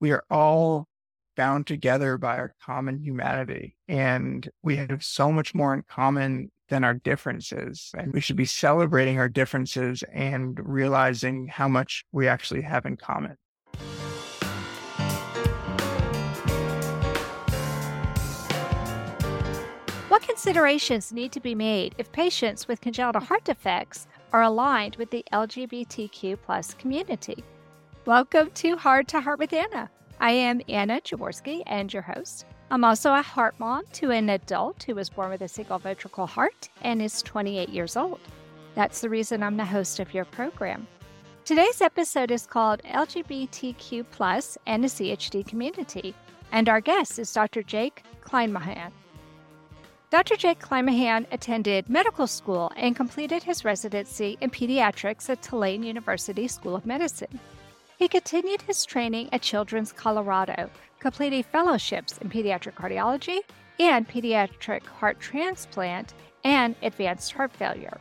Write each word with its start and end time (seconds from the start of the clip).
we 0.00 0.12
are 0.12 0.24
all 0.30 0.88
bound 1.36 1.66
together 1.66 2.16
by 2.18 2.38
our 2.38 2.54
common 2.64 2.98
humanity. 2.98 3.76
And 3.88 4.48
we 4.62 4.76
have 4.76 5.04
so 5.04 5.30
much 5.30 5.54
more 5.54 5.74
in 5.74 5.82
common 5.82 6.50
than 6.68 6.82
our 6.82 6.94
differences. 6.94 7.90
And 7.96 8.12
we 8.12 8.20
should 8.20 8.36
be 8.36 8.46
celebrating 8.46 9.18
our 9.18 9.28
differences 9.28 10.02
and 10.12 10.58
realizing 10.62 11.46
how 11.46 11.68
much 11.68 12.04
we 12.10 12.26
actually 12.26 12.62
have 12.62 12.86
in 12.86 12.96
common. 12.96 13.36
What 20.08 20.22
considerations 20.22 21.12
need 21.12 21.32
to 21.32 21.40
be 21.40 21.54
made 21.54 21.94
if 21.98 22.10
patients 22.10 22.66
with 22.66 22.80
congenital 22.80 23.20
heart 23.20 23.44
defects 23.44 24.06
are 24.32 24.42
aligned 24.42 24.96
with 24.96 25.10
the 25.10 25.24
LGBTQ 25.32 26.38
plus 26.44 26.74
community? 26.74 27.44
Welcome 28.06 28.52
to 28.52 28.76
Heart 28.76 29.08
to 29.08 29.20
Heart 29.20 29.40
with 29.40 29.52
Anna. 29.52 29.90
I 30.20 30.30
am 30.30 30.60
Anna 30.68 31.00
Jaworski 31.00 31.64
and 31.66 31.92
your 31.92 32.04
host. 32.04 32.46
I'm 32.70 32.84
also 32.84 33.12
a 33.12 33.20
heart 33.20 33.58
mom 33.58 33.82
to 33.94 34.12
an 34.12 34.30
adult 34.30 34.84
who 34.84 34.94
was 34.94 35.10
born 35.10 35.30
with 35.30 35.40
a 35.40 35.48
single 35.48 35.80
ventricle 35.80 36.28
heart 36.28 36.68
and 36.82 37.02
is 37.02 37.20
28 37.22 37.68
years 37.68 37.96
old. 37.96 38.20
That's 38.76 39.00
the 39.00 39.08
reason 39.08 39.42
I'm 39.42 39.56
the 39.56 39.64
host 39.64 39.98
of 39.98 40.14
your 40.14 40.24
program. 40.24 40.86
Today's 41.44 41.80
episode 41.80 42.30
is 42.30 42.46
called 42.46 42.80
LGBTQ 42.84 44.06
plus 44.12 44.56
and 44.66 44.84
the 44.84 44.88
CHD 44.88 45.44
community, 45.44 46.14
and 46.52 46.68
our 46.68 46.80
guest 46.80 47.18
is 47.18 47.32
Dr. 47.32 47.64
Jake 47.64 48.04
Kleinmahon. 48.20 48.92
Dr. 50.10 50.36
Jake 50.36 50.60
Kleinmahon 50.60 51.26
attended 51.32 51.88
medical 51.88 52.28
school 52.28 52.70
and 52.76 52.94
completed 52.94 53.42
his 53.42 53.64
residency 53.64 54.38
in 54.40 54.50
pediatrics 54.50 55.28
at 55.28 55.42
Tulane 55.42 55.82
University 55.82 56.46
School 56.46 56.76
of 56.76 56.86
Medicine. 56.86 57.40
He 57.96 58.08
continued 58.08 58.62
his 58.62 58.84
training 58.84 59.30
at 59.32 59.40
Children's 59.40 59.90
Colorado, 59.90 60.68
completing 60.98 61.42
fellowships 61.42 62.18
in 62.18 62.28
pediatric 62.28 62.74
cardiology 62.74 63.38
and 63.80 64.06
pediatric 64.06 64.84
heart 64.84 65.18
transplant 65.18 66.12
and 66.44 66.76
advanced 66.82 67.32
heart 67.32 67.52
failure. 67.52 67.98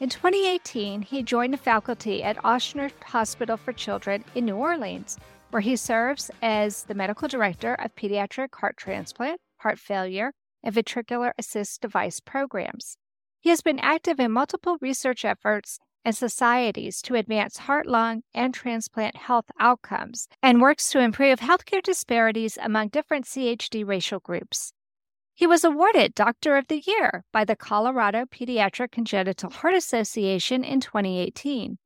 In 0.00 0.08
2018, 0.08 1.02
he 1.02 1.22
joined 1.22 1.54
the 1.54 1.58
faculty 1.58 2.24
at 2.24 2.36
Ochsner 2.38 2.90
Hospital 3.04 3.56
for 3.56 3.72
Children 3.72 4.24
in 4.34 4.44
New 4.44 4.56
Orleans, 4.56 5.18
where 5.50 5.62
he 5.62 5.76
serves 5.76 6.28
as 6.42 6.82
the 6.84 6.94
medical 6.94 7.28
director 7.28 7.74
of 7.74 7.94
pediatric 7.94 8.52
heart 8.56 8.76
transplant, 8.76 9.40
heart 9.58 9.78
failure, 9.78 10.32
and 10.64 10.74
ventricular 10.74 11.30
assist 11.38 11.80
device 11.80 12.18
programs. 12.18 12.96
He 13.38 13.50
has 13.50 13.60
been 13.60 13.78
active 13.78 14.18
in 14.18 14.32
multiple 14.32 14.78
research 14.80 15.24
efforts 15.24 15.78
and 16.04 16.16
societies 16.16 17.00
to 17.02 17.14
advance 17.14 17.58
heart, 17.58 17.86
lung, 17.86 18.22
and 18.34 18.52
transplant 18.52 19.16
health 19.16 19.46
outcomes 19.58 20.28
and 20.42 20.60
works 20.60 20.90
to 20.90 21.00
improve 21.00 21.40
healthcare 21.40 21.82
disparities 21.82 22.58
among 22.62 22.88
different 22.88 23.24
CHD 23.24 23.86
racial 23.86 24.20
groups. 24.20 24.72
He 25.34 25.46
was 25.46 25.64
awarded 25.64 26.14
Doctor 26.14 26.56
of 26.56 26.68
the 26.68 26.82
Year 26.86 27.24
by 27.32 27.44
the 27.44 27.56
Colorado 27.56 28.26
Pediatric 28.26 28.92
Congenital 28.92 29.50
Heart 29.50 29.74
Association 29.74 30.62
in 30.62 30.80
2018. 30.80 31.78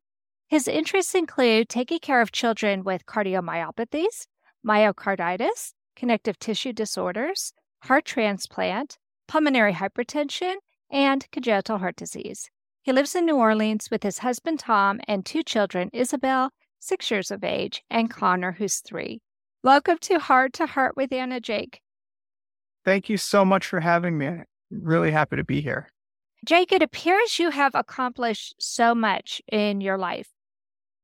His 0.48 0.68
interests 0.68 1.14
include 1.14 1.68
taking 1.68 1.98
care 2.00 2.20
of 2.20 2.32
children 2.32 2.84
with 2.84 3.06
cardiomyopathies, 3.06 4.26
myocarditis, 4.66 5.72
connective 5.94 6.38
tissue 6.38 6.72
disorders, 6.72 7.52
heart 7.84 8.04
transplant, 8.04 8.98
pulmonary 9.26 9.72
hypertension, 9.72 10.56
and 10.90 11.30
congenital 11.30 11.78
heart 11.78 11.96
disease. 11.96 12.50
He 12.86 12.92
lives 12.92 13.16
in 13.16 13.26
New 13.26 13.34
Orleans 13.34 13.90
with 13.90 14.04
his 14.04 14.20
husband 14.20 14.60
Tom 14.60 15.00
and 15.08 15.26
two 15.26 15.42
children, 15.42 15.90
Isabel, 15.92 16.52
six 16.78 17.10
years 17.10 17.32
of 17.32 17.42
age, 17.42 17.82
and 17.90 18.08
Connor, 18.08 18.52
who's 18.52 18.78
three. 18.78 19.22
Welcome 19.64 19.98
to 20.02 20.20
Heart 20.20 20.52
to 20.52 20.66
Heart 20.66 20.96
with 20.96 21.12
Anna 21.12 21.40
Jake. 21.40 21.80
Thank 22.84 23.08
you 23.08 23.16
so 23.16 23.44
much 23.44 23.66
for 23.66 23.80
having 23.80 24.16
me. 24.16 24.28
I'm 24.28 24.44
really 24.70 25.10
happy 25.10 25.34
to 25.34 25.42
be 25.42 25.60
here. 25.60 25.88
Jake, 26.44 26.70
it 26.70 26.80
appears 26.80 27.40
you 27.40 27.50
have 27.50 27.74
accomplished 27.74 28.54
so 28.60 28.94
much 28.94 29.42
in 29.50 29.80
your 29.80 29.98
life. 29.98 30.28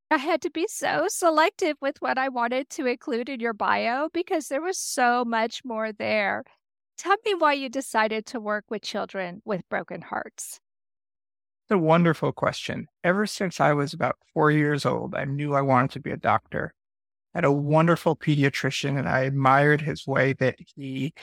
I 0.09 0.19
had 0.19 0.41
to 0.43 0.53
be 0.53 0.69
so 0.69 1.07
selective 1.09 1.79
with 1.81 1.97
what 1.99 2.17
I 2.17 2.29
wanted 2.29 2.71
to 2.71 2.87
include 2.87 3.29
in 3.29 3.41
your 3.41 3.55
bio 3.55 4.09
because 4.15 4.47
there 4.47 4.63
was 4.63 4.79
so 4.79 5.25
much 5.25 5.65
more 5.65 5.91
there. 5.91 6.45
Tell 6.97 7.17
me 7.27 7.35
why 7.35 7.55
you 7.55 7.69
decided 7.69 8.25
to 8.27 8.39
work 8.39 8.67
with 8.69 8.83
children 8.83 9.43
with 9.45 9.69
broken 9.69 10.03
hearts 10.03 10.61
a 11.73 11.79
wonderful 11.79 12.33
question. 12.33 12.87
Ever 13.03 13.27
since 13.27 13.61
I 13.61 13.73
was 13.73 13.93
about 13.93 14.17
four 14.33 14.51
years 14.51 14.87
old, 14.87 15.15
I 15.15 15.25
knew 15.25 15.55
I 15.55 15.63
wanted 15.63 15.91
to 15.93 16.01
be 16.01 16.11
a 16.11 16.17
doctor. 16.17 16.75
I 17.35 17.39
had 17.39 17.45
a 17.45 17.53
wonderful 17.53 18.15
pediatrician, 18.15 18.99
and 18.99 19.09
I 19.09 19.21
admired 19.21 19.81
his 19.81 20.07
way 20.07 20.35
that 20.35 20.57
he 20.77 21.15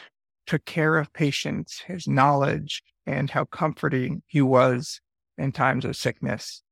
took 0.48 0.66
care 0.66 0.98
of 0.98 1.14
patients, 1.14 1.82
his 1.86 2.08
knowledge, 2.08 2.84
and 3.06 3.30
how 3.30 3.46
comforting 3.46 4.24
he 4.28 4.42
was 4.42 5.00
in 5.38 5.52
times 5.52 5.86
of 5.86 5.96
sickness. 5.96 6.64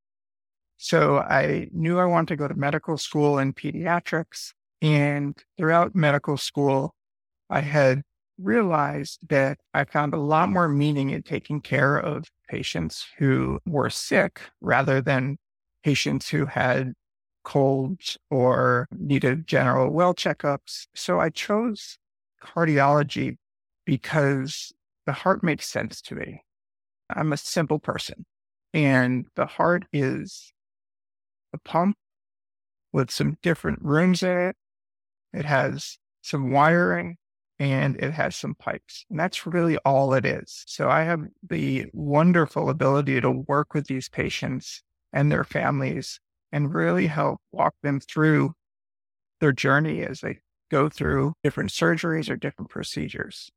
So 0.76 1.18
I 1.18 1.68
knew 1.72 1.98
I 1.98 2.04
wanted 2.04 2.28
to 2.28 2.36
go 2.36 2.48
to 2.48 2.54
medical 2.54 2.98
school 2.98 3.38
in 3.38 3.52
pediatrics. 3.52 4.52
And 4.80 5.36
throughout 5.56 5.94
medical 5.94 6.36
school, 6.36 6.94
I 7.50 7.60
had 7.60 8.02
realized 8.38 9.18
that 9.28 9.58
I 9.74 9.84
found 9.84 10.14
a 10.14 10.18
lot 10.18 10.48
more 10.48 10.68
meaning 10.68 11.10
in 11.10 11.22
taking 11.22 11.60
care 11.60 11.98
of 11.98 12.30
patients 12.48 13.06
who 13.18 13.60
were 13.66 13.90
sick 13.90 14.40
rather 14.60 15.00
than 15.00 15.38
patients 15.84 16.28
who 16.28 16.46
had 16.46 16.94
colds 17.44 18.18
or 18.30 18.86
needed 18.92 19.46
general 19.46 19.90
well 19.90 20.14
checkups. 20.14 20.86
So 20.94 21.20
I 21.20 21.30
chose 21.30 21.98
cardiology 22.42 23.36
because 23.84 24.72
the 25.06 25.12
heart 25.12 25.42
makes 25.42 25.66
sense 25.66 26.00
to 26.02 26.14
me. 26.14 26.42
I'm 27.10 27.32
a 27.32 27.38
simple 27.38 27.78
person, 27.78 28.26
and 28.74 29.26
the 29.34 29.46
heart 29.46 29.86
is 29.92 30.52
a 31.54 31.58
pump 31.58 31.96
with 32.92 33.10
some 33.10 33.38
different 33.42 33.80
rooms 33.80 34.22
in 34.22 34.36
it. 34.36 34.56
It 35.32 35.46
has 35.46 35.98
some 36.20 36.50
wiring 36.50 37.16
and 37.58 37.96
it 37.96 38.12
has 38.12 38.36
some 38.36 38.54
pipes. 38.54 39.04
And 39.10 39.18
that's 39.18 39.46
really 39.46 39.76
all 39.78 40.14
it 40.14 40.24
is. 40.24 40.64
So 40.66 40.88
I 40.88 41.02
have 41.02 41.20
the 41.48 41.86
wonderful 41.92 42.70
ability 42.70 43.20
to 43.20 43.30
work 43.30 43.74
with 43.74 43.86
these 43.86 44.08
patients 44.08 44.82
and 45.12 45.30
their 45.32 45.44
families 45.44 46.20
and 46.52 46.72
really 46.72 47.06
help 47.06 47.40
walk 47.52 47.74
them 47.82 48.00
through 48.00 48.52
their 49.40 49.52
journey 49.52 50.02
as 50.02 50.20
they 50.20 50.38
go 50.70 50.88
through 50.88 51.32
different 51.42 51.70
surgeries 51.70 52.30
or 52.30 52.36
different 52.36 52.70
procedures. 52.70 53.50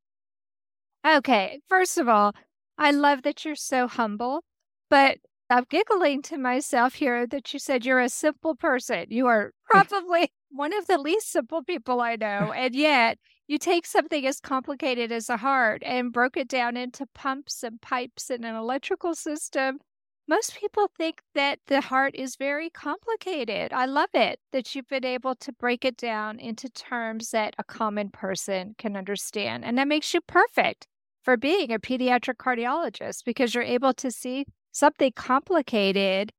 Okay. 1.06 1.60
First 1.68 1.98
of 1.98 2.08
all, 2.08 2.32
I 2.78 2.90
love 2.90 3.22
that 3.22 3.44
you're 3.44 3.54
so 3.54 3.86
humble, 3.88 4.42
but 4.88 5.18
I'm 5.50 5.64
giggling 5.68 6.22
to 6.22 6.38
myself 6.38 6.94
here 6.94 7.26
that 7.26 7.52
you 7.52 7.58
said 7.58 7.84
you're 7.84 8.00
a 8.00 8.08
simple 8.08 8.54
person. 8.54 9.06
You 9.10 9.26
are 9.26 9.52
probably 9.70 10.32
one 10.50 10.72
of 10.72 10.86
the 10.86 10.98
least 10.98 11.30
simple 11.30 11.62
people 11.62 12.00
I 12.00 12.16
know. 12.16 12.52
And 12.52 12.74
yet 12.74 13.18
you 13.52 13.58
take 13.58 13.84
something 13.84 14.26
as 14.26 14.40
complicated 14.40 15.12
as 15.12 15.28
a 15.28 15.36
heart 15.36 15.82
and 15.84 16.10
broke 16.10 16.38
it 16.38 16.48
down 16.48 16.74
into 16.74 17.04
pumps 17.14 17.62
and 17.62 17.82
pipes 17.82 18.30
and 18.30 18.46
an 18.46 18.54
electrical 18.54 19.14
system. 19.14 19.78
Most 20.26 20.56
people 20.56 20.88
think 20.96 21.20
that 21.34 21.58
the 21.66 21.82
heart 21.82 22.14
is 22.14 22.36
very 22.36 22.70
complicated. 22.70 23.70
I 23.74 23.84
love 23.84 24.08
it 24.14 24.40
that 24.52 24.74
you've 24.74 24.88
been 24.88 25.04
able 25.04 25.34
to 25.34 25.52
break 25.52 25.84
it 25.84 25.98
down 25.98 26.40
into 26.40 26.70
terms 26.70 27.30
that 27.32 27.54
a 27.58 27.64
common 27.64 28.08
person 28.08 28.74
can 28.78 28.96
understand. 28.96 29.66
And 29.66 29.76
that 29.76 29.86
makes 29.86 30.14
you 30.14 30.22
perfect 30.22 30.86
for 31.22 31.36
being 31.36 31.70
a 31.70 31.78
pediatric 31.78 32.36
cardiologist 32.36 33.22
because 33.26 33.54
you're 33.54 33.62
able 33.64 33.92
to 33.92 34.10
see 34.10 34.46
something 34.70 35.12
complicated 35.14 36.32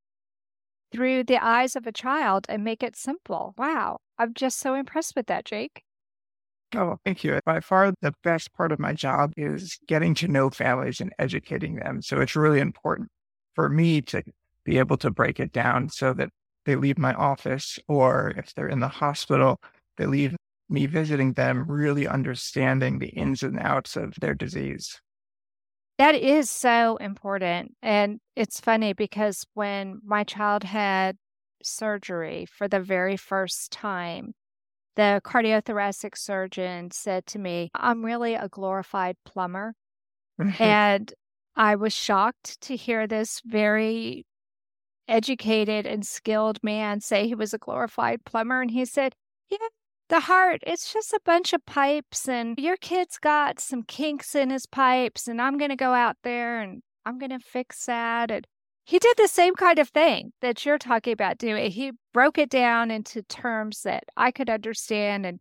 through 0.91 1.25
the 1.25 1.38
eyes 1.38 1.75
of 1.75 1.85
a 1.85 1.91
child 1.91 2.47
and 2.50 2.63
make 2.63 2.81
it 2.81 2.95
simple. 2.95 3.53
Wow. 3.56 4.00
I'm 4.18 4.34
just 4.34 4.57
so 4.59 4.74
impressed 4.74 5.16
with 5.16 5.28
that, 5.28 5.45
Jake. 5.45 5.84
Oh, 6.75 6.97
thank 7.05 7.23
you. 7.23 7.39
By 7.45 7.59
far, 7.59 7.93
the 8.01 8.13
best 8.23 8.51
part 8.53 8.71
of 8.71 8.79
my 8.79 8.93
job 8.93 9.33
is 9.37 9.77
getting 9.87 10.15
to 10.15 10.27
know 10.27 10.49
families 10.49 10.99
and 10.99 11.13
educating 11.19 11.75
them. 11.75 12.01
So 12.01 12.19
it's 12.19 12.35
really 12.35 12.59
important 12.59 13.09
for 13.53 13.69
me 13.69 14.01
to 14.01 14.23
be 14.65 14.79
able 14.79 14.97
to 14.97 15.11
break 15.11 15.39
it 15.39 15.51
down 15.51 15.89
so 15.89 16.13
that 16.13 16.29
they 16.65 16.75
leave 16.75 16.97
my 16.97 17.13
office 17.13 17.77
or 17.87 18.33
if 18.37 18.53
they're 18.53 18.69
in 18.69 18.79
the 18.79 18.87
hospital, 18.87 19.59
they 19.97 20.05
leave 20.05 20.35
me 20.69 20.85
visiting 20.85 21.33
them, 21.33 21.65
really 21.69 22.07
understanding 22.07 22.99
the 22.99 23.09
ins 23.09 23.43
and 23.43 23.59
outs 23.59 23.95
of 23.95 24.15
their 24.21 24.33
disease. 24.33 24.99
That 25.99 26.15
is 26.15 26.49
so 26.49 26.95
important. 26.97 27.75
And 27.83 28.19
it's 28.35 28.59
funny 28.59 28.93
because 28.93 29.45
when 29.53 29.99
my 30.03 30.23
child 30.23 30.63
had 30.63 31.17
surgery 31.61 32.45
for 32.45 32.67
the 32.67 32.79
very 32.79 33.15
first 33.15 33.71
time, 33.71 34.33
the 34.95 35.22
cardiothoracic 35.24 36.18
surgeon 36.18 36.92
said 36.92 37.25
to 37.28 37.40
me, 37.40 37.72
I'm 37.74 38.06
really 38.06 38.36
a 38.36 38.48
glorified 38.48 39.18
plumber. 39.25 39.75
and 40.60 41.13
I 41.56 41.75
was 41.75 41.94
shocked 41.94 42.60
to 42.62 42.75
hear 42.75 43.06
this 43.07 43.42
very 43.45 44.25
educated 45.07 45.86
and 45.86 46.06
skilled 46.06 46.60
man 46.63 47.01
say 47.01 47.28
he 47.28 47.36
was 47.36 47.54
a 47.54 47.57
glorified 47.57 48.25
plumber. 48.25 48.62
And 48.62 48.72
he 48.72 48.86
said, 48.86 49.16
Yeah, 49.50 49.57
the 50.10 50.22
heart, 50.22 50.62
it's 50.66 50.92
just 50.92 51.13
a 51.13 51.19
bunch 51.25 51.54
of 51.54 51.66
pipes, 51.66 52.28
and 52.28 52.57
your 52.60 52.78
kid's 52.78 53.18
got 53.18 53.60
some 53.60 53.84
kinks 53.84 54.36
in 54.36 54.50
his 54.50 54.66
pipes, 54.66 55.28
and 55.28 55.42
I'm 55.42 55.57
going 55.57 55.69
to 55.69 55.75
go 55.75 55.94
out 55.94 56.18
there 56.24 56.60
and 56.60 56.81
I'm 57.06 57.18
going 57.18 57.31
to 57.31 57.40
fix 57.40 57.86
that. 57.86 58.31
And 58.31 58.48
he 58.85 59.00
did 59.00 59.15
the 59.18 59.27
same 59.27 59.56
kind 59.56 59.80
of 59.80 59.89
thing 59.89 60.33
that 60.41 60.65
you're 60.65 60.77
talking 60.77 61.13
about 61.13 61.38
doing. 61.38 61.71
He 61.71 61.94
broke 62.13 62.38
it 62.38 62.50
down 62.50 62.91
into 62.91 63.21
terms 63.24 63.83
that 63.83 64.03
I 64.18 64.31
could 64.31 64.50
understand. 64.50 65.25
And 65.25 65.39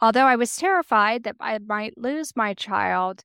although 0.00 0.26
I 0.26 0.36
was 0.36 0.54
terrified 0.56 1.24
that 1.24 1.36
I 1.40 1.58
might 1.58 1.96
lose 1.96 2.36
my 2.36 2.52
child, 2.52 3.22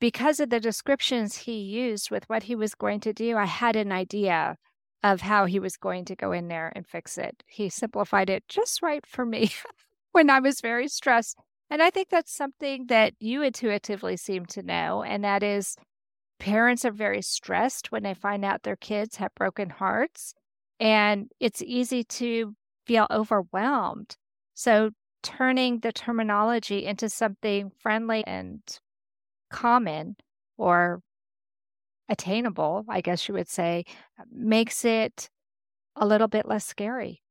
because 0.00 0.38
of 0.38 0.50
the 0.50 0.60
descriptions 0.60 1.36
he 1.36 1.58
used 1.58 2.10
with 2.10 2.28
what 2.28 2.44
he 2.44 2.54
was 2.54 2.74
going 2.74 3.00
to 3.00 3.12
do, 3.12 3.36
I 3.36 3.46
had 3.46 3.74
an 3.74 3.90
idea 3.90 4.56
of 5.02 5.22
how 5.22 5.46
he 5.46 5.58
was 5.58 5.76
going 5.76 6.04
to 6.04 6.16
go 6.16 6.32
in 6.32 6.48
there 6.48 6.72
and 6.74 6.86
fix 6.86 7.18
it. 7.18 7.42
He 7.46 7.68
simplified 7.68 8.28
it 8.28 8.44
just 8.48 8.82
right 8.82 9.04
for 9.06 9.24
me 9.24 9.50
when 10.12 10.28
I 10.28 10.40
was 10.40 10.60
very 10.60 10.88
stressed. 10.88 11.38
And 11.70 11.82
I 11.82 11.90
think 11.90 12.08
that's 12.08 12.34
something 12.34 12.86
that 12.86 13.14
you 13.18 13.42
intuitively 13.42 14.16
seem 14.16 14.46
to 14.46 14.62
know, 14.62 15.02
and 15.02 15.22
that 15.24 15.42
is 15.42 15.76
parents 16.38 16.84
are 16.84 16.92
very 16.92 17.22
stressed 17.22 17.92
when 17.92 18.02
they 18.02 18.14
find 18.14 18.44
out 18.44 18.62
their 18.62 18.76
kids 18.76 19.16
have 19.16 19.34
broken 19.34 19.70
hearts, 19.70 20.34
and 20.80 21.30
it's 21.40 21.62
easy 21.62 22.04
to 22.04 22.56
feel 22.86 23.06
overwhelmed. 23.10 24.16
So, 24.54 24.90
turning 25.22 25.80
the 25.80 25.92
terminology 25.92 26.84
into 26.86 27.08
something 27.08 27.70
friendly 27.70 28.24
and 28.26 28.62
common 29.50 30.16
or 30.58 31.02
attainable, 32.08 32.84
I 32.88 33.00
guess 33.00 33.28
you 33.28 33.34
would 33.34 33.48
say, 33.48 33.84
makes 34.30 34.84
it 34.84 35.30
a 35.96 36.06
little 36.06 36.28
bit 36.28 36.46
less 36.46 36.66
scary. 36.66 37.22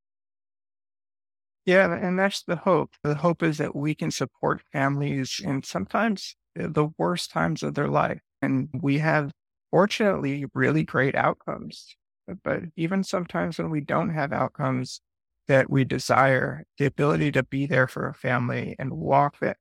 Yeah, 1.66 1.94
and 1.94 2.18
that's 2.18 2.44
the 2.44 2.56
hope. 2.56 2.96
The 3.04 3.16
hope 3.16 3.44
is 3.44 3.58
that 3.58 3.76
we 3.76 3.94
can 3.94 4.12
support 4.12 4.62
families 4.72 5.40
in 5.44 5.64
sometimes 5.64 6.36
eh, 6.56 6.68
the 6.70 6.90
worst 6.98 7.30
times 7.32 7.62
of 7.64 7.74
their 7.76 7.90
life. 7.90 8.22
And 8.42 8.70
we 8.74 9.00
have, 9.00 9.32
fortunately, 9.72 10.46
really 10.54 10.84
great 10.84 11.16
outcomes. 11.16 11.96
But 12.44 12.64
even 12.76 13.04
sometimes 13.04 13.58
when 13.58 13.70
we 13.70 13.82
don't 13.82 14.10
have 14.10 14.34
outcomes 14.34 15.02
that 15.48 15.70
we 15.70 15.86
desire, 15.86 16.64
the 16.78 16.86
ability 16.86 17.32
to 17.32 17.44
be 17.44 17.66
there 17.66 17.88
for 17.88 18.08
a 18.08 18.14
family 18.14 18.76
and 18.78 18.92
walk 18.92 19.40
that 19.40 19.58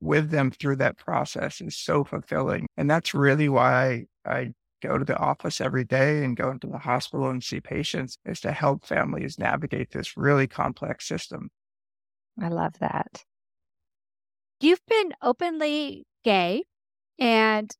with 0.00 0.30
them 0.30 0.50
through 0.50 0.76
that 0.76 0.96
process 0.96 1.60
is 1.60 1.76
so 1.76 2.04
fulfilling. 2.04 2.66
And 2.76 2.90
that's 2.90 3.14
really 3.14 3.48
why 3.48 4.06
I, 4.26 4.30
I 4.30 4.52
go 4.82 4.98
to 4.98 5.04
the 5.04 5.16
office 5.16 5.60
every 5.60 5.84
day 5.84 6.24
and 6.24 6.36
go 6.36 6.50
into 6.50 6.68
the 6.68 6.78
hospital 6.78 7.28
and 7.30 7.42
see 7.42 7.60
patients 7.60 8.16
is 8.24 8.40
to 8.40 8.52
help 8.52 8.84
families 8.84 9.38
navigate 9.38 9.90
this 9.90 10.16
really 10.16 10.46
complex 10.46 11.06
system. 11.06 11.50
I 12.40 12.48
love 12.48 12.78
that. 12.78 13.24
You've 14.60 14.84
been 14.86 15.12
openly 15.22 16.04
gay, 16.24 16.64
and 17.18 17.70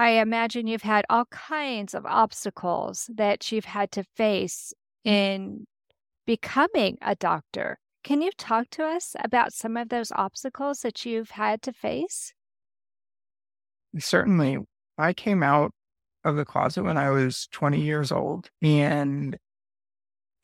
I 0.00 0.12
imagine 0.12 0.66
you've 0.66 0.80
had 0.80 1.04
all 1.10 1.26
kinds 1.26 1.92
of 1.92 2.06
obstacles 2.06 3.10
that 3.16 3.52
you've 3.52 3.66
had 3.66 3.92
to 3.92 4.02
face 4.02 4.72
mm-hmm. 5.06 5.14
in 5.14 5.66
becoming 6.26 6.96
a 7.02 7.14
doctor. 7.14 7.78
Can 8.02 8.22
you 8.22 8.30
talk 8.38 8.70
to 8.70 8.84
us 8.84 9.14
about 9.22 9.52
some 9.52 9.76
of 9.76 9.90
those 9.90 10.10
obstacles 10.10 10.80
that 10.80 11.04
you've 11.04 11.32
had 11.32 11.60
to 11.60 11.74
face? 11.74 12.32
Certainly. 13.98 14.60
I 14.96 15.12
came 15.12 15.42
out 15.42 15.72
of 16.24 16.36
the 16.36 16.46
closet 16.46 16.82
when 16.82 16.96
I 16.96 17.10
was 17.10 17.46
20 17.52 17.78
years 17.78 18.10
old, 18.10 18.48
and 18.62 19.36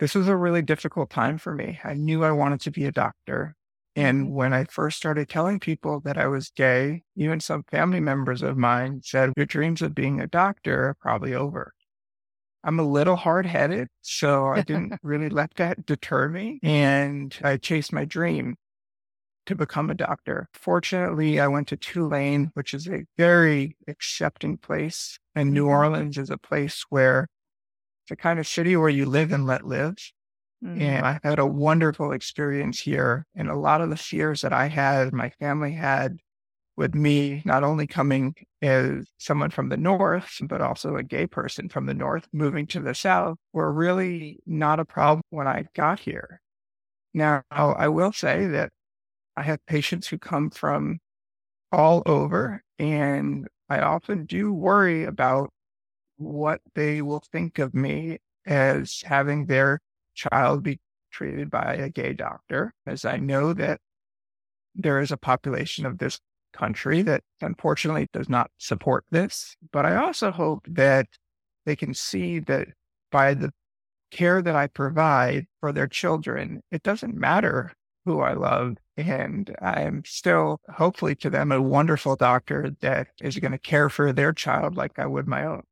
this 0.01 0.15
was 0.15 0.29
a 0.29 0.37
really 0.37 0.61
difficult 0.61 1.09
time 1.09 1.39
for 1.39 1.55
me. 1.55 1.81
I 1.83 1.95
knew 1.95 2.25
I 2.25 2.33
wanted 2.33 2.61
to 2.61 2.71
be 2.71 2.85
a 2.85 2.93
doctor. 2.93 3.55
And 3.97 4.27
mm-hmm. 4.27 4.35
when 4.35 4.53
I 4.53 4.65
first 4.65 4.99
started 4.99 5.29
telling 5.29 5.59
people 5.59 6.01
that 6.01 6.19
I 6.19 6.29
was 6.29 6.51
gay, 6.51 7.03
even 7.17 7.41
some 7.41 7.65
family 7.71 7.99
members 7.99 8.43
of 8.43 8.57
mine 8.59 9.01
said, 9.03 9.33
Your 9.37 9.47
dreams 9.47 9.81
of 9.83 9.95
being 9.95 10.21
a 10.21 10.27
doctor 10.27 10.91
are 10.91 10.97
probably 11.01 11.35
over. 11.35 11.73
I'm 12.63 12.79
a 12.79 12.85
little 12.85 13.17
hard 13.17 13.47
headed, 13.47 13.89
so 14.03 14.49
I 14.49 14.61
didn't 14.61 14.99
really 15.03 15.31
let 15.31 15.55
that 15.55 15.87
deter 15.87 16.29
me. 16.29 16.59
And 16.63 17.37
I 17.43 17.57
chased 17.57 17.93
my 17.93 18.05
dream 18.05 18.57
to 19.47 19.55
become 19.55 19.89
a 19.89 19.95
doctor. 19.95 20.49
Fortunately, 20.53 21.41
I 21.41 21.47
went 21.47 21.69
to 21.69 21.77
Tulane, 21.77 22.51
which 22.55 22.75
is 22.75 22.87
a 22.89 23.05
very 23.17 23.77
accepting 23.89 24.59
place. 24.59 25.19
And 25.35 25.53
New 25.53 25.65
mm-hmm. 25.65 25.71
Orleans 25.71 26.19
is 26.19 26.29
a 26.29 26.39
place 26.39 26.85
where 26.91 27.29
it's 28.05 28.11
a 28.11 28.17
kind 28.17 28.39
of 28.39 28.47
city 28.47 28.77
where 28.77 28.89
you 28.89 29.07
live 29.07 29.33
and 29.33 29.47
let 29.47 29.65
live. 29.65 29.95
Mm-hmm. 30.65 30.81
And 30.81 31.07
I 31.07 31.21
had 31.23 31.39
a 31.39 31.47
wonderful 31.47 32.13
experience 32.13 32.81
here. 32.81 33.27
And 33.35 33.49
a 33.49 33.57
lot 33.57 33.81
of 33.81 33.91
the 33.91 33.97
fears 33.97 34.41
that 34.41 34.53
I 34.53 34.67
had, 34.69 35.13
my 35.13 35.31
family 35.31 35.73
had, 35.73 36.19
with 36.77 36.95
me 36.95 37.43
not 37.47 37.65
only 37.65 37.87
coming 37.87 38.35
as 38.61 39.07
someone 39.19 39.51
from 39.51 39.71
the 39.71 39.77
North, 39.79 40.39
but 40.43 40.61
also 40.61 40.97
a 40.97 41.03
gay 41.03 41.27
person 41.27 41.69
from 41.69 41.87
the 41.87 41.95
North 41.95 42.29
moving 42.33 42.67
to 42.67 42.81
the 42.81 42.95
South 42.95 43.39
were 43.53 43.73
really 43.73 44.41
not 44.47 44.79
a 44.79 44.85
problem 44.85 45.23
when 45.31 45.47
I 45.47 45.65
got 45.75 46.01
here. 46.01 46.41
Now, 47.15 47.43
I 47.51 47.89
will 47.89 48.13
say 48.13 48.47
that 48.49 48.71
I 49.37 49.43
have 49.43 49.65
patients 49.67 50.09
who 50.09 50.19
come 50.19 50.51
from 50.51 50.99
all 51.73 52.03
over, 52.05 52.63
and 52.79 53.49
I 53.71 53.81
often 53.81 54.27
do 54.27 54.53
worry 54.53 55.05
about 55.05 55.51
what 56.19 56.61
they 56.75 57.01
will 57.01 57.23
think 57.33 57.59
of 57.59 57.75
me 57.75 58.19
as 58.47 59.03
having 59.07 59.47
their 59.47 59.81
child 60.17 60.65
be 60.65 60.81
treated 61.13 61.51
by 61.51 61.75
a 61.75 61.89
gay 61.89 62.13
doctor, 62.13 62.75
as 62.87 63.05
I 63.05 63.19
know 63.19 63.53
that 63.53 63.81
there 64.75 65.01
is 65.01 65.13
a 65.13 65.17
population 65.17 65.87
of 65.87 65.99
this 65.99 66.19
country 66.53 67.03
that 67.03 67.23
unfortunately 67.41 68.09
does 68.13 68.29
not 68.29 68.51
support 68.59 69.05
this. 69.11 69.57
But 69.73 69.87
I 69.87 69.97
also 69.97 70.31
hope 70.31 70.67
that 70.69 71.07
they 71.65 71.77
can 71.77 71.95
see 71.95 72.39
that 72.41 72.69
by 73.13 73.35
the 73.35 73.53
care 74.11 74.43
that 74.43 74.57
I 74.57 74.67
provide 74.67 75.47
for 75.61 75.73
their 75.73 75.89
children, 75.89 76.63
it 76.71 76.83
doesn't 76.83 77.15
matter 77.15 77.73
who 78.05 78.21
I 78.21 78.35
love. 78.35 78.77
And 78.97 79.55
I 79.61 79.83
am 79.83 80.03
still, 80.07 80.61
hopefully, 80.71 81.15
to 81.17 81.29
them, 81.29 81.53
a 81.53 81.61
wonderful 81.61 82.17
doctor 82.17 82.75
that 82.81 83.09
is 83.21 83.39
going 83.39 83.53
to 83.53 83.59
care 83.59 83.91
for 83.91 84.13
their 84.13 84.33
child 84.33 84.77
like 84.77 84.99
I 84.99 85.07
would 85.07 85.27
my 85.27 85.45
own. 85.45 85.63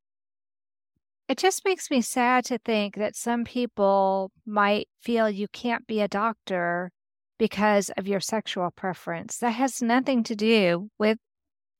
It 1.27 1.37
just 1.39 1.65
makes 1.65 1.89
me 1.89 2.01
sad 2.01 2.45
to 2.45 2.59
think 2.59 2.95
that 2.95 3.15
some 3.15 3.45
people 3.45 4.31
might 4.45 4.87
feel 5.01 5.29
you 5.29 5.47
can't 5.47 5.87
be 5.87 6.01
a 6.01 6.07
doctor 6.07 6.91
because 7.39 7.89
of 7.97 8.07
your 8.07 8.19
sexual 8.19 8.69
preference. 8.71 9.37
That 9.37 9.51
has 9.51 9.81
nothing 9.81 10.23
to 10.23 10.35
do 10.35 10.89
with 10.99 11.17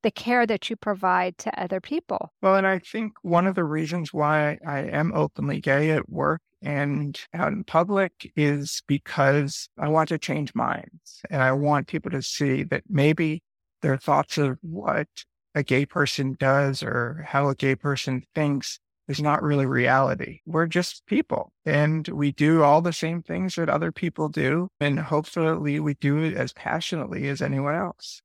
the 0.02 0.12
care 0.12 0.46
that 0.48 0.70
you 0.70 0.76
provide 0.76 1.38
to 1.40 1.62
other 1.62 1.80
people. 1.80 2.32
Well, 2.42 2.56
and 2.56 2.68
I 2.68 2.80
think 2.80 3.14
one 3.22 3.48
of 3.48 3.56
the 3.56 3.64
reasons 3.64 4.14
why 4.14 4.58
I 4.66 4.80
am 4.80 5.12
openly 5.14 5.60
gay 5.60 5.92
at 5.92 6.10
work 6.10 6.42
and 6.62 7.20
out 7.34 7.54
in 7.54 7.64
public 7.64 8.32
is 8.36 8.82
because 8.88 9.70
I 9.78 9.88
want 9.88 10.10
to 10.10 10.18
change 10.18 10.56
minds 10.56 11.22
and 11.30 11.42
I 11.42 11.52
want 11.52 11.88
people 11.88 12.12
to 12.12 12.22
see 12.22 12.64
that 12.64 12.84
maybe 12.90 13.44
their 13.82 13.98
thoughts 13.98 14.38
of 14.38 14.58
what 14.62 15.08
a 15.54 15.64
gay 15.64 15.86
person 15.86 16.36
does 16.40 16.84
or 16.84 17.26
how 17.28 17.50
a 17.50 17.56
gay 17.56 17.76
person 17.76 18.24
thinks 18.34 18.80
is 19.08 19.22
not 19.22 19.44
really 19.44 19.66
reality. 19.66 20.42
We're 20.46 20.66
just 20.66 21.06
people 21.06 21.52
and 21.66 22.08
we 22.08 22.32
do 22.32 22.64
all 22.64 22.82
the 22.82 22.94
same 22.94 23.22
things 23.22 23.56
that 23.56 23.70
other 23.70 23.92
people 23.92 24.30
do. 24.30 24.70
And 24.80 25.00
hopefully 25.00 25.80
we 25.80 25.94
do 25.96 26.24
it 26.24 26.36
as 26.36 26.54
passionately 26.54 27.28
as 27.28 27.42
anyone 27.42 27.76
else. 27.76 28.22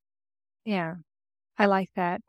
Yeah, 0.65 0.95
I 1.59 1.67
like 1.67 1.91
that. 1.97 2.23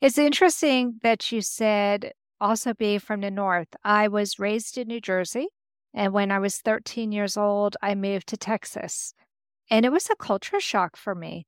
It's 0.00 0.18
interesting 0.18 1.00
that 1.02 1.32
you 1.32 1.40
said 1.40 2.12
also 2.40 2.74
being 2.74 2.98
from 2.98 3.22
the 3.22 3.30
North. 3.30 3.68
I 3.82 4.08
was 4.08 4.38
raised 4.38 4.76
in 4.76 4.88
New 4.88 5.00
Jersey. 5.00 5.48
And 5.94 6.12
when 6.12 6.30
I 6.30 6.40
was 6.40 6.58
13 6.58 7.12
years 7.12 7.36
old, 7.36 7.76
I 7.80 7.94
moved 7.94 8.26
to 8.28 8.36
Texas. 8.36 9.14
And 9.70 9.86
it 9.86 9.92
was 9.92 10.10
a 10.10 10.16
culture 10.16 10.60
shock 10.60 10.96
for 10.96 11.14
me. 11.14 11.46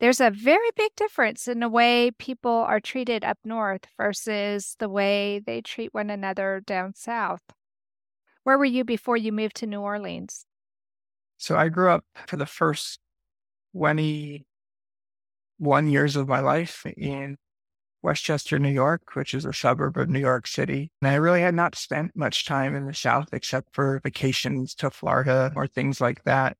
There's 0.00 0.20
a 0.20 0.30
very 0.30 0.70
big 0.76 0.92
difference 0.96 1.48
in 1.48 1.58
the 1.58 1.68
way 1.68 2.12
people 2.12 2.52
are 2.52 2.78
treated 2.78 3.24
up 3.24 3.38
north 3.44 3.86
versus 3.96 4.76
the 4.78 4.88
way 4.88 5.40
they 5.44 5.60
treat 5.60 5.92
one 5.92 6.08
another 6.08 6.62
down 6.64 6.94
south. 6.94 7.42
Where 8.44 8.56
were 8.56 8.64
you 8.64 8.84
before 8.84 9.16
you 9.16 9.32
moved 9.32 9.56
to 9.56 9.66
New 9.66 9.80
Orleans? 9.80 10.46
So 11.36 11.56
I 11.56 11.68
grew 11.68 11.90
up 11.90 12.04
for 12.28 12.36
the 12.36 12.46
first 12.46 13.00
21 13.72 14.44
years 15.88 16.14
of 16.14 16.28
my 16.28 16.40
life 16.40 16.86
in 16.96 17.36
Westchester, 18.00 18.60
New 18.60 18.70
York, 18.70 19.02
which 19.14 19.34
is 19.34 19.44
a 19.44 19.52
suburb 19.52 19.96
of 19.96 20.08
New 20.08 20.20
York 20.20 20.46
City. 20.46 20.92
And 21.02 21.10
I 21.10 21.14
really 21.14 21.40
had 21.40 21.54
not 21.54 21.74
spent 21.74 22.14
much 22.14 22.46
time 22.46 22.76
in 22.76 22.86
the 22.86 22.94
South 22.94 23.30
except 23.32 23.74
for 23.74 24.00
vacations 24.04 24.74
to 24.76 24.90
Florida 24.90 25.52
or 25.56 25.66
things 25.66 26.00
like 26.00 26.22
that. 26.22 26.56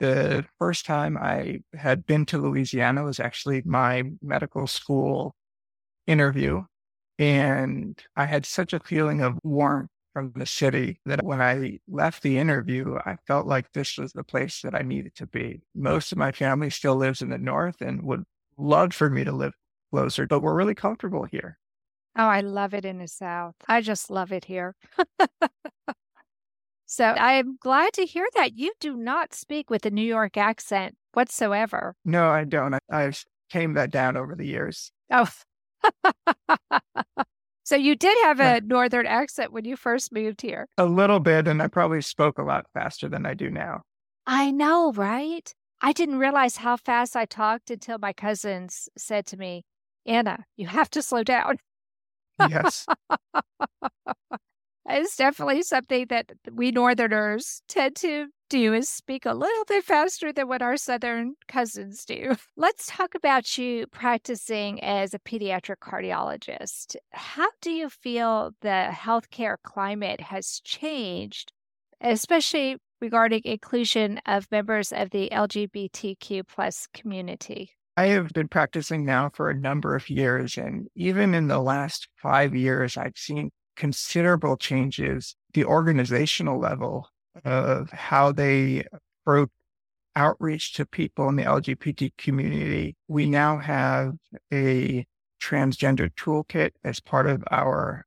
The 0.00 0.46
first 0.58 0.86
time 0.86 1.16
I 1.18 1.60
had 1.74 2.06
been 2.06 2.26
to 2.26 2.38
Louisiana 2.38 3.04
was 3.04 3.20
actually 3.20 3.62
my 3.64 4.04
medical 4.22 4.66
school 4.66 5.34
interview. 6.06 6.64
And 7.18 8.02
I 8.16 8.24
had 8.24 8.46
such 8.46 8.72
a 8.72 8.80
feeling 8.80 9.20
of 9.20 9.38
warmth 9.44 9.90
from 10.14 10.32
the 10.34 10.46
city 10.46 11.00
that 11.04 11.22
when 11.22 11.40
I 11.40 11.80
left 11.86 12.22
the 12.22 12.38
interview, 12.38 12.96
I 12.96 13.16
felt 13.26 13.46
like 13.46 13.72
this 13.72 13.98
was 13.98 14.12
the 14.12 14.24
place 14.24 14.62
that 14.62 14.74
I 14.74 14.80
needed 14.80 15.14
to 15.16 15.26
be. 15.26 15.60
Most 15.74 16.12
of 16.12 16.18
my 16.18 16.32
family 16.32 16.70
still 16.70 16.96
lives 16.96 17.22
in 17.22 17.28
the 17.28 17.38
north 17.38 17.80
and 17.80 18.02
would 18.02 18.24
love 18.56 18.94
for 18.94 19.10
me 19.10 19.24
to 19.24 19.32
live 19.32 19.52
closer, 19.92 20.26
but 20.26 20.40
we're 20.40 20.54
really 20.54 20.74
comfortable 20.74 21.24
here. 21.24 21.58
Oh, 22.16 22.26
I 22.26 22.40
love 22.40 22.74
it 22.74 22.84
in 22.84 22.98
the 22.98 23.06
South. 23.06 23.54
I 23.68 23.82
just 23.82 24.10
love 24.10 24.32
it 24.32 24.46
here. 24.46 24.74
so 26.90 27.04
I'm 27.04 27.56
glad 27.60 27.92
to 27.92 28.04
hear 28.04 28.26
that 28.34 28.58
you 28.58 28.72
do 28.80 28.96
not 28.96 29.32
speak 29.32 29.70
with 29.70 29.86
a 29.86 29.92
New 29.92 30.02
York 30.02 30.36
accent 30.36 30.96
whatsoever. 31.12 31.94
No, 32.04 32.28
I 32.28 32.42
don't. 32.42 32.74
I, 32.74 32.80
I've 32.90 33.24
tamed 33.48 33.76
that 33.76 33.92
down 33.92 34.16
over 34.16 34.34
the 34.34 34.44
years. 34.44 34.90
Oh. 35.08 35.28
so 37.62 37.76
you 37.76 37.94
did 37.94 38.18
have 38.24 38.40
a 38.40 38.60
northern 38.62 39.06
accent 39.06 39.52
when 39.52 39.64
you 39.64 39.76
first 39.76 40.12
moved 40.12 40.42
here. 40.42 40.66
A 40.78 40.84
little 40.84 41.20
bit, 41.20 41.46
and 41.46 41.62
I 41.62 41.68
probably 41.68 42.02
spoke 42.02 42.38
a 42.38 42.42
lot 42.42 42.66
faster 42.74 43.08
than 43.08 43.24
I 43.24 43.34
do 43.34 43.50
now. 43.50 43.82
I 44.26 44.50
know, 44.50 44.90
right? 44.90 45.48
I 45.80 45.92
didn't 45.92 46.18
realize 46.18 46.56
how 46.56 46.76
fast 46.76 47.14
I 47.14 47.24
talked 47.24 47.70
until 47.70 47.98
my 47.98 48.12
cousins 48.12 48.88
said 48.98 49.26
to 49.26 49.36
me, 49.36 49.64
Anna, 50.06 50.44
you 50.56 50.66
have 50.66 50.90
to 50.90 51.02
slow 51.02 51.22
down. 51.22 51.58
Yes. 52.48 52.84
it's 54.92 55.16
definitely 55.16 55.62
something 55.62 56.06
that 56.08 56.32
we 56.52 56.70
Northerners 56.70 57.62
tend 57.68 57.96
to 57.96 58.26
do 58.48 58.74
is 58.74 58.88
speak 58.88 59.24
a 59.24 59.32
little 59.32 59.64
bit 59.64 59.84
faster 59.84 60.32
than 60.32 60.48
what 60.48 60.60
our 60.60 60.76
Southern 60.76 61.34
cousins 61.48 62.04
do. 62.04 62.34
Let's 62.56 62.86
talk 62.86 63.14
about 63.14 63.56
you 63.56 63.86
practicing 63.86 64.82
as 64.82 65.14
a 65.14 65.18
pediatric 65.20 65.76
cardiologist. 65.80 66.96
How 67.12 67.48
do 67.62 67.70
you 67.70 67.88
feel 67.88 68.50
the 68.60 68.88
healthcare 68.90 69.56
climate 69.62 70.20
has 70.20 70.60
changed, 70.64 71.52
especially 72.00 72.76
regarding 73.00 73.42
inclusion 73.44 74.20
of 74.26 74.50
members 74.50 74.92
of 74.92 75.10
the 75.10 75.30
LGBTQ 75.32 76.46
plus 76.48 76.88
community? 76.92 77.72
I 77.96 78.06
have 78.06 78.32
been 78.32 78.48
practicing 78.48 79.04
now 79.04 79.30
for 79.32 79.50
a 79.50 79.58
number 79.58 79.94
of 79.94 80.08
years. 80.08 80.56
And 80.56 80.88
even 80.94 81.34
in 81.34 81.48
the 81.48 81.60
last 81.60 82.08
five 82.16 82.54
years, 82.54 82.96
I've 82.96 83.16
seen 83.16 83.50
considerable 83.80 84.58
changes 84.58 85.36
the 85.54 85.64
organizational 85.64 86.60
level 86.60 87.08
of 87.46 87.90
how 87.90 88.30
they 88.30 88.84
approach 89.24 89.48
outreach 90.14 90.74
to 90.74 90.84
people 90.84 91.30
in 91.30 91.36
the 91.36 91.44
LGBT 91.44 92.12
community. 92.18 92.94
We 93.08 93.24
now 93.24 93.56
have 93.56 94.16
a 94.52 95.06
transgender 95.42 96.10
toolkit 96.14 96.72
as 96.84 97.00
part 97.00 97.26
of 97.26 97.42
our 97.50 98.04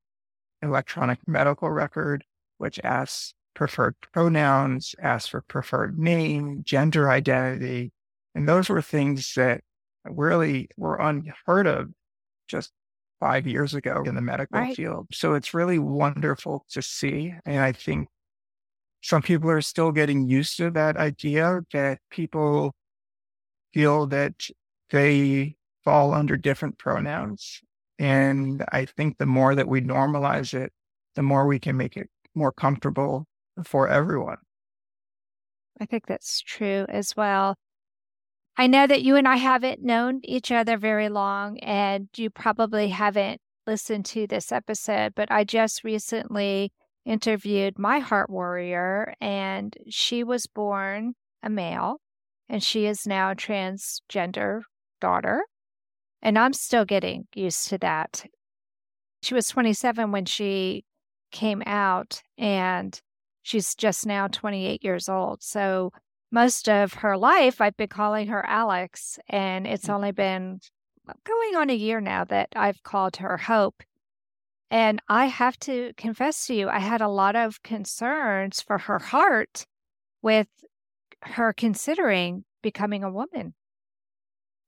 electronic 0.62 1.18
medical 1.26 1.72
record, 1.72 2.24
which 2.60 2.80
asks 2.84 3.34
preferred 3.56 3.96
pronouns, 4.14 4.94
asks 5.02 5.30
for 5.30 5.42
preferred 5.42 5.98
name, 5.98 6.62
gender 6.64 7.10
identity. 7.10 7.94
And 8.36 8.48
those 8.48 8.70
were 8.70 8.84
things 8.84 9.34
that 9.38 9.62
really 10.06 10.70
were 10.78 10.98
unheard 10.98 11.66
of 11.66 11.90
just 12.48 12.74
five 13.24 13.48
years 13.48 13.74
ago 13.74 14.04
in 14.06 14.16
the 14.16 14.22
medical 14.22 14.60
right. 14.60 14.76
field. 14.76 15.08
So 15.14 15.34
it's 15.34 15.54
really 15.54 15.80
wonderful 15.80 16.66
to 16.72 16.82
see. 16.82 17.34
And 17.46 17.60
I 17.60 17.72
think 17.72 18.10
some 19.02 19.22
people 19.22 19.50
are 19.50 19.62
still 19.62 19.94
getting 19.94 20.28
used 20.28 20.58
to 20.58 20.70
that 20.72 20.98
idea 20.98 21.62
that 21.72 22.00
people 22.10 22.76
feel 23.74 24.08
that 24.08 24.50
they 24.90 25.56
fall 25.86 26.14
under 26.14 26.36
different 26.36 26.78
pronouns. 26.78 27.62
And 27.98 28.66
I 28.74 28.84
think 28.84 29.20
the 29.20 29.26
more 29.26 29.56
that 29.56 29.70
we 29.70 29.80
normalize 29.80 30.54
it, 30.54 30.74
the 31.16 31.24
more 31.24 31.48
we 31.48 31.60
can 31.60 31.78
make 31.78 31.96
it 31.96 32.10
more 32.36 32.52
comfortable 32.52 33.26
for 33.64 33.88
everyone. 33.88 34.40
I 35.80 35.86
think 35.86 36.08
that's 36.08 36.42
true 36.42 36.86
as 36.90 37.16
well. 37.16 37.56
I 38.56 38.68
know 38.68 38.86
that 38.86 39.02
you 39.02 39.16
and 39.16 39.28
I 39.28 39.38
haven't 39.38 39.82
known 39.82 40.22
each 40.24 40.52
other 40.52 40.78
very 40.78 41.10
long, 41.10 41.58
and 41.60 42.08
you 42.16 42.30
probably 42.30 42.90
haven't 42.90 43.42
listened 43.66 44.06
to 44.06 44.28
this 44.28 44.52
episode, 44.52 45.14
but 45.16 45.32
I 45.32 45.44
just 45.44 45.84
recently 45.84 46.72
interviewed 47.06 47.80
my 47.80 48.00
heart 48.00 48.30
warrior, 48.30 49.16
and 49.20 49.76
she 49.90 50.24
was 50.24 50.46
born 50.46 51.16
a 51.42 51.50
male, 51.50 52.00
and 52.48 52.64
she 52.64 52.86
is 52.86 53.08
now 53.08 53.32
a 53.32 53.36
transgender 53.36 54.62
daughter. 55.02 55.44
And 56.22 56.38
I'm 56.38 56.54
still 56.54 56.86
getting 56.86 57.28
used 57.34 57.68
to 57.70 57.78
that. 57.80 58.24
She 59.24 59.34
was 59.34 59.48
27 59.48 60.12
when 60.12 60.26
she 60.26 60.86
came 61.32 61.64
out, 61.66 62.22
and 62.38 63.00
she's 63.42 63.74
just 63.74 64.06
now 64.06 64.28
28 64.28 64.84
years 64.84 65.10
old. 65.10 65.42
So 65.42 65.92
most 66.34 66.68
of 66.68 66.96
her 66.96 67.16
life, 67.16 67.62
I've 67.62 67.78
been 67.78 67.88
calling 67.88 68.28
her 68.28 68.44
Alex, 68.46 69.20
and 69.30 69.68
it's 69.68 69.86
mm. 69.86 69.94
only 69.94 70.12
been 70.12 70.60
going 71.24 71.56
on 71.56 71.70
a 71.70 71.76
year 71.76 72.02
now 72.02 72.24
that 72.26 72.50
I've 72.56 72.82
called 72.82 73.18
her 73.18 73.38
Hope. 73.38 73.84
And 74.72 75.00
I 75.08 75.28
have 75.28 75.60
to 75.60 75.94
confess 75.96 76.48
to 76.48 76.56
you, 76.56 76.70
I 76.70 76.80
had 76.80 77.02
a 77.02 77.08
lot 77.08 77.36
of 77.36 77.62
concerns 77.62 78.62
for 78.62 78.80
her 78.80 78.98
heart 78.98 79.68
with 80.24 80.48
her 81.22 81.54
considering 81.54 82.46
becoming 82.64 83.04
a 83.04 83.12
woman. 83.12 83.54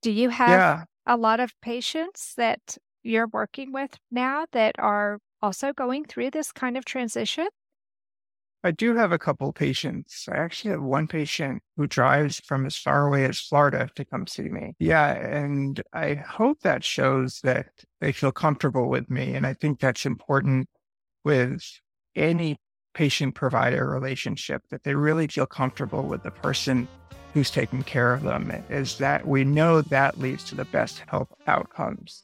Do 0.04 0.12
you 0.12 0.30
have 0.30 0.50
yeah. 0.50 0.84
a 1.08 1.18
lot 1.18 1.40
of 1.40 1.60
patients 1.62 2.36
that 2.38 2.78
you're 3.02 3.28
working 3.28 3.72
with 3.72 3.98
now 4.12 4.46
that 4.52 4.76
are 4.78 5.18
also 5.42 5.74
going 5.74 6.06
through 6.06 6.30
this 6.30 6.52
kind 6.52 6.78
of 6.78 6.86
transition? 6.86 7.48
I 8.66 8.72
do 8.72 8.96
have 8.96 9.12
a 9.12 9.20
couple 9.20 9.54
patients. 9.54 10.28
I 10.28 10.38
actually 10.38 10.72
have 10.72 10.82
one 10.82 11.08
patient 11.08 11.62
who 11.78 11.86
drives 11.86 12.40
from 12.40 12.66
as 12.66 12.76
far 12.76 13.06
away 13.06 13.26
as 13.26 13.40
Florida 13.40 13.92
to 13.96 14.04
come 14.04 14.26
see 14.26 14.50
me. 14.50 14.74
Yeah. 14.80 15.14
And 15.14 15.84
I 15.94 16.16
hope 16.16 16.62
that 16.62 16.84
shows 16.84 17.42
that 17.44 17.68
they 18.02 18.12
feel 18.12 18.32
comfortable 18.32 18.90
with 18.90 19.08
me. 19.08 19.36
And 19.36 19.46
I 19.46 19.54
think 19.54 19.80
that's 19.80 20.04
important 20.04 20.68
with 21.24 21.62
any 22.16 22.58
patient 22.96 23.36
provider 23.36 23.88
relationship 23.88 24.64
that 24.72 24.84
they 24.84 24.96
really 24.96 25.28
feel 25.28 25.46
comfortable 25.46 26.02
with 26.02 26.24
the 26.24 26.32
person 26.32 26.88
who's 27.36 27.52
taking 27.52 27.84
care 27.84 28.16
of 28.16 28.24
them 28.24 28.52
is 28.72 28.98
that 28.98 29.28
we 29.28 29.44
know 29.44 29.82
that 29.82 30.20
leads 30.20 30.44
to 30.46 30.56
the 30.56 30.66
best 30.66 31.04
health 31.08 31.32
outcomes. 31.46 32.24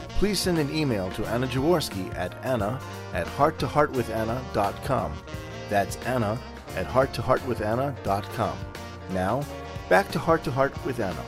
please 0.21 0.39
send 0.39 0.59
an 0.59 0.71
email 0.71 1.09
to 1.09 1.25
Anna 1.25 1.47
Jaworski 1.47 2.15
at 2.15 2.31
anna 2.45 2.79
at 3.11 3.25
hearttoheartwithanna.com. 3.25 5.13
That's 5.67 5.95
Anna 6.05 6.39
at 6.75 6.85
hearttoheartwithanna.com. 6.85 8.57
Now, 9.13 9.43
back 9.89 10.11
to 10.11 10.19
Heart 10.19 10.43
to 10.43 10.51
Heart 10.51 10.85
with 10.85 10.99
Anna. 10.99 11.25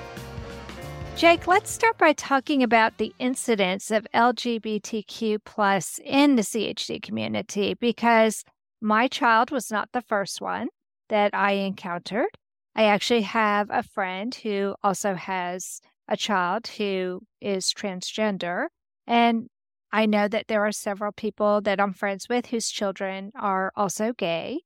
Jake, 1.16 1.48
let's 1.48 1.72
start 1.72 1.98
by 1.98 2.14
talking 2.14 2.62
about 2.62 3.00
the 3.00 3.16
incidence 3.18 3.90
of 3.90 4.06
LGBTQ 4.14 5.40
plus 5.44 6.00
in 6.06 6.36
the 6.36 6.44
CHD 6.44 7.02
community 7.02 7.74
because 7.74 8.44
my 8.80 9.08
child 9.08 9.50
was 9.50 9.72
not 9.72 9.90
the 9.92 10.04
first 10.04 10.40
one 10.40 10.68
that 11.10 11.34
I 11.34 11.54
encountered. 11.54 12.30
I 12.76 12.84
actually 12.84 13.24
have 13.24 13.72
a 13.72 13.82
friend 13.82 14.36
who 14.36 14.76
also 14.84 15.16
has 15.16 15.82
a 16.08 16.16
child 16.16 16.68
who 16.68 17.22
is 17.42 17.74
transgender. 17.74 18.68
And 19.08 19.48
I 19.92 20.06
know 20.06 20.28
that 20.28 20.48
there 20.48 20.66
are 20.66 20.72
several 20.72 21.12
people 21.12 21.62
that 21.62 21.80
I'm 21.80 21.94
friends 21.94 22.28
with 22.28 22.48
whose 22.48 22.70
children 22.70 23.32
are 23.36 23.72
also 23.76 24.14
gay. 24.14 24.62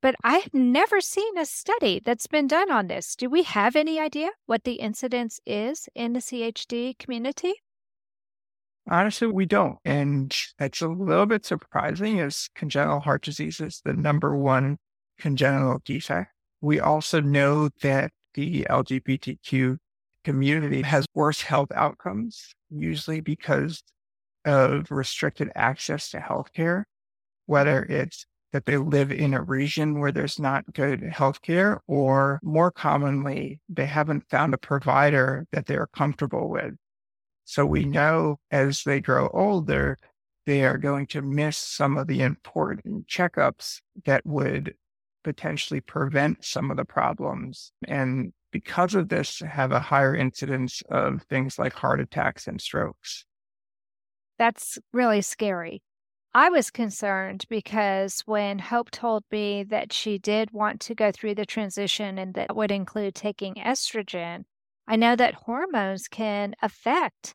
But 0.00 0.14
I've 0.22 0.54
never 0.54 1.00
seen 1.00 1.36
a 1.36 1.44
study 1.44 2.00
that's 2.04 2.28
been 2.28 2.46
done 2.46 2.70
on 2.70 2.86
this. 2.86 3.16
Do 3.16 3.28
we 3.28 3.42
have 3.42 3.74
any 3.74 3.98
idea 3.98 4.30
what 4.46 4.64
the 4.64 4.74
incidence 4.74 5.40
is 5.44 5.88
in 5.94 6.12
the 6.12 6.20
CHD 6.20 6.96
community? 6.98 7.54
Honestly, 8.88 9.26
we 9.26 9.44
don't. 9.44 9.78
And 9.84 10.34
it's 10.58 10.80
a 10.80 10.88
little 10.88 11.26
bit 11.26 11.44
surprising 11.44 12.20
as 12.20 12.48
congenital 12.54 13.00
heart 13.00 13.22
disease 13.22 13.60
is 13.60 13.82
the 13.84 13.92
number 13.92 14.36
one 14.36 14.78
congenital 15.18 15.80
defect. 15.84 16.30
We 16.60 16.80
also 16.80 17.20
know 17.20 17.68
that 17.82 18.12
the 18.34 18.66
LGBTQ 18.70 19.78
community 20.24 20.82
has 20.82 21.06
worse 21.14 21.40
health 21.40 21.70
outcomes, 21.74 22.54
usually 22.70 23.20
because 23.20 23.82
of 24.44 24.90
restricted 24.90 25.50
access 25.54 26.10
to 26.10 26.18
healthcare, 26.18 26.84
whether 27.46 27.82
it's 27.84 28.26
that 28.52 28.64
they 28.64 28.76
live 28.76 29.12
in 29.12 29.34
a 29.34 29.42
region 29.42 30.00
where 30.00 30.12
there's 30.12 30.38
not 30.38 30.72
good 30.72 31.02
healthcare, 31.02 31.78
or 31.86 32.40
more 32.42 32.70
commonly, 32.70 33.60
they 33.68 33.84
haven't 33.84 34.28
found 34.30 34.54
a 34.54 34.58
provider 34.58 35.46
that 35.52 35.66
they're 35.66 35.88
comfortable 35.88 36.48
with. 36.48 36.74
So 37.44 37.66
we 37.66 37.84
know 37.84 38.38
as 38.50 38.82
they 38.84 39.00
grow 39.00 39.28
older, 39.34 39.98
they 40.46 40.64
are 40.64 40.78
going 40.78 41.06
to 41.08 41.20
miss 41.20 41.58
some 41.58 41.98
of 41.98 42.06
the 42.06 42.22
important 42.22 43.06
checkups 43.06 43.80
that 44.06 44.24
would 44.24 44.74
potentially 45.24 45.80
prevent 45.80 46.42
some 46.42 46.70
of 46.70 46.78
the 46.78 46.86
problems. 46.86 47.70
And 47.86 48.32
because 48.50 48.94
of 48.94 49.08
this, 49.08 49.40
have 49.40 49.72
a 49.72 49.80
higher 49.80 50.14
incidence 50.14 50.82
of 50.90 51.22
things 51.22 51.58
like 51.58 51.72
heart 51.74 52.00
attacks 52.00 52.46
and 52.46 52.60
strokes. 52.60 53.24
That's 54.38 54.78
really 54.92 55.22
scary. 55.22 55.82
I 56.34 56.50
was 56.50 56.70
concerned 56.70 57.44
because 57.48 58.20
when 58.26 58.58
Hope 58.58 58.90
told 58.90 59.24
me 59.32 59.64
that 59.64 59.92
she 59.92 60.18
did 60.18 60.50
want 60.52 60.80
to 60.82 60.94
go 60.94 61.10
through 61.10 61.34
the 61.34 61.46
transition 61.46 62.18
and 62.18 62.34
that 62.34 62.54
would 62.54 62.70
include 62.70 63.14
taking 63.14 63.54
estrogen, 63.54 64.44
I 64.86 64.96
know 64.96 65.16
that 65.16 65.34
hormones 65.34 66.06
can 66.06 66.54
affect 66.62 67.34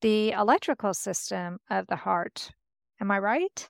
the 0.00 0.32
electrical 0.32 0.94
system 0.94 1.58
of 1.68 1.86
the 1.86 1.96
heart. 1.96 2.50
Am 3.00 3.10
I 3.10 3.18
right? 3.18 3.68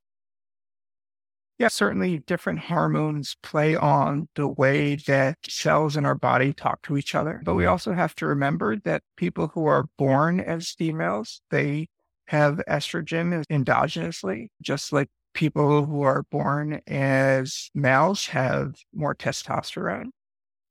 Yeah, 1.60 1.68
certainly 1.68 2.18
different 2.20 2.58
hormones 2.60 3.36
play 3.42 3.76
on 3.76 4.28
the 4.34 4.48
way 4.48 4.96
that 5.06 5.38
cells 5.48 5.96
in 5.96 6.06
our 6.06 6.14
body 6.16 6.52
talk 6.54 6.82
to 6.84 6.96
each 6.96 7.14
other. 7.14 7.42
But 7.44 7.54
we 7.54 7.66
also 7.66 7.92
have 7.92 8.14
to 8.16 8.26
remember 8.26 8.76
that 8.78 9.02
people 9.16 9.48
who 9.48 9.66
are 9.66 9.84
born 9.98 10.40
as 10.40 10.70
females, 10.72 11.42
they 11.50 11.88
have 12.28 12.62
estrogen 12.68 13.44
endogenously, 13.50 14.48
just 14.62 14.92
like 14.92 15.10
people 15.34 15.84
who 15.86 16.02
are 16.02 16.24
born 16.30 16.80
as 16.88 17.70
males 17.74 18.26
have 18.28 18.76
more 18.94 19.14
testosterone. 19.14 20.10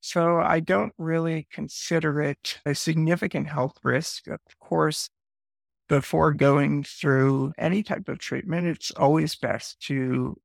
So 0.02 0.40
I 0.40 0.60
don't 0.62 0.94
really 0.98 1.48
consider 1.52 2.22
it 2.22 2.60
a 2.66 2.76
significant 2.76 3.48
health 3.48 3.78
risk. 3.84 4.28
Of 4.28 4.40
course, 4.60 5.10
before 5.90 6.34
going 6.34 6.84
through 6.84 7.54
any 7.58 7.84
type 7.84 8.10
of 8.10 8.20
treatment, 8.20 8.68
it's 8.68 8.92
always 8.92 9.36
best 9.36 9.82
to 9.88 10.38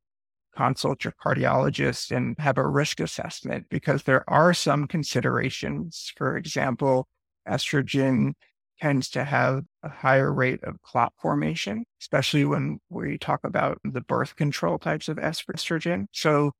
consult 0.56 1.04
your 1.04 1.14
cardiologist 1.24 2.14
and 2.14 2.36
have 2.38 2.58
a 2.58 2.66
risk 2.66 3.00
assessment 3.00 3.66
because 3.68 4.04
there 4.04 4.28
are 4.28 4.54
some 4.54 4.86
considerations. 4.86 6.12
For 6.16 6.36
example, 6.36 7.08
estrogen 7.48 8.32
tends 8.80 9.08
to 9.10 9.24
have 9.24 9.62
a 9.82 9.88
higher 9.88 10.32
rate 10.32 10.62
of 10.64 10.80
clot 10.82 11.12
formation, 11.20 11.84
especially 12.00 12.44
when 12.44 12.78
we 12.88 13.18
talk 13.18 13.40
about 13.44 13.78
the 13.84 14.00
birth 14.00 14.36
control 14.36 14.78
types 14.78 15.08
of 15.08 15.16
estrogen. 15.16 16.06
So 16.12 16.52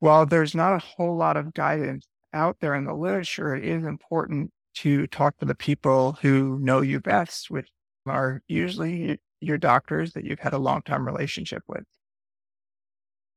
while 0.00 0.26
there's 0.26 0.54
not 0.54 0.74
a 0.74 0.78
whole 0.78 1.16
lot 1.16 1.36
of 1.36 1.54
guidance 1.54 2.06
out 2.32 2.56
there 2.60 2.74
in 2.74 2.84
the 2.84 2.94
literature, 2.94 3.54
it 3.54 3.64
is 3.64 3.84
important 3.84 4.50
to 4.76 5.06
talk 5.08 5.36
to 5.38 5.44
the 5.44 5.54
people 5.54 6.18
who 6.22 6.58
know 6.60 6.80
you 6.80 7.00
best, 7.00 7.50
which 7.50 7.68
are 8.06 8.42
usually 8.46 9.18
your 9.40 9.58
doctors 9.58 10.12
that 10.12 10.24
you've 10.24 10.38
had 10.40 10.52
a 10.52 10.58
long 10.58 10.82
time 10.82 11.06
relationship 11.06 11.62
with. 11.68 11.84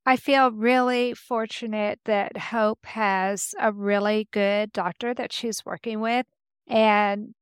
I 0.05 0.15
feel 0.15 0.51
really 0.51 1.13
fortunate 1.13 1.99
that 2.05 2.35
Hope 2.35 2.85
has 2.87 3.53
a 3.59 3.71
really 3.71 4.27
good 4.31 4.71
doctor 4.71 5.13
that 5.13 5.31
she's 5.31 5.65
working 5.65 5.99
with. 5.99 6.25
And 6.67 7.35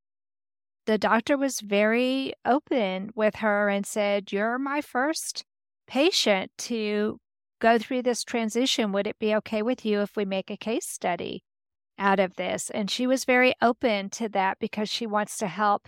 the 0.86 0.98
doctor 0.98 1.38
was 1.38 1.62
very 1.62 2.34
open 2.46 3.12
with 3.16 3.36
her 3.36 3.70
and 3.70 3.86
said, 3.86 4.32
You're 4.32 4.60
my 4.60 4.82
first 4.82 5.46
patient 5.88 6.52
to 6.58 7.20
go 7.62 7.78
through 7.78 8.02
this 8.02 8.24
transition. 8.24 8.92
Would 8.92 9.08
it 9.08 9.20
be 9.20 9.36
okay 9.36 9.62
with 9.62 9.86
you 9.86 10.02
if 10.02 10.18
we 10.18 10.26
make 10.26 10.50
a 10.50 10.58
case 10.58 10.88
study 10.88 11.44
out 11.98 12.20
of 12.20 12.36
this? 12.36 12.70
And 12.72 12.92
she 12.92 13.08
was 13.08 13.24
very 13.24 13.54
open 13.62 14.10
to 14.12 14.28
that 14.30 14.58
because 14.60 14.90
she 14.90 15.06
wants 15.06 15.38
to 15.38 15.48
help 15.48 15.88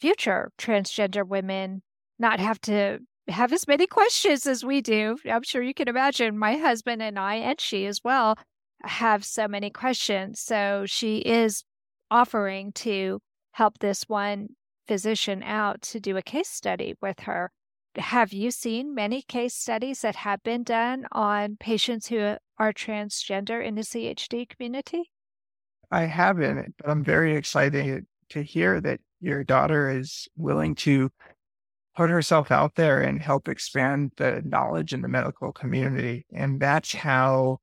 future 0.00 0.50
transgender 0.56 1.26
women 1.26 1.82
not 2.18 2.40
have 2.40 2.60
to 2.62 3.00
have 3.30 3.52
as 3.52 3.66
many 3.66 3.86
questions 3.86 4.46
as 4.46 4.64
we 4.64 4.80
do. 4.80 5.16
I'm 5.30 5.42
sure 5.42 5.62
you 5.62 5.74
can 5.74 5.88
imagine 5.88 6.38
my 6.38 6.56
husband 6.56 7.02
and 7.02 7.18
I, 7.18 7.36
and 7.36 7.60
she 7.60 7.86
as 7.86 8.00
well, 8.04 8.36
have 8.82 9.24
so 9.24 9.46
many 9.48 9.70
questions. 9.70 10.40
So 10.40 10.84
she 10.86 11.18
is 11.18 11.64
offering 12.10 12.72
to 12.72 13.20
help 13.52 13.78
this 13.78 14.04
one 14.08 14.48
physician 14.86 15.42
out 15.42 15.82
to 15.82 16.00
do 16.00 16.16
a 16.16 16.22
case 16.22 16.48
study 16.48 16.94
with 17.00 17.20
her. 17.20 17.50
Have 17.96 18.32
you 18.32 18.50
seen 18.50 18.94
many 18.94 19.22
case 19.22 19.54
studies 19.54 20.00
that 20.02 20.16
have 20.16 20.42
been 20.42 20.62
done 20.62 21.06
on 21.12 21.56
patients 21.58 22.06
who 22.06 22.36
are 22.58 22.72
transgender 22.72 23.64
in 23.64 23.74
the 23.74 23.82
CHD 23.82 24.48
community? 24.48 25.10
I 25.90 26.02
haven't, 26.02 26.74
but 26.78 26.88
I'm 26.88 27.02
very 27.02 27.34
excited 27.34 28.06
to 28.30 28.42
hear 28.42 28.80
that 28.80 29.00
your 29.20 29.42
daughter 29.42 29.90
is 29.90 30.28
willing 30.36 30.74
to 30.76 31.10
put 31.96 32.10
herself 32.10 32.50
out 32.50 32.74
there 32.76 33.00
and 33.00 33.20
help 33.20 33.48
expand 33.48 34.12
the 34.16 34.42
knowledge 34.44 34.92
in 34.92 35.02
the 35.02 35.08
medical 35.08 35.52
community. 35.52 36.26
And 36.32 36.60
that's 36.60 36.94
how 36.94 37.58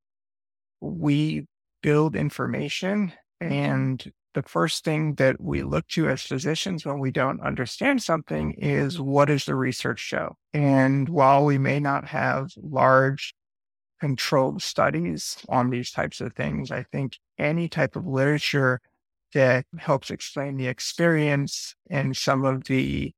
we 0.82 1.46
build 1.82 2.16
information 2.16 3.14
and 3.40 4.12
the 4.38 4.44
first 4.44 4.84
thing 4.84 5.16
that 5.16 5.42
we 5.42 5.64
look 5.64 5.88
to 5.88 6.08
as 6.10 6.22
physicians 6.22 6.86
when 6.86 7.00
we 7.00 7.10
don't 7.10 7.42
understand 7.42 8.04
something 8.04 8.52
is 8.54 9.02
what 9.02 9.26
does 9.26 9.46
the 9.46 9.56
research 9.56 10.00
show? 10.00 10.36
And 10.54 11.10
while 11.10 11.44
we 11.44 11.58
may 11.58 11.80
not 11.80 12.08
have 12.10 12.52
large 12.56 13.34
controlled 14.00 14.62
studies 14.62 15.38
on 15.50 15.72
these 15.72 15.90
types 15.90 16.22
of 16.22 16.34
things, 16.34 16.70
I 16.70 16.84
think 16.84 17.18
any 17.40 17.68
type 17.68 17.96
of 17.96 18.06
literature 18.06 18.80
that 19.34 19.66
helps 19.80 20.12
explain 20.12 20.58
the 20.58 20.68
experience 20.68 21.74
and 21.90 22.16
some 22.16 22.46
of 22.46 22.66
the 22.66 23.14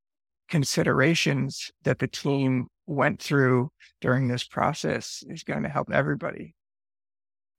considerations 0.50 1.72
that 1.84 2.00
the 2.00 2.08
team 2.08 2.68
went 2.88 3.22
through 3.22 3.70
during 4.02 4.28
this 4.28 4.44
process 4.44 5.24
is 5.28 5.44
going 5.44 5.64
to 5.64 5.70
help 5.70 5.92
everybody. 5.92 6.56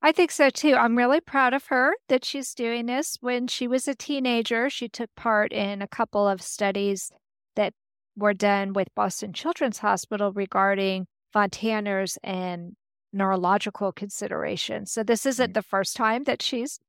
I 0.02 0.12
think 0.12 0.30
so 0.30 0.48
too. 0.48 0.74
I'm 0.74 0.96
really 0.96 1.20
proud 1.20 1.52
of 1.52 1.66
her 1.66 1.94
that 2.08 2.24
she's 2.24 2.54
doing 2.54 2.86
this. 2.86 3.18
When 3.20 3.46
she 3.46 3.68
was 3.68 3.86
a 3.86 3.94
teenager, 3.94 4.70
she 4.70 4.88
took 4.88 5.10
part 5.14 5.52
in 5.52 5.82
a 5.82 5.88
couple 5.88 6.26
of 6.26 6.40
studies 6.40 7.10
that 7.54 7.74
were 8.16 8.34
done 8.34 8.72
with 8.72 8.88
Boston 8.94 9.32
Children's 9.32 9.78
Hospital 9.78 10.32
regarding 10.32 11.06
Fontaners 11.34 12.16
and 12.24 12.76
neurological 13.12 13.92
considerations. 13.92 14.90
So 14.90 15.02
this 15.02 15.26
isn't 15.26 15.50
mm. 15.50 15.54
the 15.54 15.62
first 15.62 15.96
time 15.96 16.24
that 16.24 16.42
she's 16.42 16.80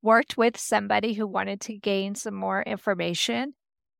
worked 0.00 0.36
with 0.36 0.58
somebody 0.58 1.14
who 1.14 1.26
wanted 1.26 1.60
to 1.62 1.76
gain 1.76 2.14
some 2.14 2.34
more 2.34 2.62
information. 2.62 3.54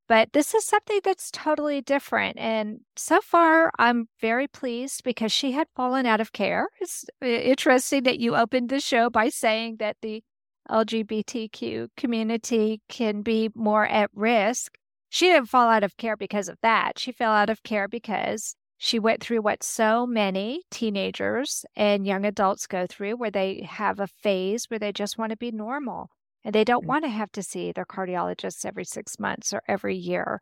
But 0.06 0.34
this 0.34 0.54
is 0.54 0.66
something 0.66 1.00
that's 1.02 1.30
totally 1.30 1.80
different. 1.80 2.38
And 2.38 2.80
so 2.94 3.20
far, 3.22 3.70
I'm 3.78 4.08
very 4.20 4.46
pleased 4.46 5.02
because 5.02 5.32
she 5.32 5.52
had 5.52 5.66
fallen 5.74 6.04
out 6.04 6.20
of 6.20 6.32
care. 6.32 6.68
It's 6.80 7.06
interesting 7.22 8.02
that 8.02 8.20
you 8.20 8.36
opened 8.36 8.68
the 8.68 8.80
show 8.80 9.08
by 9.08 9.30
saying 9.30 9.76
that 9.78 9.96
the 10.02 10.22
LGBTQ 10.70 11.88
community 11.96 12.82
can 12.88 13.22
be 13.22 13.50
more 13.54 13.86
at 13.86 14.10
risk. 14.14 14.76
She 15.08 15.26
didn't 15.26 15.48
fall 15.48 15.68
out 15.68 15.84
of 15.84 15.96
care 15.96 16.16
because 16.16 16.48
of 16.48 16.58
that. 16.60 16.98
She 16.98 17.12
fell 17.12 17.32
out 17.32 17.48
of 17.48 17.62
care 17.62 17.88
because 17.88 18.56
she 18.76 18.98
went 18.98 19.22
through 19.22 19.40
what 19.40 19.62
so 19.62 20.06
many 20.06 20.64
teenagers 20.70 21.64
and 21.76 22.06
young 22.06 22.26
adults 22.26 22.66
go 22.66 22.86
through, 22.86 23.16
where 23.16 23.30
they 23.30 23.62
have 23.62 24.00
a 24.00 24.06
phase 24.06 24.66
where 24.68 24.78
they 24.78 24.92
just 24.92 25.16
want 25.16 25.30
to 25.30 25.36
be 25.36 25.50
normal 25.50 26.10
and 26.44 26.54
they 26.54 26.64
don't 26.64 26.84
mm. 26.84 26.88
want 26.88 27.04
to 27.04 27.10
have 27.10 27.32
to 27.32 27.42
see 27.42 27.72
their 27.72 27.86
cardiologists 27.86 28.64
every 28.64 28.84
six 28.84 29.18
months 29.18 29.52
or 29.52 29.62
every 29.66 29.96
year. 29.96 30.40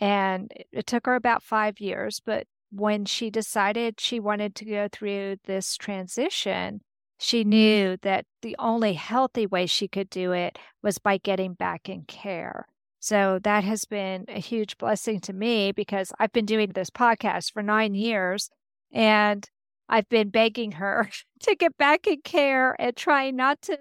And 0.00 0.52
it 0.72 0.86
took 0.86 1.06
her 1.06 1.14
about 1.14 1.42
five 1.42 1.80
years, 1.80 2.20
but 2.24 2.46
when 2.70 3.04
she 3.04 3.30
decided 3.30 4.00
she 4.00 4.20
wanted 4.20 4.54
to 4.56 4.64
go 4.64 4.88
through 4.90 5.36
this 5.44 5.76
transition, 5.76 6.80
she 7.18 7.44
knew 7.44 7.96
that 8.02 8.26
the 8.42 8.56
only 8.58 8.92
healthy 8.92 9.46
way 9.46 9.66
she 9.66 9.88
could 9.88 10.10
do 10.10 10.32
it 10.32 10.58
was 10.82 10.98
by 10.98 11.16
getting 11.18 11.54
back 11.54 11.88
in 11.88 12.02
care. 12.02 12.66
So 13.00 13.38
that 13.44 13.64
has 13.64 13.84
been 13.84 14.24
a 14.28 14.40
huge 14.40 14.76
blessing 14.78 15.20
to 15.20 15.32
me 15.32 15.72
because 15.72 16.12
I've 16.18 16.32
been 16.32 16.44
doing 16.44 16.72
this 16.72 16.90
podcast 16.90 17.52
for 17.52 17.62
nine 17.62 17.94
years 17.94 18.50
and 18.92 19.48
I've 19.88 20.08
been 20.08 20.30
begging 20.30 20.72
her 20.72 21.08
to 21.40 21.54
get 21.54 21.76
back 21.78 22.06
in 22.06 22.20
care 22.22 22.74
and 22.78 22.96
trying 22.96 23.36
not 23.36 23.62
to 23.62 23.78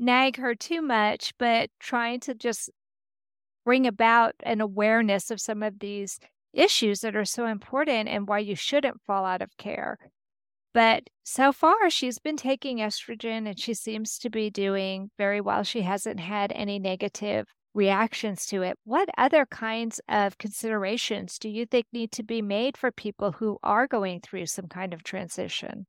nag 0.00 0.36
her 0.38 0.54
too 0.54 0.82
much, 0.82 1.32
but 1.38 1.70
trying 1.78 2.20
to 2.20 2.34
just 2.34 2.70
bring 3.64 3.86
about 3.86 4.34
an 4.42 4.60
awareness 4.60 5.30
of 5.30 5.40
some 5.40 5.62
of 5.62 5.78
these 5.78 6.18
issues 6.52 7.00
that 7.00 7.14
are 7.14 7.24
so 7.24 7.46
important 7.46 8.08
and 8.08 8.26
why 8.26 8.38
you 8.38 8.56
shouldn't 8.56 9.00
fall 9.02 9.24
out 9.24 9.42
of 9.42 9.56
care. 9.56 9.98
But 10.72 11.04
so 11.24 11.52
far, 11.52 11.90
she's 11.90 12.18
been 12.18 12.36
taking 12.36 12.78
estrogen 12.78 13.48
and 13.48 13.58
she 13.58 13.74
seems 13.74 14.18
to 14.18 14.30
be 14.30 14.50
doing 14.50 15.10
very 15.18 15.40
well. 15.40 15.62
She 15.64 15.82
hasn't 15.82 16.20
had 16.20 16.52
any 16.52 16.78
negative 16.78 17.46
reactions 17.74 18.46
to 18.46 18.62
it. 18.62 18.76
What 18.84 19.08
other 19.18 19.46
kinds 19.46 20.00
of 20.08 20.38
considerations 20.38 21.38
do 21.38 21.48
you 21.48 21.66
think 21.66 21.86
need 21.92 22.12
to 22.12 22.22
be 22.22 22.42
made 22.42 22.76
for 22.76 22.90
people 22.90 23.32
who 23.32 23.58
are 23.62 23.86
going 23.86 24.20
through 24.20 24.46
some 24.46 24.66
kind 24.66 24.94
of 24.94 25.02
transition? 25.02 25.86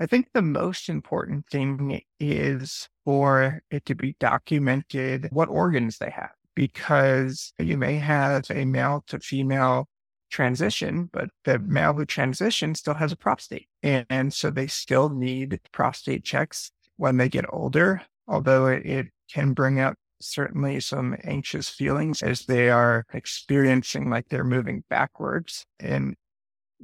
I 0.00 0.06
think 0.06 0.28
the 0.32 0.42
most 0.42 0.88
important 0.88 1.46
thing 1.48 2.02
is 2.20 2.88
for 3.04 3.62
it 3.70 3.84
to 3.86 3.94
be 3.94 4.14
documented 4.20 5.28
what 5.32 5.48
organs 5.48 5.98
they 5.98 6.10
have, 6.10 6.30
because 6.54 7.52
you 7.58 7.76
may 7.76 7.96
have 7.96 8.48
a 8.50 8.64
male 8.64 9.02
to 9.08 9.18
female 9.18 9.88
transition, 10.30 11.10
but 11.12 11.30
the 11.44 11.58
male 11.58 11.94
who 11.94 12.04
transitions 12.04 12.78
still 12.78 12.94
has 12.94 13.10
a 13.10 13.16
prostate. 13.16 13.66
And, 13.82 14.06
and 14.08 14.32
so 14.32 14.50
they 14.50 14.66
still 14.68 15.08
need 15.08 15.60
prostate 15.72 16.22
checks 16.22 16.70
when 16.96 17.16
they 17.16 17.28
get 17.28 17.46
older, 17.48 18.02
although 18.28 18.66
it, 18.66 18.86
it 18.86 19.06
can 19.32 19.52
bring 19.52 19.80
out 19.80 19.96
certainly 20.20 20.80
some 20.80 21.16
anxious 21.24 21.68
feelings 21.68 22.22
as 22.22 22.46
they 22.46 22.70
are 22.70 23.04
experiencing 23.12 24.10
like 24.10 24.28
they're 24.28 24.44
moving 24.44 24.84
backwards. 24.90 25.64
And 25.80 26.14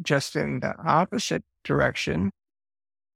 just 0.02 0.34
in 0.36 0.60
the 0.60 0.74
opposite 0.78 1.44
direction, 1.64 2.30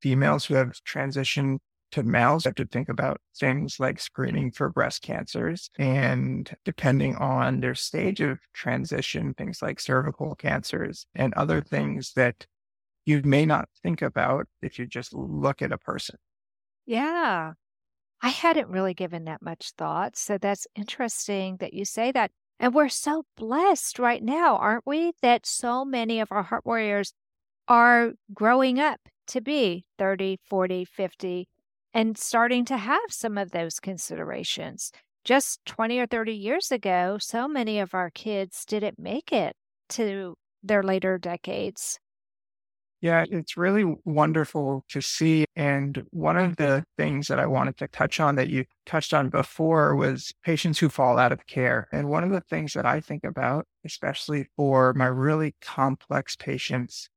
females 0.00 0.46
who 0.46 0.54
have 0.54 0.72
transitioned 0.86 1.58
to 1.90 2.02
males 2.02 2.44
have 2.44 2.54
to 2.56 2.66
think 2.66 2.88
about 2.88 3.20
things 3.38 3.80
like 3.80 3.98
screening 3.98 4.50
for 4.50 4.68
breast 4.68 5.02
cancers 5.02 5.70
and 5.78 6.54
depending 6.64 7.16
on 7.16 7.60
their 7.60 7.74
stage 7.74 8.20
of 8.20 8.38
transition, 8.52 9.34
things 9.34 9.62
like 9.62 9.80
cervical 9.80 10.34
cancers 10.34 11.06
and 11.14 11.32
other 11.34 11.60
things 11.60 12.12
that 12.14 12.46
you 13.06 13.22
may 13.24 13.46
not 13.46 13.68
think 13.82 14.02
about 14.02 14.46
if 14.60 14.78
you 14.78 14.86
just 14.86 15.14
look 15.14 15.62
at 15.62 15.72
a 15.72 15.78
person. 15.78 16.16
Yeah. 16.84 17.52
I 18.20 18.28
hadn't 18.28 18.68
really 18.68 18.94
given 18.94 19.24
that 19.24 19.40
much 19.40 19.72
thought. 19.78 20.16
So 20.16 20.36
that's 20.36 20.66
interesting 20.74 21.56
that 21.60 21.72
you 21.72 21.84
say 21.84 22.12
that. 22.12 22.32
And 22.60 22.74
we're 22.74 22.88
so 22.88 23.24
blessed 23.36 23.98
right 23.98 24.22
now, 24.22 24.56
aren't 24.56 24.84
we? 24.84 25.12
That 25.22 25.46
so 25.46 25.84
many 25.84 26.20
of 26.20 26.32
our 26.32 26.42
heart 26.42 26.66
warriors 26.66 27.12
are 27.68 28.12
growing 28.34 28.80
up 28.80 29.00
to 29.28 29.40
be 29.40 29.84
30, 29.98 30.38
40, 30.44 30.84
50, 30.84 31.48
and 31.94 32.18
starting 32.18 32.64
to 32.66 32.76
have 32.76 33.10
some 33.10 33.38
of 33.38 33.50
those 33.50 33.80
considerations. 33.80 34.92
Just 35.24 35.64
20 35.66 35.98
or 35.98 36.06
30 36.06 36.34
years 36.34 36.72
ago, 36.72 37.18
so 37.20 37.48
many 37.48 37.78
of 37.78 37.94
our 37.94 38.10
kids 38.10 38.64
didn't 38.64 38.98
make 38.98 39.32
it 39.32 39.54
to 39.90 40.34
their 40.62 40.82
later 40.82 41.18
decades. 41.18 41.98
Yeah, 43.00 43.24
it's 43.30 43.56
really 43.56 43.84
wonderful 44.04 44.84
to 44.88 45.00
see. 45.00 45.44
And 45.54 46.04
one 46.10 46.36
of 46.36 46.56
the 46.56 46.84
things 46.96 47.28
that 47.28 47.38
I 47.38 47.46
wanted 47.46 47.76
to 47.78 47.86
touch 47.88 48.18
on 48.18 48.34
that 48.34 48.48
you 48.48 48.64
touched 48.86 49.14
on 49.14 49.28
before 49.28 49.94
was 49.94 50.32
patients 50.44 50.80
who 50.80 50.88
fall 50.88 51.16
out 51.16 51.30
of 51.30 51.46
care. 51.46 51.86
And 51.92 52.08
one 52.08 52.24
of 52.24 52.30
the 52.30 52.40
things 52.40 52.72
that 52.72 52.86
I 52.86 53.00
think 53.00 53.22
about, 53.22 53.66
especially 53.84 54.48
for 54.56 54.94
my 54.94 55.06
really 55.06 55.54
complex 55.60 56.34
patients 56.34 57.08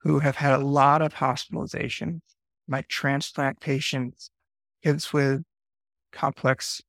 who 0.00 0.20
have 0.20 0.36
had 0.36 0.52
a 0.52 0.64
lot 0.64 1.02
of 1.02 1.14
hospitalizations, 1.14 2.20
my 2.66 2.82
transplant 2.88 3.60
patients, 3.60 4.30
kids 4.82 5.12
with 5.12 5.42
complex 6.12 6.80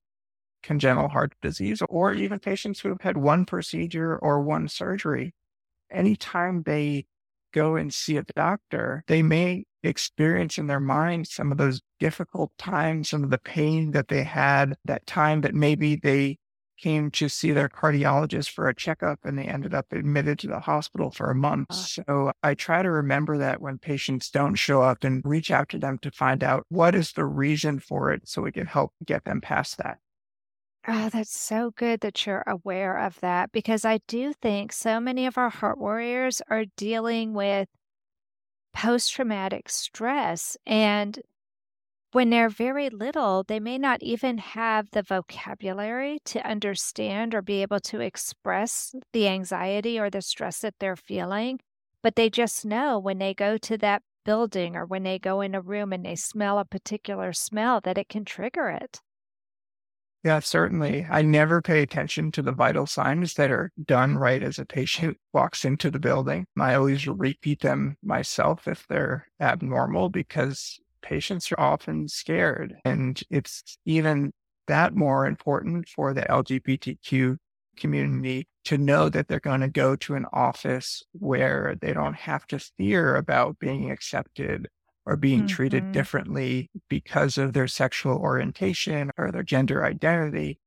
congenital 0.62 1.08
heart 1.08 1.32
disease, 1.42 1.82
or 1.88 2.12
even 2.12 2.38
patients 2.38 2.80
who 2.80 2.90
have 2.90 3.00
had 3.00 3.16
one 3.16 3.44
procedure 3.44 4.16
or 4.18 4.42
one 4.42 4.68
surgery, 4.68 5.34
anytime 5.90 6.62
they 6.62 7.06
go 7.52 7.76
and 7.76 7.92
see 7.92 8.16
a 8.16 8.24
doctor, 8.36 9.02
they 9.08 9.22
may 9.22 9.64
experience 9.82 10.58
in 10.58 10.66
their 10.66 10.80
mind 10.80 11.26
some 11.26 11.50
of 11.50 11.58
those 11.58 11.80
difficult 11.98 12.52
times, 12.58 13.08
some 13.08 13.24
of 13.24 13.30
the 13.30 13.38
pain 13.38 13.90
that 13.92 14.08
they 14.08 14.22
had 14.22 14.76
that 14.84 15.06
time 15.06 15.40
that 15.40 15.54
maybe 15.54 15.96
they 15.96 16.38
came 16.80 17.10
to 17.12 17.28
see 17.28 17.52
their 17.52 17.68
cardiologist 17.68 18.50
for 18.50 18.68
a 18.68 18.74
checkup 18.74 19.20
and 19.24 19.38
they 19.38 19.44
ended 19.44 19.74
up 19.74 19.92
admitted 19.92 20.38
to 20.38 20.46
the 20.48 20.60
hospital 20.60 21.10
for 21.10 21.30
a 21.30 21.34
month. 21.34 21.68
Ah. 21.70 21.74
So 21.74 22.32
I 22.42 22.54
try 22.54 22.82
to 22.82 22.90
remember 22.90 23.38
that 23.38 23.60
when 23.60 23.78
patients 23.78 24.30
don't 24.30 24.54
show 24.54 24.82
up 24.82 25.04
and 25.04 25.22
reach 25.24 25.50
out 25.50 25.68
to 25.70 25.78
them 25.78 25.98
to 25.98 26.10
find 26.10 26.42
out 26.42 26.64
what 26.68 26.94
is 26.94 27.12
the 27.12 27.24
reason 27.24 27.78
for 27.78 28.12
it 28.12 28.28
so 28.28 28.42
we 28.42 28.52
can 28.52 28.66
help 28.66 28.92
get 29.04 29.24
them 29.24 29.40
past 29.40 29.78
that. 29.78 29.98
Oh, 30.88 31.10
that's 31.10 31.38
so 31.38 31.72
good 31.72 32.00
that 32.00 32.24
you're 32.24 32.44
aware 32.46 32.96
of 32.96 33.20
that 33.20 33.52
because 33.52 33.84
I 33.84 33.98
do 34.06 34.32
think 34.32 34.72
so 34.72 34.98
many 34.98 35.26
of 35.26 35.36
our 35.36 35.50
heart 35.50 35.78
warriors 35.78 36.40
are 36.48 36.64
dealing 36.76 37.34
with 37.34 37.68
post 38.72 39.12
traumatic 39.12 39.68
stress. 39.68 40.56
And 40.66 41.20
when 42.12 42.30
they're 42.30 42.48
very 42.48 42.90
little, 42.90 43.44
they 43.44 43.60
may 43.60 43.78
not 43.78 44.02
even 44.02 44.38
have 44.38 44.90
the 44.90 45.02
vocabulary 45.02 46.18
to 46.24 46.44
understand 46.46 47.34
or 47.34 47.42
be 47.42 47.62
able 47.62 47.80
to 47.80 48.00
express 48.00 48.94
the 49.12 49.28
anxiety 49.28 49.98
or 49.98 50.10
the 50.10 50.22
stress 50.22 50.60
that 50.60 50.74
they're 50.80 50.96
feeling. 50.96 51.60
But 52.02 52.16
they 52.16 52.30
just 52.30 52.64
know 52.64 52.98
when 52.98 53.18
they 53.18 53.34
go 53.34 53.58
to 53.58 53.78
that 53.78 54.02
building 54.24 54.76
or 54.76 54.86
when 54.86 55.02
they 55.02 55.18
go 55.18 55.40
in 55.40 55.54
a 55.54 55.60
room 55.60 55.92
and 55.92 56.04
they 56.04 56.16
smell 56.16 56.58
a 56.58 56.64
particular 56.64 57.32
smell 57.32 57.80
that 57.82 57.98
it 57.98 58.08
can 58.08 58.24
trigger 58.24 58.68
it. 58.68 59.00
Yeah, 60.22 60.40
certainly. 60.40 61.06
I 61.08 61.22
never 61.22 61.62
pay 61.62 61.80
attention 61.80 62.30
to 62.32 62.42
the 62.42 62.52
vital 62.52 62.86
signs 62.86 63.34
that 63.34 63.50
are 63.50 63.72
done 63.82 64.18
right 64.18 64.42
as 64.42 64.58
a 64.58 64.66
patient 64.66 65.16
walks 65.32 65.64
into 65.64 65.90
the 65.90 65.98
building. 65.98 66.46
I 66.58 66.74
always 66.74 67.06
repeat 67.06 67.60
them 67.60 67.96
myself 68.02 68.68
if 68.68 68.86
they're 68.88 69.28
abnormal 69.40 70.10
because 70.10 70.78
patients 71.02 71.50
are 71.52 71.60
often 71.60 72.08
scared. 72.08 72.76
And 72.84 73.20
it's 73.30 73.78
even 73.84 74.32
that 74.66 74.94
more 74.94 75.26
important 75.26 75.88
for 75.88 76.14
the 76.14 76.22
LGBTQ 76.22 77.36
community 77.76 78.46
to 78.64 78.78
know 78.78 79.08
that 79.08 79.28
they're 79.28 79.40
going 79.40 79.60
to 79.60 79.68
go 79.68 79.96
to 79.96 80.14
an 80.14 80.26
office 80.32 81.02
where 81.12 81.76
they 81.80 81.92
don't 81.92 82.14
have 82.14 82.46
to 82.48 82.58
fear 82.58 83.16
about 83.16 83.58
being 83.58 83.90
accepted 83.90 84.68
or 85.06 85.16
being 85.16 85.40
mm-hmm. 85.40 85.46
treated 85.48 85.92
differently 85.92 86.70
because 86.88 87.38
of 87.38 87.52
their 87.52 87.66
sexual 87.66 88.16
orientation 88.18 89.10
or 89.16 89.32
their 89.32 89.42
gender 89.42 89.84
identity. 89.84 90.60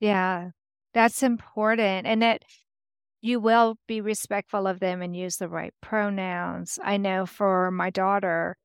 Yeah, 0.00 0.50
that's 0.94 1.22
important. 1.22 2.06
And 2.06 2.22
that 2.22 2.42
you 3.20 3.38
will 3.38 3.76
be 3.86 4.00
respectful 4.00 4.66
of 4.66 4.80
them 4.80 5.00
and 5.00 5.14
use 5.14 5.36
the 5.36 5.48
right 5.48 5.72
pronouns. 5.80 6.78
I 6.82 6.96
know 6.96 7.24
for 7.24 7.70
my 7.70 7.90
daughter, 7.90 8.56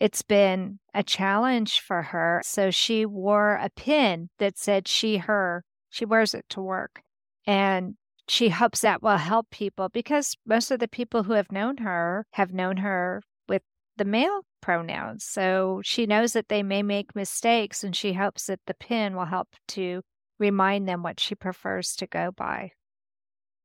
it's 0.00 0.22
been 0.22 0.78
a 0.94 1.02
challenge 1.02 1.80
for 1.80 2.02
her. 2.02 2.40
So 2.44 2.70
she 2.70 3.04
wore 3.04 3.54
a 3.54 3.68
pin 3.68 4.30
that 4.38 4.56
said 4.56 4.86
she, 4.86 5.18
her. 5.18 5.64
She 5.90 6.04
wears 6.04 6.34
it 6.34 6.46
to 6.50 6.62
work. 6.62 7.02
And 7.46 7.96
she 8.28 8.50
hopes 8.50 8.82
that 8.82 9.02
will 9.02 9.16
help 9.16 9.50
people 9.50 9.88
because 9.88 10.36
most 10.46 10.70
of 10.70 10.78
the 10.78 10.88
people 10.88 11.24
who 11.24 11.32
have 11.32 11.50
known 11.50 11.78
her 11.78 12.26
have 12.32 12.52
known 12.52 12.76
her 12.76 13.22
with 13.48 13.62
the 13.96 14.04
male 14.04 14.42
pronouns. 14.60 15.24
So 15.24 15.80
she 15.82 16.06
knows 16.06 16.32
that 16.34 16.48
they 16.48 16.62
may 16.62 16.82
make 16.82 17.16
mistakes 17.16 17.82
and 17.82 17.96
she 17.96 18.12
hopes 18.12 18.46
that 18.46 18.60
the 18.66 18.74
pin 18.74 19.16
will 19.16 19.24
help 19.24 19.48
to 19.68 20.02
remind 20.38 20.86
them 20.86 21.02
what 21.02 21.18
she 21.18 21.34
prefers 21.34 21.96
to 21.96 22.06
go 22.06 22.30
by. 22.30 22.70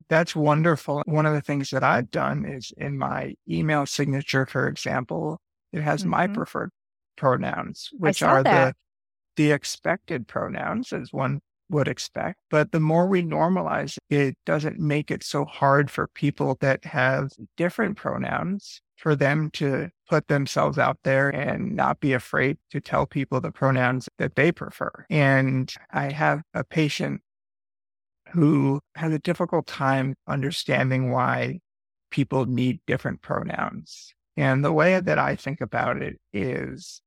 That's 0.08 0.34
wonderful. 0.34 1.02
One 1.06 1.26
of 1.26 1.34
the 1.34 1.40
things 1.40 1.70
that 1.70 1.84
I've 1.84 2.10
done 2.10 2.44
is 2.44 2.72
in 2.76 2.98
my 2.98 3.34
email 3.48 3.86
signature, 3.86 4.46
for 4.46 4.66
example, 4.66 5.38
it 5.74 5.82
has 5.82 6.00
mm-hmm. 6.00 6.10
my 6.10 6.26
preferred 6.28 6.70
pronouns, 7.16 7.90
which 7.92 8.22
are 8.22 8.42
that. 8.42 8.76
the 9.36 9.42
the 9.42 9.52
expected 9.52 10.28
pronouns, 10.28 10.92
as 10.92 11.12
one 11.12 11.40
would 11.68 11.88
expect. 11.88 12.38
But 12.50 12.70
the 12.70 12.80
more 12.80 13.06
we 13.06 13.22
normalize 13.22 13.98
it, 14.08 14.36
doesn't 14.46 14.78
make 14.78 15.10
it 15.10 15.24
so 15.24 15.44
hard 15.44 15.90
for 15.90 16.06
people 16.06 16.56
that 16.60 16.84
have 16.84 17.32
different 17.56 17.96
pronouns 17.96 18.80
for 18.96 19.16
them 19.16 19.50
to 19.54 19.90
put 20.08 20.28
themselves 20.28 20.78
out 20.78 20.98
there 21.02 21.28
and 21.30 21.74
not 21.74 21.98
be 21.98 22.12
afraid 22.12 22.58
to 22.70 22.80
tell 22.80 23.06
people 23.06 23.40
the 23.40 23.50
pronouns 23.50 24.08
that 24.18 24.36
they 24.36 24.52
prefer. 24.52 24.92
And 25.10 25.72
I 25.90 26.12
have 26.12 26.42
a 26.52 26.62
patient 26.62 27.22
who 28.32 28.80
has 28.94 29.12
a 29.12 29.18
difficult 29.18 29.66
time 29.66 30.14
understanding 30.28 31.10
why 31.10 31.58
people 32.10 32.46
need 32.46 32.80
different 32.86 33.22
pronouns. 33.22 34.14
And 34.36 34.64
the 34.64 34.72
way 34.72 34.98
that 34.98 35.18
I 35.18 35.36
think 35.36 35.60
about 35.60 36.02
it 36.02 36.18
is 36.32 37.00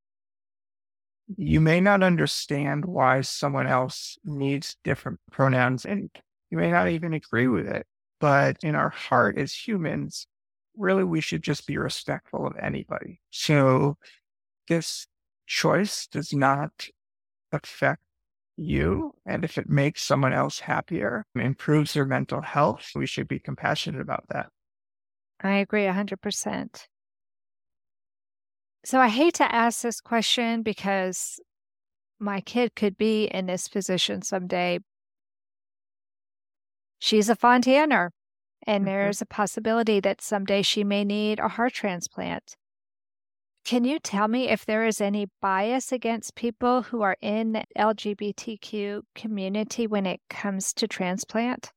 you 1.36 1.60
may 1.60 1.82
not 1.82 2.04
understand 2.04 2.86
why 2.86 3.22
someone 3.22 3.68
else 3.68 4.18
needs 4.24 4.78
different 4.84 5.20
pronouns 5.32 5.86
and 5.86 6.10
you 6.50 6.58
may 6.58 6.72
not 6.72 6.88
even 6.88 7.14
agree 7.14 7.48
with 7.48 7.68
it. 7.68 7.86
But 8.20 8.58
in 8.64 8.76
our 8.76 8.90
heart 8.90 9.38
as 9.38 9.54
humans, 9.54 10.26
really 10.78 11.04
we 11.04 11.22
should 11.22 11.44
just 11.44 11.68
be 11.68 11.78
respectful 11.78 12.48
of 12.48 12.56
anybody. 12.62 13.20
So 13.30 13.98
this 14.68 15.08
choice 15.46 16.08
does 16.08 16.34
not 16.34 16.72
affect 17.52 18.02
you. 18.56 19.14
And 19.26 19.44
if 19.44 19.58
it 19.58 19.70
makes 19.70 20.02
someone 20.02 20.34
else 20.34 20.60
happier, 20.60 21.26
improves 21.36 21.94
their 21.94 22.06
mental 22.06 22.42
health, 22.42 22.92
we 22.96 23.06
should 23.06 23.28
be 23.28 23.40
compassionate 23.40 24.02
about 24.02 24.26
that. 24.30 24.48
I 25.42 25.58
agree 25.58 25.86
100%. 25.86 26.88
So 28.88 29.02
I 29.02 29.10
hate 29.10 29.34
to 29.34 29.54
ask 29.54 29.82
this 29.82 30.00
question 30.00 30.64
because 30.64 31.42
my 32.22 32.40
kid 32.40 32.74
could 32.74 32.98
be 32.98 33.26
in 33.26 33.46
this 33.46 33.68
position 33.68 34.22
someday. 34.22 34.80
She's 36.98 37.28
a 37.28 37.36
Fontaner, 37.36 38.12
and 38.66 38.86
mm-hmm. 38.86 38.86
there's 38.86 39.22
a 39.22 39.26
possibility 39.26 40.00
that 40.00 40.22
someday 40.22 40.62
she 40.62 40.86
may 40.86 41.04
need 41.04 41.42
a 41.42 41.50
heart 41.50 41.74
transplant. 41.74 42.56
Can 43.66 43.84
you 43.84 44.00
tell 44.00 44.30
me 44.30 44.48
if 44.48 44.66
there 44.66 44.86
is 44.86 45.02
any 45.02 45.28
bias 45.42 45.92
against 45.92 46.36
people 46.36 46.84
who 46.84 47.02
are 47.02 47.18
in 47.22 47.52
the 47.52 47.66
LGBTQ 47.78 49.02
community 49.14 49.86
when 49.86 50.06
it 50.06 50.22
comes 50.30 50.72
to 50.76 50.88
transplant? 50.88 51.74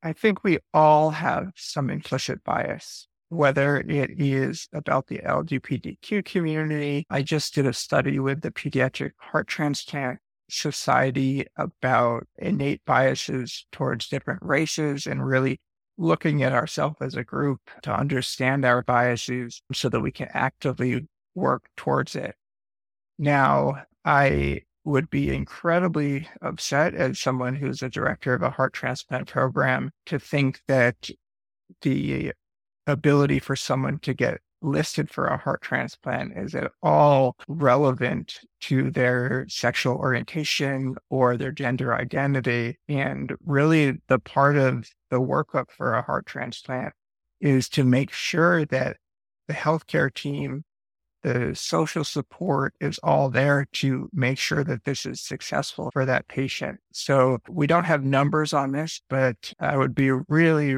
I 0.00 0.12
think 0.12 0.44
we 0.44 0.58
all 0.72 1.10
have 1.10 1.50
some 1.56 1.90
implicit 1.90 2.44
bias, 2.44 3.08
whether 3.34 3.78
it 3.78 4.10
is 4.18 4.68
about 4.72 5.08
the 5.08 5.18
LGBTQ 5.18 6.24
community. 6.24 7.06
I 7.10 7.22
just 7.22 7.54
did 7.54 7.66
a 7.66 7.72
study 7.72 8.18
with 8.18 8.42
the 8.42 8.50
Pediatric 8.50 9.12
Heart 9.18 9.48
Transplant 9.48 10.20
Society 10.48 11.46
about 11.56 12.26
innate 12.38 12.82
biases 12.84 13.66
towards 13.72 14.08
different 14.08 14.42
races 14.42 15.06
and 15.06 15.26
really 15.26 15.60
looking 15.96 16.42
at 16.42 16.52
ourselves 16.52 16.96
as 17.00 17.14
a 17.14 17.24
group 17.24 17.60
to 17.82 17.94
understand 17.94 18.64
our 18.64 18.82
biases 18.82 19.62
so 19.72 19.88
that 19.88 20.00
we 20.00 20.10
can 20.10 20.28
actively 20.32 21.06
work 21.34 21.68
towards 21.76 22.16
it. 22.16 22.34
Now, 23.18 23.84
I 24.04 24.62
would 24.84 25.08
be 25.08 25.34
incredibly 25.34 26.28
upset 26.42 26.94
as 26.94 27.18
someone 27.18 27.54
who's 27.54 27.82
a 27.82 27.88
director 27.88 28.34
of 28.34 28.42
a 28.42 28.50
heart 28.50 28.74
transplant 28.74 29.28
program 29.28 29.90
to 30.06 30.18
think 30.18 30.60
that 30.68 31.10
the 31.80 32.32
ability 32.86 33.38
for 33.38 33.56
someone 33.56 33.98
to 34.00 34.14
get 34.14 34.40
listed 34.64 35.10
for 35.10 35.26
a 35.26 35.36
heart 35.36 35.60
transplant 35.62 36.32
is 36.36 36.54
at 36.54 36.72
all 36.82 37.36
relevant 37.46 38.40
to 38.60 38.90
their 38.90 39.46
sexual 39.48 39.96
orientation 39.96 40.96
or 41.10 41.36
their 41.36 41.52
gender 41.52 41.94
identity. 41.94 42.78
And 42.88 43.34
really, 43.44 43.98
the 44.08 44.18
part 44.18 44.56
of 44.56 44.88
the 45.10 45.20
workup 45.20 45.70
for 45.70 45.94
a 45.94 46.02
heart 46.02 46.26
transplant 46.26 46.94
is 47.40 47.68
to 47.70 47.84
make 47.84 48.10
sure 48.10 48.64
that 48.66 48.96
the 49.48 49.54
healthcare 49.54 50.12
team, 50.12 50.64
the 51.22 51.54
social 51.54 52.04
support 52.04 52.74
is 52.80 52.98
all 53.02 53.28
there 53.28 53.66
to 53.72 54.08
make 54.12 54.38
sure 54.38 54.64
that 54.64 54.84
this 54.84 55.04
is 55.04 55.20
successful 55.20 55.90
for 55.92 56.06
that 56.06 56.28
patient. 56.28 56.80
So 56.92 57.38
we 57.48 57.66
don't 57.66 57.84
have 57.84 58.02
numbers 58.02 58.54
on 58.54 58.72
this, 58.72 59.02
but 59.10 59.52
I 59.60 59.76
would 59.76 59.94
be 59.94 60.10
really 60.10 60.74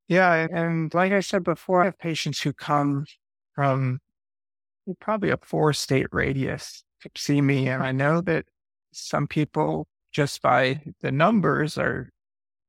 Yeah. 0.08 0.46
And 0.52 0.92
like 0.92 1.12
I 1.12 1.20
said 1.20 1.44
before, 1.44 1.82
I 1.82 1.86
have 1.86 1.98
patients 1.98 2.40
who 2.42 2.52
come 2.52 3.06
from 3.54 4.00
probably 5.00 5.30
a 5.30 5.38
four 5.38 5.72
state 5.72 6.08
radius 6.12 6.84
to 7.00 7.10
see 7.16 7.40
me. 7.40 7.68
And 7.68 7.82
I 7.82 7.92
know 7.92 8.20
that 8.22 8.44
some 8.92 9.26
people, 9.26 9.86
just 10.12 10.42
by 10.42 10.82
the 11.00 11.10
numbers, 11.12 11.78
are 11.78 12.10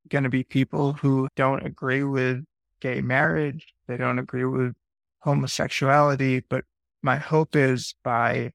going 0.10 0.24
to 0.24 0.30
be 0.30 0.44
people 0.44 0.94
who 0.94 1.28
don't 1.36 1.66
agree 1.66 2.04
with 2.04 2.44
gay 2.80 3.02
marriage. 3.02 3.74
They 3.88 3.98
don't 3.98 4.20
agree 4.20 4.46
with 4.46 4.74
homosexuality. 5.20 6.42
But 6.48 6.64
my 7.02 7.18
hope 7.18 7.56
is 7.56 7.96
by 8.04 8.52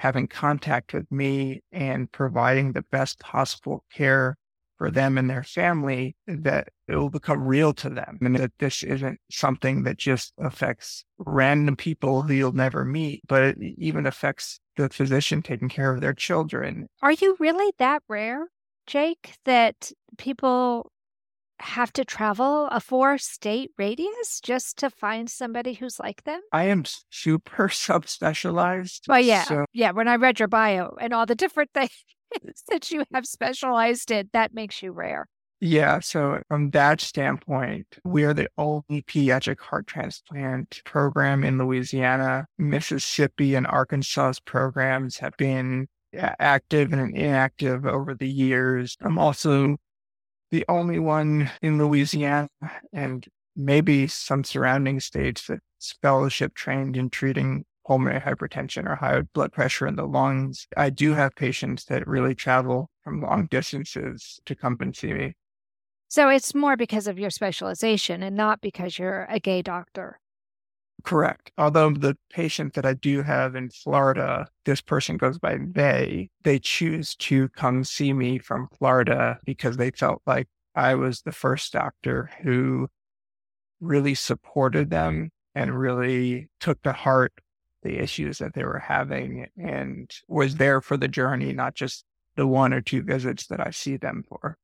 having 0.00 0.26
contact 0.26 0.94
with 0.94 1.04
me 1.12 1.62
and 1.72 2.10
providing 2.10 2.72
the 2.72 2.80
best 2.90 3.20
possible 3.20 3.84
care 3.92 4.34
for 4.78 4.90
them 4.90 5.18
and 5.18 5.28
their 5.28 5.42
family 5.42 6.16
that 6.26 6.68
it 6.88 6.96
will 6.96 7.10
become 7.10 7.46
real 7.46 7.74
to 7.74 7.90
them 7.90 8.16
and 8.22 8.34
that 8.36 8.50
this 8.58 8.82
isn't 8.82 9.20
something 9.30 9.82
that 9.82 9.98
just 9.98 10.32
affects 10.38 11.04
random 11.18 11.76
people 11.76 12.22
who 12.22 12.32
you'll 12.32 12.52
never 12.52 12.82
meet, 12.82 13.20
but 13.28 13.42
it 13.42 13.58
even 13.60 14.06
affects 14.06 14.58
the 14.78 14.88
physician 14.88 15.42
taking 15.42 15.68
care 15.68 15.92
of 15.94 16.00
their 16.00 16.14
children. 16.14 16.86
Are 17.02 17.12
you 17.12 17.36
really 17.38 17.70
that 17.76 18.02
rare, 18.08 18.46
Jake, 18.86 19.34
that 19.44 19.92
people 20.16 20.90
have 21.60 21.92
to 21.94 22.04
travel 22.04 22.66
a 22.66 22.80
four 22.80 23.18
state 23.18 23.70
radius 23.78 24.40
just 24.42 24.78
to 24.78 24.90
find 24.90 25.30
somebody 25.30 25.74
who's 25.74 25.98
like 25.98 26.24
them? 26.24 26.40
I 26.52 26.64
am 26.64 26.84
super 27.10 27.68
subspecialized. 27.68 29.08
Well, 29.08 29.20
yeah. 29.20 29.44
So... 29.44 29.64
Yeah. 29.72 29.92
When 29.92 30.08
I 30.08 30.16
read 30.16 30.38
your 30.38 30.48
bio 30.48 30.96
and 31.00 31.12
all 31.12 31.26
the 31.26 31.34
different 31.34 31.70
things 31.74 32.62
that 32.68 32.90
you 32.90 33.04
have 33.12 33.26
specialized 33.26 34.10
in, 34.10 34.30
that 34.32 34.54
makes 34.54 34.82
you 34.82 34.92
rare. 34.92 35.26
Yeah. 35.60 36.00
So, 36.00 36.42
from 36.48 36.70
that 36.70 37.02
standpoint, 37.02 37.98
we 38.02 38.24
are 38.24 38.32
the 38.32 38.48
only 38.56 39.02
pediatric 39.02 39.60
heart 39.60 39.86
transplant 39.86 40.80
program 40.86 41.44
in 41.44 41.58
Louisiana. 41.58 42.46
Mississippi 42.58 43.54
and 43.54 43.66
Arkansas's 43.66 44.40
programs 44.40 45.18
have 45.18 45.36
been 45.36 45.86
active 46.14 46.92
and 46.92 47.14
inactive 47.14 47.84
over 47.84 48.14
the 48.14 48.28
years. 48.28 48.96
I'm 49.02 49.18
also 49.18 49.76
the 50.50 50.64
only 50.68 50.98
one 50.98 51.50
in 51.62 51.78
Louisiana 51.78 52.48
and 52.92 53.26
maybe 53.56 54.06
some 54.06 54.44
surrounding 54.44 55.00
states 55.00 55.46
that's 55.46 55.96
fellowship 56.02 56.54
trained 56.54 56.96
in 56.96 57.10
treating 57.10 57.64
pulmonary 57.86 58.20
hypertension 58.20 58.88
or 58.88 58.96
high 58.96 59.22
blood 59.34 59.52
pressure 59.52 59.86
in 59.86 59.96
the 59.96 60.06
lungs. 60.06 60.66
I 60.76 60.90
do 60.90 61.14
have 61.14 61.34
patients 61.34 61.84
that 61.86 62.06
really 62.06 62.34
travel 62.34 62.90
from 63.02 63.22
long 63.22 63.46
distances 63.50 64.40
to 64.46 64.54
come 64.54 64.76
and 64.80 64.94
see 64.94 65.12
me. 65.12 65.34
So 66.08 66.28
it's 66.28 66.54
more 66.54 66.76
because 66.76 67.06
of 67.06 67.18
your 67.18 67.30
specialization 67.30 68.22
and 68.22 68.36
not 68.36 68.60
because 68.60 68.98
you're 68.98 69.26
a 69.30 69.38
gay 69.38 69.62
doctor. 69.62 70.20
Correct. 71.04 71.52
Although 71.56 71.90
the 71.90 72.16
patient 72.30 72.74
that 72.74 72.84
I 72.84 72.94
do 72.94 73.22
have 73.22 73.54
in 73.54 73.70
Florida, 73.70 74.48
this 74.64 74.80
person 74.80 75.16
goes 75.16 75.38
by 75.38 75.58
they, 75.60 76.30
they 76.42 76.58
choose 76.58 77.14
to 77.16 77.48
come 77.50 77.84
see 77.84 78.12
me 78.12 78.38
from 78.38 78.68
Florida 78.78 79.38
because 79.44 79.76
they 79.76 79.90
felt 79.90 80.22
like 80.26 80.48
I 80.74 80.94
was 80.94 81.22
the 81.22 81.32
first 81.32 81.72
doctor 81.72 82.30
who 82.42 82.88
really 83.80 84.14
supported 84.14 84.90
them 84.90 85.30
and 85.54 85.78
really 85.78 86.48
took 86.60 86.82
to 86.82 86.92
heart 86.92 87.32
the 87.82 87.98
issues 87.98 88.38
that 88.38 88.54
they 88.54 88.64
were 88.64 88.78
having 88.78 89.46
and 89.56 90.10
was 90.28 90.56
there 90.56 90.80
for 90.80 90.96
the 90.96 91.08
journey, 91.08 91.52
not 91.52 91.74
just 91.74 92.04
the 92.36 92.46
one 92.46 92.72
or 92.72 92.80
two 92.80 93.02
visits 93.02 93.46
that 93.46 93.64
I 93.64 93.70
see 93.70 93.96
them 93.96 94.24
for. 94.28 94.58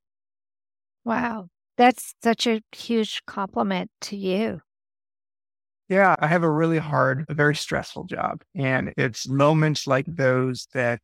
Wow. 1.03 1.47
That's 1.77 2.15
such 2.23 2.47
a 2.47 2.61
huge 2.71 3.23
compliment 3.25 3.91
to 4.01 4.17
you. 4.17 4.61
Yeah, 5.89 6.15
I 6.19 6.27
have 6.27 6.43
a 6.43 6.51
really 6.51 6.79
hard, 6.79 7.25
a 7.29 7.33
very 7.33 7.55
stressful 7.55 8.05
job. 8.05 8.43
And 8.53 8.93
it's 8.97 9.27
moments 9.27 9.87
like 9.87 10.05
those 10.07 10.67
that 10.73 11.01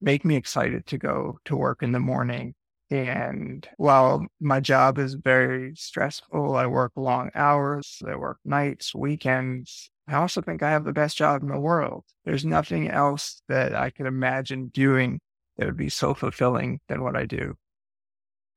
make 0.00 0.24
me 0.24 0.36
excited 0.36 0.86
to 0.86 0.98
go 0.98 1.38
to 1.46 1.56
work 1.56 1.82
in 1.82 1.92
the 1.92 2.00
morning. 2.00 2.54
And 2.90 3.66
while 3.76 4.26
my 4.40 4.60
job 4.60 4.98
is 4.98 5.14
very 5.14 5.74
stressful, 5.76 6.56
I 6.56 6.66
work 6.66 6.92
long 6.96 7.30
hours, 7.34 8.02
I 8.06 8.16
work 8.16 8.38
nights, 8.44 8.94
weekends. 8.94 9.90
I 10.08 10.14
also 10.14 10.42
think 10.42 10.62
I 10.62 10.70
have 10.70 10.84
the 10.84 10.92
best 10.92 11.16
job 11.16 11.42
in 11.42 11.48
the 11.48 11.60
world. 11.60 12.04
There's 12.24 12.44
nothing 12.44 12.90
else 12.90 13.42
that 13.48 13.74
I 13.74 13.90
could 13.90 14.06
imagine 14.06 14.68
doing 14.68 15.20
that 15.56 15.66
would 15.66 15.76
be 15.76 15.88
so 15.88 16.14
fulfilling 16.14 16.80
than 16.88 17.02
what 17.02 17.16
I 17.16 17.26
do. 17.26 17.54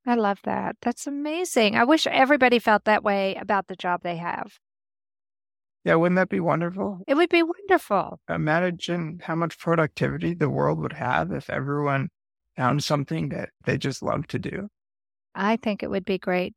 I 0.04 0.16
love 0.16 0.40
that. 0.44 0.76
That's 0.82 1.06
amazing. 1.06 1.76
I 1.76 1.84
wish 1.84 2.06
everybody 2.06 2.58
felt 2.58 2.84
that 2.84 3.04
way 3.04 3.36
about 3.36 3.68
the 3.68 3.76
job 3.76 4.02
they 4.02 4.16
have. 4.16 4.58
Yeah, 5.84 5.96
wouldn't 5.96 6.16
that 6.16 6.30
be 6.30 6.40
wonderful? 6.40 7.00
It 7.06 7.14
would 7.14 7.28
be 7.28 7.42
wonderful. 7.42 8.18
Imagine 8.28 9.20
how 9.22 9.34
much 9.34 9.58
productivity 9.58 10.32
the 10.32 10.48
world 10.48 10.78
would 10.78 10.94
have 10.94 11.30
if 11.30 11.50
everyone 11.50 12.08
found 12.56 12.82
something 12.82 13.28
that 13.28 13.50
they 13.64 13.76
just 13.76 14.02
love 14.02 14.26
to 14.28 14.38
do. 14.38 14.68
I 15.34 15.56
think 15.56 15.82
it 15.82 15.90
would 15.90 16.04
be 16.04 16.18
great. 16.18 16.54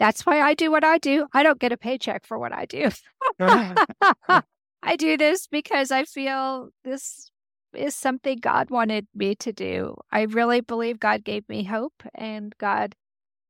That's 0.00 0.24
why 0.26 0.40
I 0.40 0.54
do 0.54 0.70
what 0.70 0.82
I 0.82 0.98
do. 0.98 1.26
I 1.32 1.42
don't 1.42 1.60
get 1.60 1.72
a 1.72 1.76
paycheck 1.76 2.26
for 2.26 2.38
what 2.38 2.52
I 2.52 2.64
do. 2.64 2.90
I 4.82 4.96
do 4.96 5.16
this 5.16 5.46
because 5.46 5.90
I 5.90 6.04
feel 6.04 6.70
this 6.84 7.30
is 7.74 7.94
something 7.94 8.38
God 8.38 8.70
wanted 8.70 9.06
me 9.14 9.34
to 9.36 9.52
do. 9.52 9.94
I 10.10 10.22
really 10.22 10.62
believe 10.62 10.98
God 10.98 11.22
gave 11.22 11.48
me 11.48 11.64
hope 11.64 12.02
and 12.14 12.54
God 12.58 12.94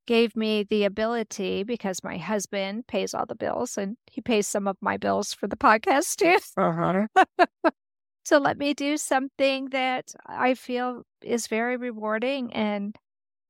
gave 0.06 0.36
me 0.36 0.64
the 0.64 0.84
ability 0.84 1.62
because 1.62 2.02
my 2.02 2.16
husband 2.16 2.86
pays 2.86 3.14
all 3.14 3.26
the 3.26 3.34
bills 3.34 3.78
and 3.78 3.96
he 4.10 4.20
pays 4.20 4.48
some 4.48 4.66
of 4.66 4.76
my 4.80 4.96
bills 4.96 5.32
for 5.32 5.46
the 5.46 5.56
podcast 5.56 6.16
too. 6.16 6.38
Uh-huh. 6.56 7.06
so 8.24 8.38
let 8.38 8.58
me 8.58 8.74
do 8.74 8.96
something 8.96 9.68
that 9.70 10.12
I 10.26 10.54
feel 10.54 11.02
is 11.22 11.46
very 11.46 11.76
rewarding 11.76 12.52
and 12.52 12.96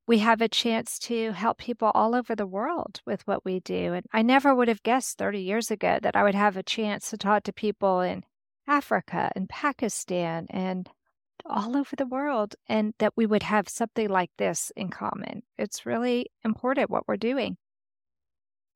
we 0.06 0.18
have 0.18 0.40
a 0.40 0.48
chance 0.48 0.98
to 0.98 1.30
help 1.32 1.58
people 1.58 1.92
all 1.94 2.16
over 2.16 2.34
the 2.34 2.46
world 2.46 3.00
with 3.06 3.24
what 3.28 3.44
we 3.44 3.60
do. 3.60 3.94
And 3.94 4.04
I 4.12 4.22
never 4.22 4.54
would 4.54 4.66
have 4.66 4.82
guessed 4.82 5.18
30 5.18 5.40
years 5.40 5.70
ago 5.70 5.98
that 6.02 6.16
I 6.16 6.24
would 6.24 6.34
have 6.34 6.56
a 6.56 6.64
chance 6.64 7.10
to 7.10 7.16
talk 7.16 7.44
to 7.44 7.52
people 7.52 8.00
in 8.00 8.24
Africa 8.66 9.30
and 9.36 9.48
Pakistan 9.48 10.46
and 10.50 10.88
all 11.46 11.76
over 11.76 11.96
the 11.96 12.06
world 12.06 12.54
and 12.68 12.94
that 12.98 13.12
we 13.16 13.26
would 13.26 13.42
have 13.42 13.68
something 13.68 14.08
like 14.08 14.30
this 14.38 14.72
in 14.76 14.88
common. 14.88 15.42
It's 15.58 15.86
really 15.86 16.30
important 16.44 16.90
what 16.90 17.06
we're 17.08 17.16
doing. 17.16 17.56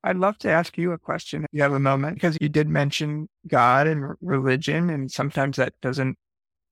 I'd 0.03 0.17
love 0.17 0.37
to 0.39 0.51
ask 0.51 0.77
you 0.77 0.93
a 0.93 0.99
question 0.99 1.45
if 1.45 1.49
you 1.53 1.63
have 1.63 1.73
a 1.73 1.81
moment, 1.81 2.17
because 2.17 2.37
you 2.39 2.51
did 2.51 2.69
mention 2.69 3.29
God 3.47 3.87
and 3.87 4.15
religion, 4.21 4.91
and 4.91 5.11
sometimes 5.11 5.57
that 5.57 5.81
doesn't 5.81 6.19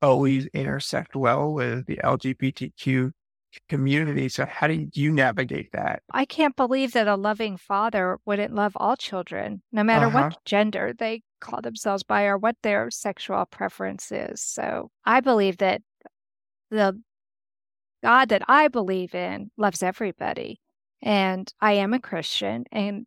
always 0.02 0.46
intersect 0.46 1.16
well 1.16 1.50
with 1.52 1.86
the 1.86 1.96
LGBTQ 2.04 3.12
community. 3.70 4.28
So, 4.28 4.44
how 4.44 4.66
do 4.66 4.86
you 4.92 5.10
navigate 5.10 5.72
that? 5.72 6.02
I 6.12 6.26
can't 6.26 6.56
believe 6.56 6.92
that 6.92 7.08
a 7.08 7.16
loving 7.16 7.56
father 7.56 8.18
wouldn't 8.26 8.54
love 8.54 8.74
all 8.76 8.96
children, 8.96 9.62
no 9.72 9.82
matter 9.82 10.06
uh-huh. 10.06 10.28
what 10.30 10.44
gender 10.44 10.92
they 10.98 11.22
call 11.42 11.60
themselves 11.60 12.02
by 12.02 12.24
or 12.24 12.38
what 12.38 12.56
their 12.62 12.90
sexual 12.90 13.44
preference 13.46 14.10
is. 14.10 14.40
So, 14.40 14.90
I 15.04 15.20
believe 15.20 15.58
that 15.58 15.82
the 16.70 17.00
God 18.02 18.30
that 18.30 18.42
I 18.48 18.68
believe 18.68 19.14
in 19.14 19.50
loves 19.56 19.82
everybody. 19.82 20.60
And 21.00 21.52
I 21.60 21.72
am 21.72 21.94
a 21.94 22.00
Christian, 22.00 22.64
and 22.70 23.06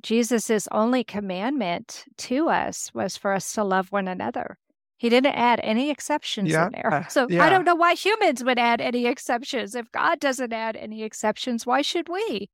Jesus' 0.00 0.68
only 0.70 1.02
commandment 1.02 2.04
to 2.18 2.48
us 2.48 2.90
was 2.94 3.16
for 3.16 3.32
us 3.32 3.52
to 3.54 3.64
love 3.64 3.90
one 3.90 4.06
another. 4.06 4.56
He 4.98 5.08
didn't 5.08 5.34
add 5.34 5.60
any 5.62 5.90
exceptions 5.90 6.50
yeah. 6.50 6.66
in 6.66 6.72
there. 6.72 6.92
Uh, 6.92 7.08
so 7.08 7.26
yeah. 7.28 7.44
I 7.44 7.50
don't 7.50 7.64
know 7.64 7.74
why 7.74 7.94
humans 7.94 8.44
would 8.44 8.58
add 8.58 8.80
any 8.80 9.06
exceptions. 9.06 9.74
If 9.74 9.90
God 9.90 10.20
doesn't 10.20 10.52
add 10.52 10.76
any 10.76 11.02
exceptions, 11.02 11.66
why 11.66 11.82
should 11.82 12.08
we? 12.08 12.50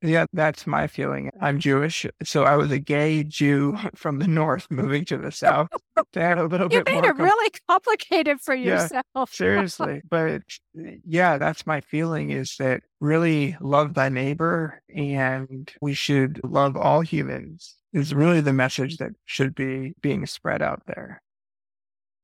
Yeah, 0.00 0.26
that's 0.32 0.66
my 0.66 0.86
feeling. 0.86 1.30
I'm 1.40 1.58
Jewish, 1.58 2.06
so 2.22 2.44
I 2.44 2.56
was 2.56 2.70
a 2.70 2.78
gay 2.78 3.24
Jew 3.24 3.76
from 3.96 4.20
the 4.20 4.28
north 4.28 4.66
moving 4.70 5.04
to 5.06 5.18
the 5.18 5.32
south 5.32 5.68
to 6.12 6.20
add 6.20 6.38
a 6.38 6.46
little 6.46 6.70
you 6.70 6.84
bit 6.84 6.92
more. 6.92 7.02
Made 7.02 7.08
it 7.08 7.16
com- 7.16 7.24
really 7.24 7.50
complicated 7.68 8.40
for 8.40 8.54
yourself. 8.54 9.04
Yeah, 9.14 9.24
seriously, 9.26 10.02
but 10.08 10.42
yeah, 10.74 11.38
that's 11.38 11.66
my 11.66 11.80
feeling 11.80 12.30
is 12.30 12.56
that 12.58 12.82
really 13.00 13.56
love 13.60 13.94
thy 13.94 14.08
neighbor, 14.08 14.82
and 14.94 15.72
we 15.80 15.94
should 15.94 16.40
love 16.44 16.76
all 16.76 17.00
humans. 17.00 17.74
Is 17.94 18.14
really 18.14 18.42
the 18.42 18.52
message 18.52 18.98
that 18.98 19.12
should 19.24 19.54
be 19.54 19.94
being 20.02 20.26
spread 20.26 20.60
out 20.60 20.82
there. 20.86 21.22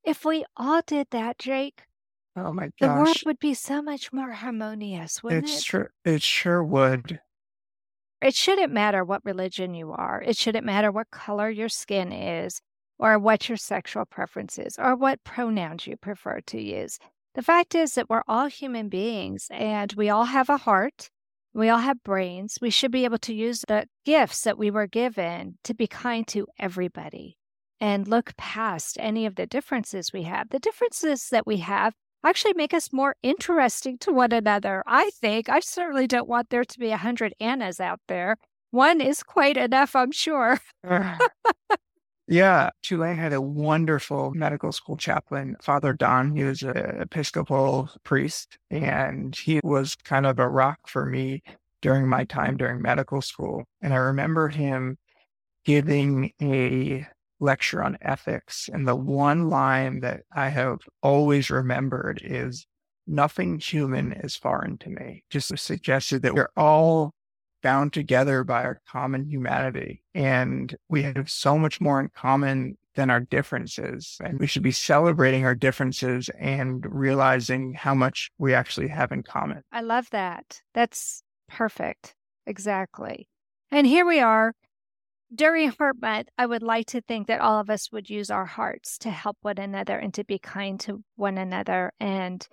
If 0.05 0.27
we 0.27 0.45
all 0.59 0.83
did 0.87 1.07
that, 1.11 1.39
Jake, 1.39 1.85
Oh 2.37 2.53
my 2.53 2.65
gosh. 2.65 2.73
The 2.81 2.89
world 2.89 3.17
would 3.27 3.39
be 3.39 3.55
so 3.55 3.81
much 3.81 4.13
more 4.13 4.33
harmonious, 4.33 5.23
wouldn't 5.23 5.45
it's 5.45 5.61
it? 5.61 5.65
True, 5.65 5.87
it 6.05 6.21
sure 6.23 6.63
would. 6.63 7.21
It 8.25 8.35
shouldn't 8.35 8.73
matter 8.73 9.05
what 9.05 9.23
religion 9.23 9.75
you 9.75 9.93
are. 9.93 10.23
It 10.23 10.39
shouldn't 10.39 10.65
matter 10.65 10.91
what 10.91 11.11
color 11.11 11.51
your 11.51 11.69
skin 11.69 12.11
is, 12.11 12.63
or 12.99 13.19
what 13.19 13.51
your 13.51 13.59
sexual 13.59 14.07
preference 14.07 14.59
is, 14.59 14.79
or 14.79 14.97
what 14.97 15.23
pronouns 15.25 15.87
you 15.87 15.99
prefer 15.99 16.41
to 16.41 16.59
use. 16.59 16.99
The 17.35 17.43
fact 17.43 17.75
is 17.75 17.93
that 17.95 18.09
we're 18.09 18.23
all 18.27 18.47
human 18.47 18.89
beings 18.89 19.49
and 19.51 19.93
we 19.93 20.09
all 20.09 20.25
have 20.25 20.49
a 20.49 20.57
heart. 20.57 21.11
We 21.53 21.69
all 21.69 21.81
have 21.81 22.03
brains. 22.03 22.57
We 22.63 22.71
should 22.71 22.91
be 22.91 23.05
able 23.05 23.19
to 23.19 23.35
use 23.35 23.63
the 23.69 23.89
gifts 24.07 24.41
that 24.45 24.57
we 24.57 24.71
were 24.71 24.87
given 24.87 25.59
to 25.65 25.75
be 25.75 25.87
kind 25.87 26.27
to 26.29 26.47
everybody 26.59 27.37
and 27.79 28.09
look 28.09 28.35
past 28.39 28.97
any 28.99 29.27
of 29.27 29.35
the 29.35 29.47
differences 29.47 30.15
we 30.15 30.23
have. 30.23 30.49
The 30.49 30.59
differences 30.59 31.29
that 31.29 31.47
we 31.47 31.59
have 31.59 31.93
actually 32.25 32.55
make 32.55 32.75
us 32.75 32.93
more 32.93 33.17
interesting 33.23 33.99
to 33.99 34.13
one 34.13 34.33
another. 34.33 34.83
I 34.87 35.11
think 35.11 35.49
I 35.49 35.61
certainly 35.61 36.07
don't 36.07 36.29
want 36.29 36.51
there 36.51 36.65
to 36.65 36.79
be 36.79 36.91
a 36.91 36.97
hundred 36.97 37.35
Annas 37.41 37.81
out 37.81 38.01
there. 38.09 38.37
One 38.71 39.01
is 39.01 39.23
quite 39.23 39.57
enough, 39.57 39.95
I'm 39.95 40.11
sure. 40.11 40.59
yeah, 42.27 42.71
Tulane 42.83 43.17
had 43.17 43.33
a 43.33 43.41
wonderful 43.41 44.33
medical 44.35 44.73
school 44.73 44.97
chaplain, 44.97 45.57
Father 45.63 45.93
Don. 45.93 46.35
He 46.35 46.43
was 46.43 46.63
an 46.63 47.01
Episcopal 47.01 47.91
priest, 48.03 48.59
and 48.71 49.37
he 49.37 49.61
was 49.63 49.95
kind 49.95 50.27
of 50.27 50.39
a 50.39 50.49
rock 50.49 50.79
for 50.89 51.07
me 51.07 51.43
during 51.83 52.09
my 52.09 52.25
time 52.25 52.57
during 52.57 52.83
medical 52.83 53.20
school. 53.20 53.64
And 53.83 53.93
I 53.93 53.99
remember 53.99 54.49
him 54.49 54.97
giving 55.64 56.33
a 56.41 57.07
lecture 57.45 57.82
on 57.82 57.99
ethics. 58.01 58.68
And 58.72 58.88
the 58.88 58.97
one 58.97 59.49
line 59.49 60.01
that 60.01 60.22
I 60.34 60.49
have 60.49 60.78
always 61.03 61.51
remembered 61.51 62.20
is 62.24 62.66
nothing 63.07 63.59
human 63.59 64.12
is 64.12 64.36
foreign 64.36 64.78
to 64.78 64.90
me. 64.90 65.24
Just 65.30 65.57
suggested 65.59 66.22
that 66.22 66.34
we're 66.34 66.49
all 66.57 67.12
bound 67.62 67.92
together 67.92 68.45
by 68.45 68.62
our 68.62 68.80
common 68.90 69.24
humanity. 69.28 70.03
And 70.14 70.74
we 70.88 71.03
have 71.03 71.30
so 71.30 71.59
much 71.59 71.80
more 71.80 72.01
in 72.01 72.11
common 72.14 72.76
than 72.95 73.11
our 73.11 73.20
differences. 73.20 74.16
And 74.22 74.38
we 74.38 74.47
should 74.47 74.62
be 74.62 74.70
celebrating 74.70 75.45
our 75.45 75.55
differences 75.55 76.30
and 76.38 76.84
realizing 76.88 77.74
how 77.74 77.95
much 77.95 78.30
we 78.38 78.55
actually 78.55 78.88
have 78.88 79.12
in 79.12 79.22
common. 79.22 79.62
I 79.72 79.80
love 79.80 80.09
that. 80.11 80.61
That's 80.74 81.22
perfect. 81.49 82.14
Exactly. 82.47 83.28
And 83.70 83.86
here 83.86 84.07
we 84.07 84.20
are 84.20 84.53
during 85.35 85.70
Heart 85.70 85.97
Month, 86.01 86.28
I 86.39 86.47
would 86.47 86.62
like 86.62 86.87
to 86.87 87.01
think 87.01 87.26
that 87.26 87.41
all 87.41 87.61
of 87.61 87.70
us 87.70 87.91
would 87.93 88.09
use 88.11 88.30
our 88.30 88.47
hearts 88.47 88.99
to 88.99 89.11
help 89.11 89.39
one 89.43 89.59
another 89.59 89.99
and 89.99 90.12
to 90.14 90.24
be 90.24 90.39
kind 90.39 90.78
to 90.80 91.03
one 91.16 91.39
another 91.39 91.93
and 91.99 92.47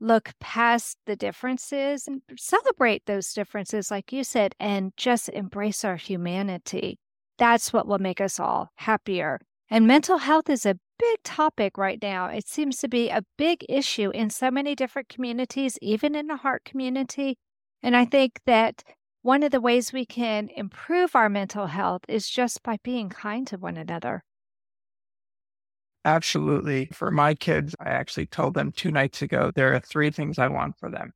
look 0.00 0.30
past 0.40 0.98
the 1.06 1.16
differences 1.16 2.08
and 2.08 2.22
celebrate 2.36 3.06
those 3.06 3.32
differences, 3.32 3.90
like 3.90 4.12
you 4.12 4.24
said, 4.24 4.54
and 4.58 4.92
just 4.96 5.28
embrace 5.28 5.84
our 5.84 5.96
humanity. 5.96 6.98
That's 7.38 7.72
what 7.72 7.86
will 7.86 7.98
make 7.98 8.20
us 8.20 8.40
all 8.40 8.70
happier. 8.76 9.40
And 9.70 9.86
mental 9.86 10.18
health 10.18 10.50
is 10.50 10.66
a 10.66 10.78
big 10.98 11.22
topic 11.24 11.78
right 11.78 11.98
now. 12.02 12.26
It 12.26 12.46
seems 12.46 12.78
to 12.78 12.88
be 12.88 13.08
a 13.08 13.24
big 13.38 13.64
issue 13.68 14.10
in 14.10 14.30
so 14.30 14.50
many 14.50 14.74
different 14.74 15.08
communities, 15.08 15.78
even 15.80 16.14
in 16.14 16.26
the 16.26 16.36
heart 16.36 16.64
community. 16.64 17.38
And 17.82 17.96
I 17.96 18.04
think 18.04 18.40
that 18.46 18.82
one 19.22 19.44
of 19.44 19.52
the 19.52 19.60
ways 19.60 19.92
we 19.92 20.04
can 20.04 20.48
improve 20.48 21.14
our 21.14 21.28
mental 21.28 21.66
health 21.68 22.02
is 22.08 22.28
just 22.28 22.62
by 22.64 22.76
being 22.82 23.08
kind 23.08 23.46
to 23.46 23.56
one 23.56 23.76
another. 23.76 24.24
Absolutely. 26.04 26.86
For 26.92 27.12
my 27.12 27.34
kids, 27.34 27.76
I 27.78 27.90
actually 27.90 28.26
told 28.26 28.54
them 28.54 28.72
two 28.72 28.90
nights 28.90 29.22
ago 29.22 29.52
there 29.54 29.72
are 29.74 29.80
three 29.80 30.10
things 30.10 30.38
I 30.38 30.48
want 30.48 30.76
for 30.78 30.90
them. 30.90 31.12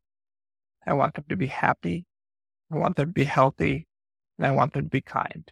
I 0.87 0.93
want 0.93 1.15
them 1.15 1.25
to 1.29 1.37
be 1.37 1.49
happy, 1.49 2.07
I 2.73 2.77
want 2.77 2.95
them 2.95 3.09
to 3.09 3.13
be 3.13 3.25
healthy, 3.25 3.89
and 4.39 4.47
I 4.47 4.53
want 4.53 4.73
them 4.73 4.85
to 4.85 4.89
be 4.89 5.01
kind. 5.01 5.51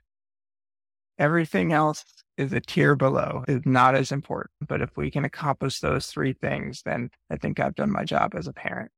Everything 1.18 1.72
else 1.72 2.04
is 2.36 2.52
a 2.52 2.60
tier 2.60 2.94
below, 2.94 3.44
is 3.48 3.62
not 3.64 3.96
as 3.96 4.12
important. 4.12 4.68
But 4.68 4.80
if 4.80 4.96
we 4.96 5.10
can 5.10 5.24
accomplish 5.24 5.80
those 5.80 6.06
three 6.06 6.34
things, 6.34 6.82
then 6.84 7.10
I 7.30 7.36
think 7.36 7.58
I've 7.58 7.74
done 7.74 7.90
my 7.90 8.04
job 8.04 8.34
as 8.36 8.46
a 8.46 8.52
parent. 8.52 8.92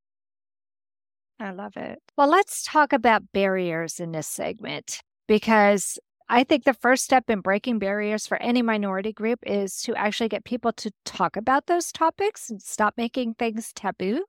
I 1.39 1.51
love 1.51 1.77
it. 1.77 2.01
Well, 2.17 2.29
let's 2.29 2.65
talk 2.65 2.93
about 2.93 3.33
barriers 3.33 4.01
in 4.01 4.13
this 4.13 4.27
segment 4.27 5.01
because 5.27 5.99
I 6.29 6.45
think 6.45 6.65
the 6.65 6.75
first 6.75 7.05
step 7.05 7.29
in 7.29 7.41
breaking 7.41 7.79
barriers 7.79 8.27
for 8.27 8.41
any 8.43 8.63
minority 8.63 9.13
group 9.13 9.41
is 9.47 9.81
to 9.83 9.95
actually 9.95 10.29
get 10.29 10.45
people 10.45 10.73
to 10.73 10.91
talk 11.05 11.37
about 11.37 11.67
those 11.67 11.93
topics 11.93 12.51
and 12.51 12.61
stop 12.61 12.95
making 12.97 13.35
things 13.35 13.73
taboo. 13.73 14.25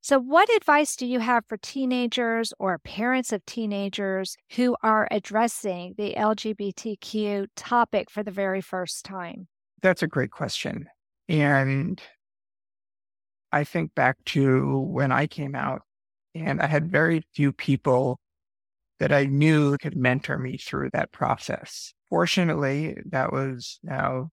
So, 0.00 0.18
what 0.18 0.48
advice 0.56 0.96
do 0.96 1.06
you 1.06 1.18
have 1.18 1.44
for 1.46 1.56
teenagers 1.56 2.54
or 2.58 2.78
parents 2.78 3.32
of 3.32 3.44
teenagers 3.44 4.36
who 4.52 4.76
are 4.82 5.08
addressing 5.10 5.94
the 5.98 6.14
LGBTQ 6.14 7.48
topic 7.56 8.08
for 8.08 8.22
the 8.22 8.30
very 8.30 8.60
first 8.60 9.04
time? 9.04 9.48
That's 9.82 10.02
a 10.02 10.06
great 10.06 10.30
question. 10.30 10.88
And 11.28 12.00
I 13.52 13.64
think 13.64 13.94
back 13.94 14.16
to 14.26 14.78
when 14.78 15.10
I 15.10 15.26
came 15.26 15.54
out 15.54 15.82
and 16.40 16.60
I 16.60 16.66
had 16.66 16.90
very 16.90 17.22
few 17.34 17.52
people 17.52 18.18
that 18.98 19.12
I 19.12 19.24
knew 19.24 19.76
could 19.78 19.96
mentor 19.96 20.38
me 20.38 20.56
through 20.56 20.90
that 20.92 21.12
process. 21.12 21.92
Fortunately, 22.08 22.96
that 23.06 23.32
was 23.32 23.78
now 23.82 24.30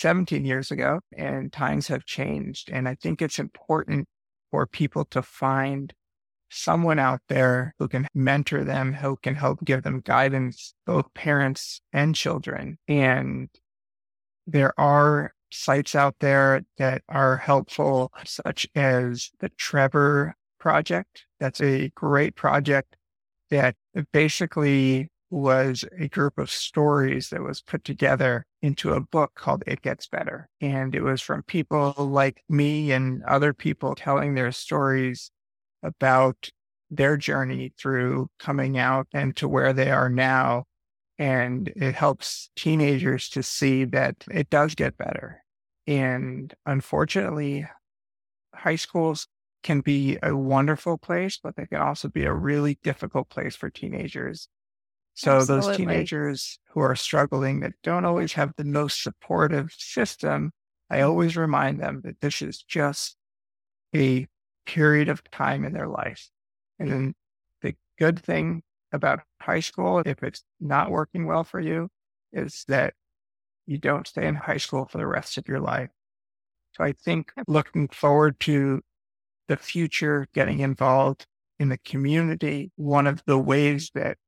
17 0.00 0.44
years 0.44 0.70
ago, 0.70 1.00
and 1.16 1.52
times 1.52 1.88
have 1.88 2.04
changed. 2.04 2.70
And 2.70 2.88
I 2.88 2.94
think 2.94 3.22
it's 3.22 3.38
important 3.38 4.06
for 4.50 4.66
people 4.66 5.04
to 5.06 5.22
find 5.22 5.92
someone 6.50 6.98
out 6.98 7.20
there 7.28 7.74
who 7.78 7.88
can 7.88 8.06
mentor 8.14 8.62
them, 8.64 8.92
who 8.92 9.16
can 9.22 9.34
help 9.34 9.64
give 9.64 9.82
them 9.82 10.00
guidance, 10.00 10.74
both 10.86 11.12
parents 11.14 11.80
and 11.92 12.14
children. 12.14 12.78
And 12.86 13.48
there 14.46 14.78
are 14.78 15.32
sites 15.50 15.94
out 15.94 16.16
there 16.20 16.62
that 16.78 17.02
are 17.08 17.38
helpful, 17.38 18.12
such 18.24 18.68
as 18.74 19.30
the 19.40 19.48
Trevor 19.50 20.34
project. 20.64 21.26
That's 21.40 21.60
a 21.60 21.90
great 21.90 22.36
project 22.36 22.96
that 23.50 23.76
basically 24.14 25.10
was 25.28 25.84
a 25.98 26.08
group 26.08 26.38
of 26.38 26.50
stories 26.50 27.28
that 27.28 27.42
was 27.42 27.60
put 27.60 27.84
together 27.84 28.46
into 28.62 28.94
a 28.94 29.00
book 29.00 29.32
called 29.34 29.62
It 29.66 29.82
Gets 29.82 30.06
Better. 30.08 30.48
And 30.62 30.94
it 30.94 31.02
was 31.02 31.20
from 31.20 31.42
people 31.42 31.92
like 31.98 32.42
me 32.48 32.92
and 32.92 33.22
other 33.24 33.52
people 33.52 33.94
telling 33.94 34.34
their 34.34 34.52
stories 34.52 35.30
about 35.82 36.48
their 36.90 37.18
journey 37.18 37.74
through 37.78 38.28
coming 38.38 38.78
out 38.78 39.06
and 39.12 39.36
to 39.36 39.46
where 39.46 39.74
they 39.74 39.90
are 39.90 40.08
now. 40.08 40.64
And 41.18 41.70
it 41.76 41.94
helps 41.94 42.48
teenagers 42.56 43.28
to 43.30 43.42
see 43.42 43.84
that 43.84 44.16
it 44.30 44.48
does 44.48 44.74
get 44.74 44.96
better. 44.96 45.44
And 45.86 46.54
unfortunately, 46.64 47.66
high 48.54 48.76
schools 48.76 49.28
can 49.64 49.80
be 49.80 50.18
a 50.22 50.36
wonderful 50.36 50.96
place, 50.96 51.40
but 51.42 51.56
they 51.56 51.66
can 51.66 51.80
also 51.80 52.08
be 52.08 52.24
a 52.24 52.32
really 52.32 52.78
difficult 52.84 53.28
place 53.30 53.56
for 53.56 53.70
teenagers. 53.70 54.48
So 55.14 55.38
Absolutely. 55.38 55.66
those 55.66 55.76
teenagers 55.76 56.58
who 56.70 56.80
are 56.80 56.94
struggling 56.94 57.60
that 57.60 57.72
don't 57.82 58.04
always 58.04 58.34
have 58.34 58.52
the 58.56 58.64
most 58.64 59.02
supportive 59.02 59.72
system, 59.76 60.52
I 60.90 61.00
always 61.00 61.36
remind 61.36 61.80
them 61.80 62.02
that 62.04 62.20
this 62.20 62.42
is 62.42 62.62
just 62.62 63.16
a 63.94 64.26
period 64.66 65.08
of 65.08 65.28
time 65.30 65.64
in 65.64 65.72
their 65.72 65.88
life. 65.88 66.28
And 66.78 66.90
then 66.90 67.14
the 67.62 67.74
good 67.98 68.18
thing 68.18 68.62
about 68.92 69.20
high 69.40 69.60
school, 69.60 70.02
if 70.04 70.22
it's 70.22 70.42
not 70.60 70.90
working 70.90 71.26
well 71.26 71.42
for 71.42 71.60
you, 71.60 71.88
is 72.32 72.64
that 72.68 72.94
you 73.66 73.78
don't 73.78 74.06
stay 74.06 74.26
in 74.26 74.34
high 74.34 74.58
school 74.58 74.84
for 74.84 74.98
the 74.98 75.06
rest 75.06 75.38
of 75.38 75.48
your 75.48 75.60
life. 75.60 75.90
So 76.76 76.84
I 76.84 76.92
think 76.92 77.32
looking 77.46 77.88
forward 77.88 78.38
to 78.40 78.82
the 79.48 79.56
future, 79.56 80.26
getting 80.34 80.60
involved 80.60 81.26
in 81.58 81.68
the 81.68 81.78
community. 81.78 82.70
One 82.76 83.06
of 83.06 83.22
the 83.26 83.38
ways 83.38 83.90
that 83.94 84.18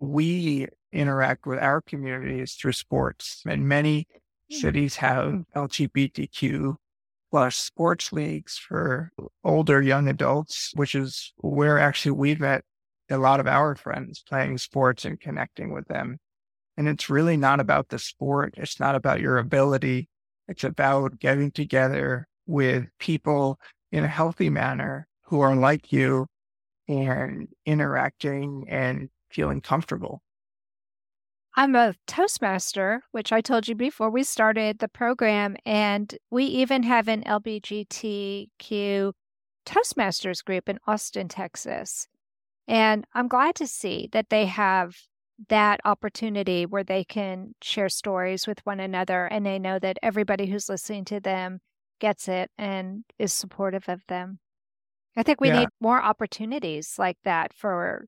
we 0.00 0.66
interact 0.92 1.46
with 1.46 1.58
our 1.58 1.80
community 1.80 2.40
is 2.40 2.54
through 2.54 2.72
sports. 2.72 3.42
And 3.46 3.68
many 3.68 4.06
hmm. 4.50 4.56
cities 4.56 4.96
have 4.96 5.44
LGBTQ 5.54 6.76
plus 7.30 7.56
sports 7.56 8.12
leagues 8.12 8.58
for 8.58 9.10
older 9.42 9.80
young 9.80 10.08
adults, 10.08 10.70
which 10.74 10.94
is 10.94 11.32
where 11.38 11.78
actually 11.78 12.12
we've 12.12 12.40
met 12.40 12.62
a 13.10 13.16
lot 13.16 13.40
of 13.40 13.46
our 13.46 13.74
friends 13.74 14.22
playing 14.26 14.58
sports 14.58 15.04
and 15.04 15.18
connecting 15.18 15.72
with 15.72 15.88
them. 15.88 16.18
And 16.76 16.88
it's 16.88 17.10
really 17.10 17.36
not 17.36 17.60
about 17.60 17.88
the 17.88 17.98
sport. 17.98 18.54
It's 18.56 18.80
not 18.80 18.94
about 18.94 19.20
your 19.20 19.38
ability. 19.38 20.08
It's 20.48 20.64
about 20.64 21.18
getting 21.18 21.50
together 21.50 22.28
with 22.46 22.86
people 22.98 23.58
in 23.92 24.04
a 24.04 24.08
healthy 24.08 24.50
manner 24.50 25.06
who 25.26 25.40
are 25.40 25.54
like 25.54 25.92
you 25.92 26.26
and 26.88 27.48
interacting 27.64 28.64
and 28.68 29.08
feeling 29.30 29.60
comfortable. 29.60 30.22
I'm 31.54 31.76
a 31.76 31.94
Toastmaster, 32.06 33.02
which 33.12 33.30
I 33.30 33.42
told 33.42 33.68
you 33.68 33.74
before 33.74 34.08
we 34.08 34.24
started 34.24 34.78
the 34.78 34.88
program, 34.88 35.56
and 35.66 36.16
we 36.30 36.44
even 36.44 36.82
have 36.84 37.08
an 37.08 37.22
LGBTQ 37.24 39.12
Toastmasters 39.66 40.42
group 40.42 40.68
in 40.70 40.78
Austin, 40.86 41.28
Texas. 41.28 42.08
And 42.66 43.04
I'm 43.12 43.28
glad 43.28 43.54
to 43.56 43.66
see 43.66 44.08
that 44.12 44.30
they 44.30 44.46
have 44.46 44.96
that 45.48 45.80
opportunity 45.84 46.64
where 46.64 46.84
they 46.84 47.04
can 47.04 47.54
share 47.60 47.88
stories 47.88 48.46
with 48.46 48.64
one 48.64 48.80
another 48.80 49.26
and 49.26 49.44
they 49.44 49.58
know 49.58 49.78
that 49.78 49.98
everybody 50.02 50.46
who's 50.46 50.68
listening 50.68 51.04
to 51.06 51.20
them 51.20 51.60
gets 52.02 52.26
it 52.26 52.50
and 52.58 53.04
is 53.18 53.32
supportive 53.32 53.88
of 53.88 54.04
them. 54.08 54.40
I 55.16 55.22
think 55.22 55.40
we 55.40 55.48
yeah. 55.48 55.60
need 55.60 55.68
more 55.80 56.02
opportunities 56.02 56.96
like 56.98 57.16
that 57.24 57.54
for 57.54 58.06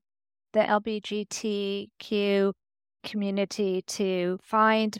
the 0.51 0.59
LGBTQ 0.59 2.51
community 3.03 3.83
to 3.87 4.37
find 4.43 4.99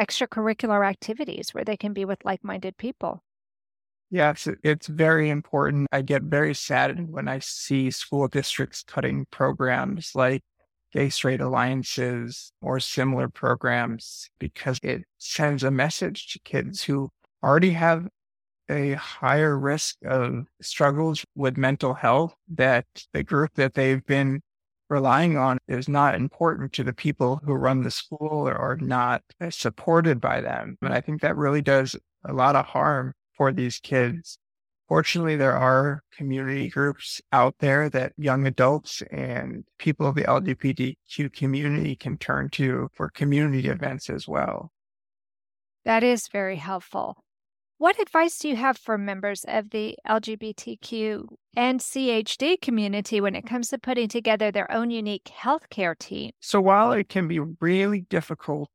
extracurricular 0.00 0.88
activities 0.88 1.50
where 1.52 1.64
they 1.64 1.76
can 1.76 1.92
be 1.92 2.06
with 2.06 2.24
like 2.24 2.42
minded 2.42 2.78
people. 2.78 3.22
Yes, 4.10 4.48
it's 4.64 4.86
very 4.86 5.28
important. 5.28 5.86
I 5.92 6.00
get 6.00 6.22
very 6.22 6.54
saddened 6.54 7.10
when 7.10 7.28
I 7.28 7.40
see 7.40 7.90
school 7.90 8.26
districts 8.26 8.82
cutting 8.82 9.26
programs 9.30 10.12
like 10.14 10.42
gay 10.92 11.10
straight 11.10 11.42
alliances 11.42 12.52
or 12.62 12.80
similar 12.80 13.28
programs 13.28 14.30
because 14.38 14.80
it 14.82 15.02
sends 15.18 15.62
a 15.62 15.70
message 15.70 16.32
to 16.32 16.40
kids 16.40 16.82
who 16.82 17.10
already 17.42 17.72
have 17.72 18.08
a 18.70 18.92
higher 18.92 19.58
risk 19.58 19.96
of 20.06 20.46
struggles 20.62 21.24
with 21.34 21.56
mental 21.56 21.94
health 21.94 22.34
that 22.48 22.86
the 23.12 23.22
group 23.22 23.50
that 23.54 23.74
they've 23.74 24.04
been 24.06 24.40
relying 24.88 25.36
on 25.36 25.58
is 25.68 25.88
not 25.88 26.14
important 26.14 26.72
to 26.72 26.84
the 26.84 26.92
people 26.92 27.40
who 27.44 27.54
run 27.54 27.82
the 27.82 27.90
school 27.90 28.48
or 28.48 28.54
are 28.54 28.76
not 28.76 29.22
uh, 29.40 29.50
supported 29.50 30.20
by 30.20 30.40
them. 30.40 30.76
And 30.82 30.92
I 30.92 31.00
think 31.00 31.20
that 31.20 31.36
really 31.36 31.62
does 31.62 31.96
a 32.24 32.32
lot 32.32 32.56
of 32.56 32.66
harm 32.66 33.12
for 33.36 33.52
these 33.52 33.78
kids. 33.78 34.36
Fortunately, 34.88 35.36
there 35.36 35.56
are 35.56 36.02
community 36.12 36.68
groups 36.68 37.20
out 37.30 37.54
there 37.60 37.88
that 37.90 38.12
young 38.16 38.46
adults 38.46 39.02
and 39.12 39.64
people 39.78 40.08
of 40.08 40.16
the 40.16 40.24
LGBTQ 40.24 41.32
community 41.32 41.94
can 41.94 42.18
turn 42.18 42.48
to 42.50 42.88
for 42.92 43.08
community 43.08 43.68
events 43.68 44.10
as 44.10 44.26
well. 44.26 44.72
That 45.84 46.02
is 46.02 46.26
very 46.26 46.56
helpful. 46.56 47.22
What 47.80 47.98
advice 47.98 48.38
do 48.38 48.46
you 48.46 48.56
have 48.56 48.76
for 48.76 48.98
members 48.98 49.42
of 49.48 49.70
the 49.70 49.96
LGBTQ 50.06 51.28
and 51.56 51.80
CHD 51.80 52.60
community 52.60 53.22
when 53.22 53.34
it 53.34 53.46
comes 53.46 53.70
to 53.70 53.78
putting 53.78 54.06
together 54.06 54.50
their 54.50 54.70
own 54.70 54.90
unique 54.90 55.30
healthcare 55.34 55.98
team? 55.98 56.32
So, 56.40 56.60
while 56.60 56.92
it 56.92 57.08
can 57.08 57.26
be 57.26 57.38
really 57.38 58.02
difficult 58.02 58.68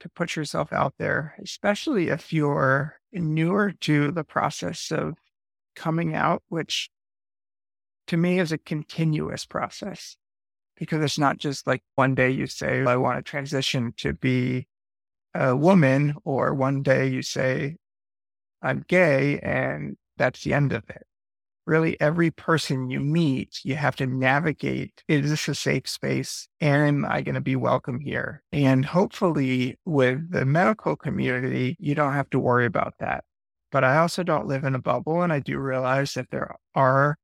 to 0.00 0.08
put 0.08 0.34
yourself 0.34 0.72
out 0.72 0.94
there, 0.98 1.36
especially 1.40 2.08
if 2.08 2.32
you're 2.32 2.96
newer 3.12 3.70
to 3.82 4.10
the 4.10 4.24
process 4.24 4.90
of 4.90 5.14
coming 5.76 6.16
out, 6.16 6.42
which 6.48 6.90
to 8.08 8.16
me 8.16 8.40
is 8.40 8.50
a 8.50 8.58
continuous 8.58 9.46
process 9.46 10.16
because 10.76 11.04
it's 11.04 11.20
not 11.20 11.38
just 11.38 11.68
like 11.68 11.84
one 11.94 12.16
day 12.16 12.30
you 12.30 12.48
say, 12.48 12.84
I 12.84 12.96
want 12.96 13.16
to 13.16 13.22
transition 13.22 13.94
to 13.98 14.12
be 14.12 14.66
a 15.34 15.54
woman, 15.54 16.16
or 16.24 16.52
one 16.52 16.82
day 16.82 17.06
you 17.06 17.22
say, 17.22 17.76
I'm 18.62 18.84
gay, 18.88 19.38
and 19.40 19.96
that's 20.16 20.42
the 20.42 20.54
end 20.54 20.72
of 20.72 20.88
it. 20.90 21.06
Really, 21.66 22.00
every 22.00 22.30
person 22.30 22.90
you 22.90 23.00
meet, 23.00 23.60
you 23.64 23.76
have 23.76 23.94
to 23.96 24.06
navigate 24.06 25.02
is 25.08 25.30
this 25.30 25.48
a 25.48 25.54
safe 25.54 25.88
space? 25.88 26.48
Am 26.60 27.04
I 27.04 27.22
going 27.22 27.34
to 27.34 27.40
be 27.40 27.56
welcome 27.56 28.00
here? 28.00 28.42
And 28.50 28.84
hopefully, 28.84 29.78
with 29.84 30.30
the 30.30 30.44
medical 30.44 30.96
community, 30.96 31.76
you 31.78 31.94
don't 31.94 32.14
have 32.14 32.30
to 32.30 32.38
worry 32.38 32.66
about 32.66 32.94
that. 32.98 33.24
But 33.70 33.84
I 33.84 33.98
also 33.98 34.22
don't 34.22 34.46
live 34.46 34.64
in 34.64 34.74
a 34.74 34.80
bubble, 34.80 35.22
and 35.22 35.32
I 35.32 35.38
do 35.38 35.58
realize 35.58 36.14
that 36.14 36.30
there 36.30 36.56
are 36.74 37.18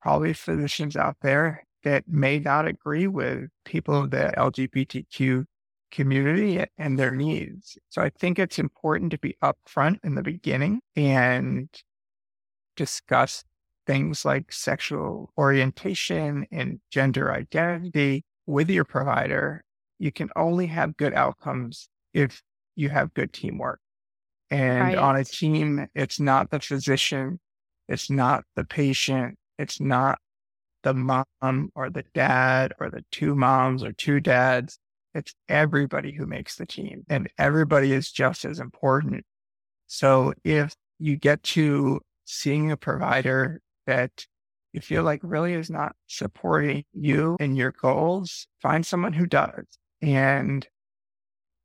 probably 0.00 0.32
physicians 0.32 0.96
out 0.96 1.16
there 1.20 1.64
that 1.84 2.08
may 2.08 2.38
not 2.38 2.66
agree 2.66 3.06
with 3.06 3.48
people 3.64 3.96
of 3.96 4.10
the 4.10 4.32
LGBTQ 4.36 5.44
community 5.90 6.64
and 6.76 6.98
their 6.98 7.14
needs. 7.14 7.78
So 7.88 8.02
I 8.02 8.10
think 8.10 8.38
it's 8.38 8.58
important 8.58 9.10
to 9.12 9.18
be 9.18 9.36
upfront 9.42 9.98
in 10.04 10.14
the 10.14 10.22
beginning 10.22 10.80
and 10.96 11.68
discuss 12.76 13.44
things 13.86 14.24
like 14.24 14.52
sexual 14.52 15.32
orientation 15.38 16.46
and 16.52 16.80
gender 16.90 17.32
identity 17.32 18.24
with 18.46 18.70
your 18.70 18.84
provider. 18.84 19.64
You 19.98 20.12
can 20.12 20.28
only 20.36 20.66
have 20.66 20.96
good 20.96 21.14
outcomes 21.14 21.88
if 22.12 22.42
you 22.76 22.90
have 22.90 23.14
good 23.14 23.32
teamwork. 23.32 23.80
And 24.50 24.80
right. 24.80 24.96
on 24.96 25.16
a 25.16 25.24
team, 25.24 25.88
it's 25.94 26.20
not 26.20 26.50
the 26.50 26.60
physician, 26.60 27.40
it's 27.88 28.08
not 28.08 28.44
the 28.56 28.64
patient, 28.64 29.36
it's 29.58 29.80
not 29.80 30.18
the 30.82 30.94
mom 30.94 31.70
or 31.74 31.90
the 31.90 32.04
dad 32.14 32.72
or 32.80 32.88
the 32.90 33.04
two 33.10 33.34
moms 33.34 33.82
or 33.82 33.92
two 33.92 34.20
dads. 34.20 34.78
It's 35.14 35.34
everybody 35.48 36.12
who 36.12 36.26
makes 36.26 36.56
the 36.56 36.66
team 36.66 37.04
and 37.08 37.28
everybody 37.38 37.92
is 37.92 38.10
just 38.10 38.44
as 38.44 38.60
important. 38.60 39.24
So 39.86 40.34
if 40.44 40.74
you 40.98 41.16
get 41.16 41.42
to 41.44 42.00
seeing 42.24 42.70
a 42.70 42.76
provider 42.76 43.60
that 43.86 44.26
you 44.72 44.80
feel 44.80 45.02
like 45.02 45.20
really 45.22 45.54
is 45.54 45.70
not 45.70 45.96
supporting 46.06 46.84
you 46.92 47.36
and 47.40 47.56
your 47.56 47.72
goals, 47.72 48.46
find 48.60 48.84
someone 48.84 49.14
who 49.14 49.26
does. 49.26 49.64
And 50.02 50.66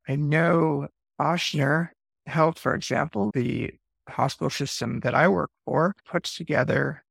I 0.08 0.16
know 0.16 0.88
Ochsner 1.20 1.90
Health, 2.26 2.58
for 2.58 2.74
example, 2.74 3.30
the 3.34 3.72
hospital 4.08 4.50
system 4.50 5.00
that 5.00 5.14
I 5.14 5.28
work 5.28 5.50
for, 5.64 5.94
puts 6.06 6.34
together 6.34 7.04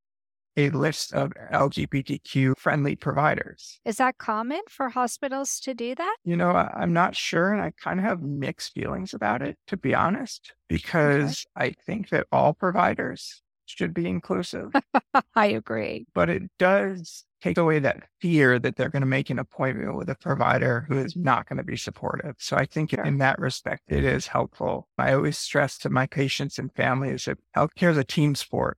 a 0.55 0.69
list 0.69 1.13
of 1.13 1.31
LGBTQ 1.51 2.57
friendly 2.57 2.95
providers. 2.95 3.79
Is 3.85 3.97
that 3.97 4.17
common 4.17 4.61
for 4.69 4.89
hospitals 4.89 5.59
to 5.61 5.73
do 5.73 5.95
that? 5.95 6.15
You 6.23 6.35
know, 6.35 6.51
I'm 6.51 6.93
not 6.93 7.15
sure. 7.15 7.51
And 7.51 7.61
I 7.61 7.71
kind 7.71 7.99
of 7.99 8.05
have 8.05 8.21
mixed 8.21 8.73
feelings 8.73 9.13
about 9.13 9.41
it, 9.41 9.57
to 9.67 9.77
be 9.77 9.95
honest, 9.95 10.53
because 10.67 11.45
okay. 11.57 11.67
I 11.67 11.71
think 11.85 12.09
that 12.09 12.27
all 12.31 12.53
providers 12.53 13.41
should 13.65 13.93
be 13.93 14.07
inclusive. 14.07 14.71
I 15.35 15.47
agree. 15.47 16.05
But 16.13 16.29
it 16.29 16.43
does 16.59 17.25
take 17.41 17.57
away 17.57 17.79
that 17.79 18.03
fear 18.21 18.57
that 18.59 18.75
they're 18.75 18.89
going 18.89 19.01
to 19.01 19.07
make 19.07 19.29
an 19.29 19.39
appointment 19.39 19.95
with 19.95 20.09
a 20.09 20.15
provider 20.15 20.85
who 20.87 20.97
is 20.97 21.15
not 21.15 21.47
going 21.47 21.57
to 21.57 21.63
be 21.63 21.75
supportive. 21.75 22.35
So 22.39 22.55
I 22.55 22.65
think 22.65 22.91
sure. 22.91 23.03
in 23.03 23.17
that 23.17 23.39
respect, 23.39 23.83
it 23.89 24.05
is 24.05 24.27
helpful. 24.27 24.87
I 24.97 25.13
always 25.13 25.37
stress 25.37 25.77
to 25.79 25.89
my 25.89 26.07
patients 26.07 26.57
and 26.57 26.73
families 26.73 27.25
that 27.25 27.39
healthcare 27.55 27.91
is 27.91 27.97
a 27.97 28.03
team 28.03 28.35
sport. 28.35 28.77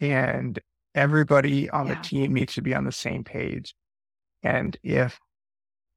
And 0.00 0.58
everybody 0.98 1.70
on 1.70 1.86
yeah. 1.86 1.94
the 1.94 2.00
team 2.00 2.34
needs 2.34 2.54
to 2.54 2.62
be 2.62 2.74
on 2.74 2.84
the 2.84 2.92
same 2.92 3.24
page. 3.24 3.74
And 4.42 4.76
if 4.82 5.18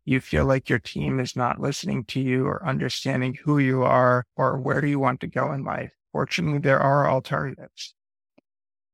you 0.05 0.19
feel 0.19 0.45
like 0.45 0.69
your 0.69 0.79
team 0.79 1.19
is 1.19 1.35
not 1.35 1.59
listening 1.59 2.05
to 2.05 2.19
you 2.19 2.45
or 2.45 2.65
understanding 2.65 3.37
who 3.43 3.57
you 3.57 3.83
are 3.83 4.25
or 4.35 4.59
where 4.59 4.85
you 4.85 4.99
want 4.99 5.19
to 5.21 5.27
go 5.27 5.51
in 5.51 5.63
life, 5.63 5.91
fortunately, 6.11 6.59
there 6.59 6.79
are 6.79 7.09
alternatives. 7.09 7.93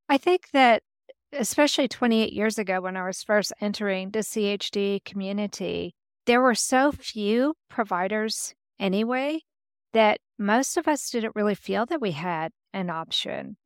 I 0.10 0.18
think 0.18 0.50
that, 0.54 0.84
especially 1.34 1.88
28 1.88 2.32
years 2.32 2.58
ago 2.58 2.82
when 2.82 2.96
I 2.96 3.06
was 3.06 3.24
first 3.24 3.52
entering 3.60 4.12
the 4.12 4.20
CHD 4.20 5.04
community, 5.04 5.94
there 6.26 6.42
were 6.42 6.56
so 6.56 6.92
few 6.92 7.54
providers 7.70 8.54
anyway 8.80 9.42
that 9.94 10.20
most 10.38 10.78
of 10.78 10.88
us 10.88 11.10
didn't 11.10 11.36
really 11.36 11.56
feel 11.56 11.86
that 11.88 12.02
we 12.02 12.12
had 12.12 12.52
an 12.74 12.90
option 12.90 13.58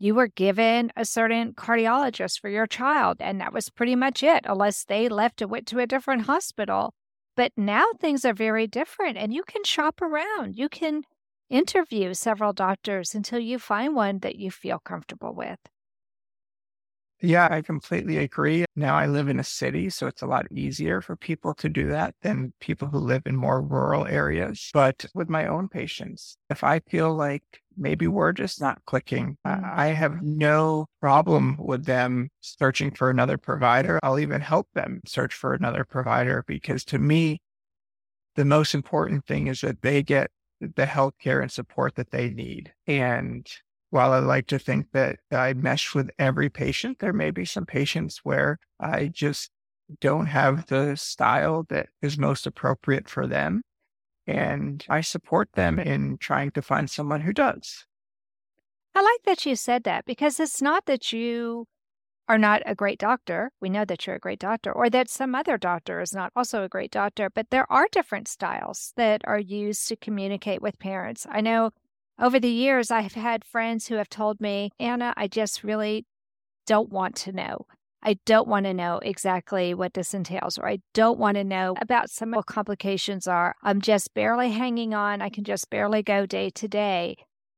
you 0.00 0.14
were 0.14 0.28
given 0.28 0.90
a 0.96 1.04
certain 1.04 1.52
cardiologist 1.52 2.40
for 2.40 2.48
your 2.48 2.66
child, 2.66 3.18
and 3.20 3.40
that 3.40 3.52
was 3.52 3.68
pretty 3.68 3.94
much 3.94 4.22
it, 4.22 4.46
unless 4.46 4.84
they 4.84 5.08
left 5.08 5.42
and 5.42 5.50
went 5.50 5.66
to 5.68 5.78
a 5.78 5.86
different 5.86 6.22
hospital. 6.22 6.94
But 7.36 7.52
now 7.56 7.86
things 8.00 8.24
are 8.24 8.32
very 8.32 8.66
different, 8.66 9.18
and 9.18 9.34
you 9.34 9.44
can 9.44 9.62
shop 9.62 10.00
around. 10.00 10.56
You 10.56 10.70
can 10.70 11.02
interview 11.50 12.14
several 12.14 12.54
doctors 12.54 13.14
until 13.14 13.40
you 13.40 13.58
find 13.58 13.94
one 13.94 14.20
that 14.20 14.36
you 14.36 14.50
feel 14.50 14.78
comfortable 14.78 15.34
with. 15.34 15.58
Yeah, 17.22 17.48
I 17.50 17.60
completely 17.60 18.16
agree. 18.16 18.64
Now 18.76 18.94
I 18.96 19.06
live 19.06 19.28
in 19.28 19.38
a 19.38 19.44
city, 19.44 19.90
so 19.90 20.06
it's 20.06 20.22
a 20.22 20.26
lot 20.26 20.46
easier 20.50 21.02
for 21.02 21.16
people 21.16 21.52
to 21.54 21.68
do 21.68 21.88
that 21.88 22.14
than 22.22 22.54
people 22.60 22.88
who 22.88 22.98
live 22.98 23.22
in 23.26 23.36
more 23.36 23.60
rural 23.60 24.06
areas. 24.06 24.70
But 24.72 25.04
with 25.14 25.28
my 25.28 25.46
own 25.46 25.68
patients, 25.68 26.38
if 26.48 26.64
I 26.64 26.80
feel 26.80 27.14
like 27.14 27.42
maybe 27.76 28.06
we're 28.06 28.32
just 28.32 28.60
not 28.60 28.84
clicking. 28.86 29.36
I 29.44 29.88
have 29.88 30.22
no 30.22 30.86
problem 31.00 31.56
with 31.58 31.84
them 31.86 32.28
searching 32.40 32.90
for 32.90 33.08
another 33.10 33.38
provider. 33.38 33.98
I'll 34.02 34.18
even 34.18 34.40
help 34.40 34.68
them 34.74 35.00
search 35.06 35.32
for 35.34 35.54
another 35.54 35.84
provider 35.84 36.44
because 36.46 36.84
to 36.86 36.98
me, 36.98 37.40
the 38.36 38.44
most 38.44 38.74
important 38.74 39.26
thing 39.26 39.46
is 39.48 39.60
that 39.62 39.82
they 39.82 40.02
get 40.02 40.30
the 40.60 40.86
health 40.86 41.14
care 41.20 41.40
and 41.40 41.50
support 41.50 41.94
that 41.96 42.10
they 42.10 42.30
need. 42.30 42.72
And 42.86 43.46
while 43.90 44.12
I 44.12 44.20
like 44.20 44.46
to 44.48 44.58
think 44.58 44.92
that 44.92 45.18
I 45.30 45.52
mesh 45.52 45.94
with 45.94 46.10
every 46.18 46.48
patient, 46.48 47.00
there 47.00 47.12
may 47.12 47.30
be 47.30 47.44
some 47.44 47.66
patients 47.66 48.20
where 48.22 48.58
I 48.78 49.08
just 49.08 49.50
don't 50.00 50.26
have 50.26 50.66
the 50.66 50.96
style 50.96 51.66
that 51.68 51.88
is 52.00 52.16
most 52.16 52.46
appropriate 52.46 53.08
for 53.08 53.26
them. 53.26 53.62
And 54.26 54.84
I 54.88 55.00
support 55.00 55.50
them 55.54 55.78
in 55.80 56.16
trying 56.18 56.52
to 56.52 56.62
find 56.62 56.88
someone 56.88 57.22
who 57.22 57.32
does. 57.32 57.84
I 58.94 59.02
like 59.02 59.22
that 59.24 59.44
you 59.44 59.56
said 59.56 59.84
that 59.84 60.04
because 60.04 60.38
it's 60.38 60.62
not 60.62 60.86
that 60.86 61.12
you 61.12 61.66
are 62.28 62.38
not 62.38 62.62
a 62.64 62.76
great 62.76 63.00
doctor. 63.00 63.50
We 63.60 63.70
know 63.70 63.84
that 63.84 64.06
you're 64.06 64.16
a 64.16 64.20
great 64.20 64.38
doctor, 64.38 64.70
or 64.70 64.88
that 64.90 65.10
some 65.10 65.34
other 65.34 65.58
doctor 65.58 66.00
is 66.00 66.12
not 66.12 66.30
also 66.36 66.62
a 66.62 66.68
great 66.68 66.92
doctor, 66.92 67.28
but 67.28 67.50
there 67.50 67.70
are 67.72 67.88
different 67.90 68.28
styles 68.28 68.92
that 68.96 69.22
are 69.24 69.40
used 69.40 69.88
to 69.88 69.96
communicate 69.96 70.62
with 70.62 70.78
parents. 70.78 71.26
I 71.28 71.40
know 71.40 71.70
over 72.20 72.38
the 72.38 72.50
years, 72.50 72.90
I've 72.90 73.14
had 73.14 73.44
friends 73.44 73.86
who 73.86 73.96
have 73.96 74.08
told 74.08 74.40
me, 74.40 74.70
Anna, 74.78 75.14
I 75.16 75.26
just 75.26 75.64
really 75.64 76.04
don't 76.66 76.90
want 76.90 77.16
to 77.16 77.32
know. 77.32 77.66
I 78.02 78.16
don't 78.24 78.48
want 78.48 78.64
to 78.64 78.74
know 78.74 78.98
exactly 79.02 79.74
what 79.74 79.94
this 79.94 80.14
entails, 80.14 80.58
or 80.58 80.68
I 80.68 80.78
don't 80.94 81.18
want 81.18 81.36
to 81.36 81.44
know 81.44 81.74
about 81.80 82.10
some 82.10 82.32
of 82.32 82.46
the 82.46 82.52
complications 82.52 83.26
are. 83.26 83.54
I'm 83.62 83.80
just 83.80 84.14
barely 84.14 84.50
hanging 84.50 84.94
on. 84.94 85.20
I 85.20 85.28
can 85.28 85.44
just 85.44 85.68
barely 85.70 86.02
go 86.02 86.26
day 86.26 86.50
to 86.50 86.68
day. 86.68 87.16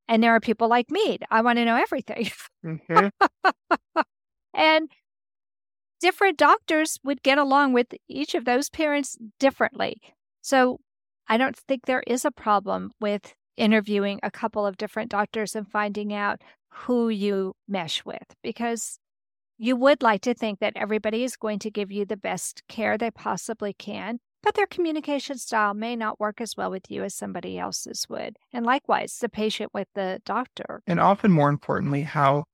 And 0.09 0.23
there 0.23 0.35
are 0.35 0.41
people 0.41 0.69
like 0.69 0.91
me. 0.91 1.19
I 1.31 1.43
want 1.43 1.59
to 1.59 1.65
know 1.65 1.77
everything. 1.77 2.31
Mm-hmm. 2.65 3.09
and 4.55 4.91
different 6.01 6.39
doctors 6.39 6.99
would 7.05 7.23
get 7.23 7.39
along 7.39 7.73
with 7.73 7.89
each 8.09 8.35
of 8.35 8.45
those 8.45 8.69
parents 8.69 9.17
differently. 9.39 10.01
So 10.41 10.81
I 11.29 11.37
don't 11.37 11.57
think 11.57 11.87
there 11.87 12.03
is 12.07 12.25
a 12.25 12.33
problem 12.33 12.91
with 13.01 13.35
interviewing 13.57 14.21
a 14.23 14.31
couple 14.31 14.67
of 14.67 14.77
different 14.77 15.11
doctors 15.11 15.55
and 15.55 15.69
finding 15.69 16.13
out 16.13 16.41
who 16.71 17.09
you 17.09 17.55
mesh 17.69 18.05
with 18.05 18.35
because 18.43 18.99
you 19.59 19.77
would 19.77 20.03
like 20.03 20.23
to 20.23 20.35
think 20.35 20.59
that 20.61 20.73
everybody 20.75 21.23
is 21.23 21.37
going 21.37 21.59
to 21.61 21.71
give 21.71 21.93
you 21.93 22.05
the 22.05 22.17
best 22.17 22.63
care 22.69 22.99
they 22.99 23.11
possibly 23.11 23.73
can, 23.73 24.19
but 24.43 24.55
their 24.55 24.67
communication 24.67 25.39
style 25.39 25.75
may 25.75 25.95
not 25.95 26.19
work 26.19 26.41
as 26.41 26.57
well 26.57 26.71
with 26.71 26.91
you 26.91 27.05
as 27.05 27.15
somebody 27.15 27.59
else's 27.59 28.07
would. 28.09 28.39
And 28.53 28.67
likewise, 28.67 29.19
the 29.21 29.29
patient 29.29 29.73
with 29.73 29.89
the 29.95 30.21
doctor. 30.25 30.83
And 30.87 30.99
often 30.99 31.31
more 31.31 31.49
importantly, 31.49 32.03
how 32.03 32.45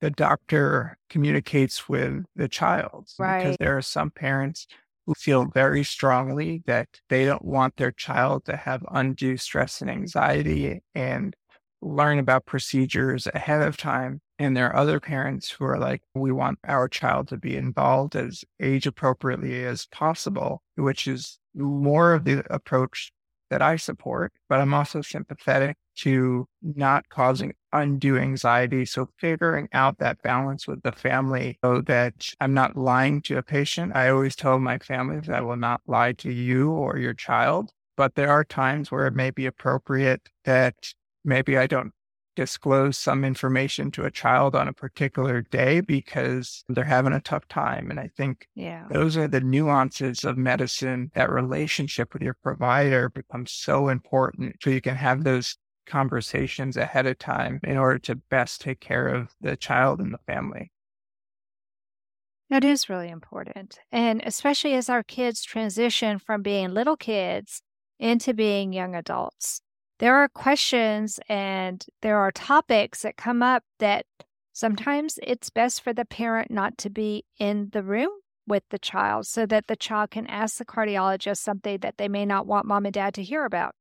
the 0.00 0.10
doctor 0.10 0.96
communicates 1.08 1.88
with 1.88 2.24
the 2.34 2.48
child. 2.48 3.08
Right. 3.18 3.38
Because 3.38 3.56
there 3.58 3.76
are 3.76 3.82
some 3.82 4.10
parents 4.10 4.66
who 5.08 5.14
feel 5.14 5.46
very 5.46 5.82
strongly 5.82 6.62
that 6.66 6.86
they 7.08 7.24
don't 7.24 7.42
want 7.42 7.74
their 7.78 7.90
child 7.90 8.44
to 8.44 8.54
have 8.54 8.84
undue 8.90 9.38
stress 9.38 9.80
and 9.80 9.90
anxiety 9.90 10.82
and 10.94 11.34
learn 11.80 12.18
about 12.18 12.44
procedures 12.44 13.26
ahead 13.32 13.62
of 13.62 13.78
time. 13.78 14.20
And 14.38 14.54
there 14.54 14.66
are 14.66 14.76
other 14.76 15.00
parents 15.00 15.50
who 15.50 15.64
are 15.64 15.78
like, 15.78 16.02
we 16.14 16.30
want 16.30 16.58
our 16.68 16.88
child 16.88 17.28
to 17.28 17.38
be 17.38 17.56
involved 17.56 18.16
as 18.16 18.44
age 18.60 18.86
appropriately 18.86 19.64
as 19.64 19.86
possible, 19.86 20.60
which 20.74 21.08
is 21.08 21.38
more 21.54 22.12
of 22.12 22.24
the 22.24 22.44
approach 22.52 23.10
that 23.48 23.62
I 23.62 23.76
support, 23.76 24.34
but 24.50 24.60
I'm 24.60 24.74
also 24.74 25.00
sympathetic 25.00 25.78
to 26.00 26.46
not 26.62 27.08
causing 27.08 27.54
undue 27.72 28.18
anxiety. 28.18 28.84
So 28.84 29.08
figuring 29.18 29.68
out 29.72 29.98
that 29.98 30.22
balance 30.22 30.66
with 30.66 30.82
the 30.82 30.92
family 30.92 31.58
so 31.64 31.80
that 31.82 32.28
I'm 32.40 32.54
not 32.54 32.76
lying 32.76 33.22
to 33.22 33.38
a 33.38 33.42
patient. 33.42 33.94
I 33.94 34.08
always 34.08 34.36
tell 34.36 34.58
my 34.58 34.78
family 34.78 35.20
that 35.20 35.34
I 35.34 35.40
will 35.40 35.56
not 35.56 35.82
lie 35.86 36.12
to 36.14 36.32
you 36.32 36.70
or 36.70 36.98
your 36.98 37.14
child, 37.14 37.70
but 37.96 38.14
there 38.14 38.30
are 38.30 38.44
times 38.44 38.90
where 38.90 39.06
it 39.06 39.14
may 39.14 39.30
be 39.30 39.46
appropriate 39.46 40.28
that 40.44 40.92
maybe 41.24 41.58
I 41.58 41.66
don't 41.66 41.92
disclose 42.38 42.96
some 42.96 43.24
information 43.24 43.90
to 43.90 44.04
a 44.04 44.12
child 44.12 44.54
on 44.54 44.68
a 44.68 44.72
particular 44.72 45.42
day 45.42 45.80
because 45.80 46.62
they're 46.68 46.84
having 46.84 47.12
a 47.12 47.20
tough 47.20 47.48
time. 47.48 47.90
And 47.90 47.98
I 47.98 48.10
think 48.16 48.46
yeah. 48.54 48.86
those 48.92 49.16
are 49.16 49.26
the 49.26 49.40
nuances 49.40 50.22
of 50.22 50.38
medicine. 50.38 51.10
That 51.16 51.30
relationship 51.30 52.12
with 52.12 52.22
your 52.22 52.36
provider 52.40 53.08
becomes 53.08 53.50
so 53.50 53.88
important 53.88 54.54
so 54.62 54.70
you 54.70 54.80
can 54.80 54.94
have 54.94 55.24
those 55.24 55.56
conversations 55.88 56.76
ahead 56.76 57.06
of 57.06 57.18
time 57.18 57.60
in 57.64 57.76
order 57.76 57.98
to 57.98 58.14
best 58.14 58.60
take 58.60 58.80
care 58.80 59.08
of 59.08 59.34
the 59.40 59.56
child 59.56 60.00
and 60.00 60.12
the 60.12 60.18
family. 60.18 60.70
That 62.50 62.64
is 62.64 62.88
really 62.88 63.08
important. 63.08 63.78
And 63.92 64.22
especially 64.24 64.74
as 64.74 64.88
our 64.88 65.02
kids 65.02 65.42
transition 65.42 66.18
from 66.18 66.42
being 66.42 66.72
little 66.72 66.96
kids 66.96 67.62
into 67.98 68.32
being 68.32 68.72
young 68.72 68.94
adults 68.94 69.60
there 69.98 70.16
are 70.16 70.28
questions 70.28 71.18
and 71.28 71.84
there 72.02 72.18
are 72.18 72.30
topics 72.30 73.02
that 73.02 73.16
come 73.16 73.42
up 73.42 73.64
that 73.78 74.06
sometimes 74.52 75.18
it's 75.22 75.50
best 75.50 75.82
for 75.82 75.92
the 75.92 76.04
parent 76.04 76.50
not 76.50 76.78
to 76.78 76.90
be 76.90 77.24
in 77.38 77.70
the 77.72 77.82
room 77.82 78.10
with 78.46 78.62
the 78.70 78.78
child 78.78 79.26
so 79.26 79.44
that 79.44 79.66
the 79.66 79.76
child 79.76 80.10
can 80.10 80.26
ask 80.28 80.56
the 80.56 80.64
cardiologist 80.64 81.38
something 81.38 81.78
that 81.78 81.98
they 81.98 82.08
may 82.08 82.24
not 82.24 82.46
want 82.46 82.66
mom 82.66 82.86
and 82.86 82.94
dad 82.94 83.12
to 83.14 83.22
hear 83.22 83.44
about. 83.44 83.74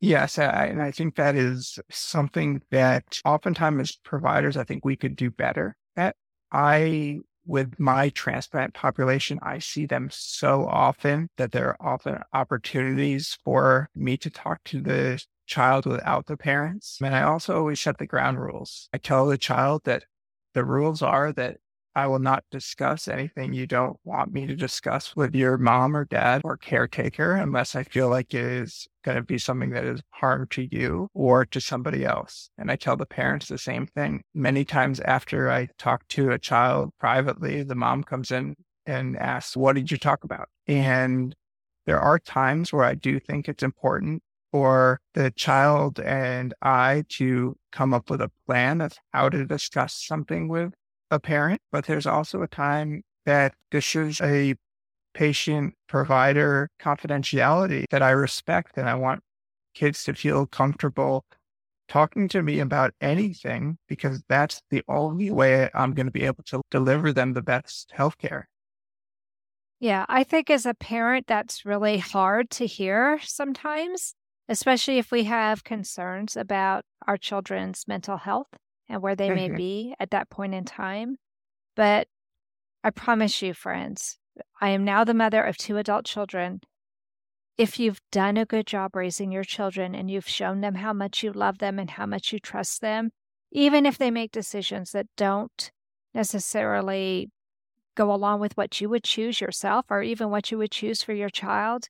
Yes, 0.00 0.38
I, 0.38 0.66
and 0.66 0.82
I 0.82 0.90
think 0.90 1.16
that 1.16 1.36
is 1.36 1.78
something 1.90 2.62
that 2.70 3.18
oftentimes 3.24 3.80
as 3.80 3.96
providers, 3.96 4.56
I 4.56 4.64
think 4.64 4.84
we 4.84 4.96
could 4.96 5.16
do 5.16 5.30
better 5.30 5.76
at. 5.96 6.16
I 6.52 7.18
with 7.46 7.78
my 7.78 8.08
transplant 8.10 8.74
population, 8.74 9.38
I 9.40 9.60
see 9.60 9.86
them 9.86 10.08
so 10.10 10.66
often 10.66 11.28
that 11.36 11.52
there 11.52 11.68
are 11.68 11.94
often 11.94 12.18
opportunities 12.32 13.38
for 13.44 13.88
me 13.94 14.16
to 14.18 14.30
talk 14.30 14.64
to 14.64 14.80
the 14.80 15.22
child 15.46 15.86
without 15.86 16.26
the 16.26 16.36
parents. 16.36 16.98
And 17.00 17.14
I 17.14 17.22
also 17.22 17.56
always 17.56 17.80
set 17.80 17.98
the 17.98 18.06
ground 18.06 18.40
rules. 18.40 18.88
I 18.92 18.98
tell 18.98 19.26
the 19.26 19.38
child 19.38 19.82
that 19.84 20.04
the 20.54 20.64
rules 20.64 21.02
are 21.02 21.32
that 21.34 21.58
I 21.96 22.06
will 22.08 22.18
not 22.18 22.44
discuss 22.50 23.08
anything 23.08 23.54
you 23.54 23.66
don't 23.66 23.96
want 24.04 24.30
me 24.30 24.46
to 24.46 24.54
discuss 24.54 25.16
with 25.16 25.34
your 25.34 25.56
mom 25.56 25.96
or 25.96 26.04
dad 26.04 26.42
or 26.44 26.58
caretaker 26.58 27.32
unless 27.32 27.74
I 27.74 27.84
feel 27.84 28.10
like 28.10 28.34
it 28.34 28.44
is 28.44 28.86
going 29.02 29.16
to 29.16 29.22
be 29.22 29.38
something 29.38 29.70
that 29.70 29.86
is 29.86 30.02
harm 30.10 30.46
to 30.50 30.68
you 30.70 31.08
or 31.14 31.46
to 31.46 31.58
somebody 31.58 32.04
else. 32.04 32.50
And 32.58 32.70
I 32.70 32.76
tell 32.76 32.98
the 32.98 33.06
parents 33.06 33.48
the 33.48 33.56
same 33.56 33.86
thing. 33.86 34.20
Many 34.34 34.62
times 34.62 35.00
after 35.00 35.50
I 35.50 35.68
talk 35.78 36.06
to 36.08 36.32
a 36.32 36.38
child 36.38 36.90
privately, 37.00 37.62
the 37.62 37.74
mom 37.74 38.04
comes 38.04 38.30
in 38.30 38.56
and 38.84 39.16
asks, 39.16 39.56
What 39.56 39.74
did 39.74 39.90
you 39.90 39.96
talk 39.96 40.22
about? 40.22 40.50
And 40.66 41.34
there 41.86 41.98
are 41.98 42.18
times 42.18 42.74
where 42.74 42.84
I 42.84 42.94
do 42.94 43.18
think 43.18 43.48
it's 43.48 43.62
important 43.62 44.22
for 44.52 45.00
the 45.14 45.30
child 45.30 45.98
and 46.00 46.52
I 46.60 47.04
to 47.08 47.56
come 47.72 47.94
up 47.94 48.10
with 48.10 48.20
a 48.20 48.30
plan 48.44 48.82
of 48.82 48.92
how 49.14 49.30
to 49.30 49.46
discuss 49.46 49.94
something 49.94 50.48
with 50.48 50.74
a 51.10 51.20
parent, 51.20 51.60
but 51.72 51.86
there's 51.86 52.06
also 52.06 52.42
a 52.42 52.48
time 52.48 53.02
that 53.24 53.54
this 53.70 53.94
is 53.94 54.20
a 54.20 54.54
patient 55.14 55.74
provider 55.88 56.68
confidentiality 56.80 57.84
that 57.90 58.02
I 58.02 58.10
respect 58.10 58.76
and 58.76 58.88
I 58.88 58.94
want 58.94 59.22
kids 59.74 60.04
to 60.04 60.14
feel 60.14 60.46
comfortable 60.46 61.24
talking 61.88 62.28
to 62.28 62.42
me 62.42 62.60
about 62.60 62.92
anything 63.00 63.78
because 63.88 64.22
that's 64.28 64.60
the 64.70 64.82
only 64.88 65.30
way 65.30 65.70
I'm 65.74 65.94
going 65.94 66.06
to 66.06 66.12
be 66.12 66.24
able 66.24 66.44
to 66.44 66.62
deliver 66.70 67.12
them 67.12 67.32
the 67.32 67.42
best 67.42 67.92
healthcare. 67.96 68.44
Yeah, 69.78 70.06
I 70.08 70.24
think 70.24 70.50
as 70.50 70.66
a 70.66 70.74
parent, 70.74 71.26
that's 71.26 71.64
really 71.64 71.98
hard 71.98 72.50
to 72.52 72.66
hear 72.66 73.20
sometimes, 73.22 74.14
especially 74.48 74.98
if 74.98 75.10
we 75.10 75.24
have 75.24 75.64
concerns 75.64 76.36
about 76.36 76.84
our 77.06 77.16
children's 77.16 77.84
mental 77.86 78.16
health 78.16 78.48
and 78.88 79.02
where 79.02 79.16
they 79.16 79.30
may 79.30 79.48
mm-hmm. 79.48 79.56
be 79.56 79.94
at 79.98 80.10
that 80.10 80.30
point 80.30 80.54
in 80.54 80.64
time. 80.64 81.16
But 81.74 82.08
I 82.84 82.90
promise 82.90 83.42
you, 83.42 83.54
friends, 83.54 84.18
I 84.60 84.70
am 84.70 84.84
now 84.84 85.04
the 85.04 85.14
mother 85.14 85.42
of 85.42 85.56
two 85.56 85.76
adult 85.76 86.04
children. 86.04 86.60
If 87.58 87.78
you've 87.80 88.00
done 88.12 88.36
a 88.36 88.44
good 88.44 88.66
job 88.66 88.94
raising 88.94 89.32
your 89.32 89.44
children 89.44 89.94
and 89.94 90.10
you've 90.10 90.28
shown 90.28 90.60
them 90.60 90.76
how 90.76 90.92
much 90.92 91.22
you 91.22 91.32
love 91.32 91.58
them 91.58 91.78
and 91.78 91.90
how 91.90 92.06
much 92.06 92.32
you 92.32 92.38
trust 92.38 92.80
them, 92.80 93.10
even 93.50 93.86
if 93.86 93.96
they 93.96 94.10
make 94.10 94.30
decisions 94.30 94.92
that 94.92 95.06
don't 95.16 95.70
necessarily 96.14 97.30
go 97.94 98.12
along 98.12 98.40
with 98.40 98.56
what 98.56 98.80
you 98.80 98.88
would 98.90 99.04
choose 99.04 99.40
yourself 99.40 99.86
or 99.88 100.02
even 100.02 100.30
what 100.30 100.50
you 100.50 100.58
would 100.58 100.70
choose 100.70 101.02
for 101.02 101.14
your 101.14 101.30
child, 101.30 101.88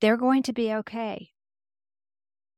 they're 0.00 0.18
going 0.18 0.42
to 0.42 0.52
be 0.52 0.72
okay 0.72 1.31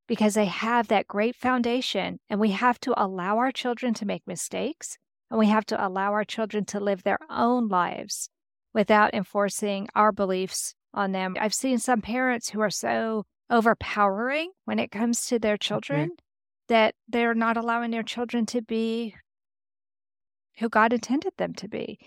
because 0.07 0.35
they 0.35 0.47
have 0.47 0.89
that 0.89 1.07
great 1.07 1.37
foundation. 1.37 2.19
And 2.29 2.41
we 2.41 2.51
have 2.51 2.79
to 2.81 3.03
allow 3.03 3.39
our 3.39 3.53
children 3.53 3.95
to 3.95 4.07
make 4.07 4.27
mistakes 4.27 4.99
and 5.31 5.39
we 5.39 5.47
have 5.47 5.67
to 5.67 5.87
allow 5.87 6.13
our 6.13 6.25
children 6.25 6.65
to 6.67 6.79
live 6.79 7.03
their 7.03 7.19
own 7.29 7.67
lives 7.67 8.29
without 8.73 9.15
enforcing 9.15 9.89
our 9.95 10.13
beliefs 10.13 10.75
on 10.93 11.13
them. 11.13 11.37
I've 11.41 11.53
seen 11.53 11.79
some 11.79 12.01
parents 12.01 12.51
who 12.51 12.61
are 12.61 12.71
so 12.71 13.25
overpowering 13.51 14.53
when 14.65 14.79
it 14.79 14.93
comes 14.93 15.27
to 15.27 15.39
their 15.41 15.57
children 15.57 16.11
mm-hmm. 16.11 16.15
that 16.69 16.95
they're 17.09 17.35
not 17.35 17.57
allowing 17.57 17.91
their 17.91 18.03
children 18.03 18.47
to 18.47 18.63
be 18.63 19.17
who 20.59 20.69
God 20.69 20.93
intended 20.93 21.33
them 21.37 21.53
to 21.55 21.69
be. 21.69 21.99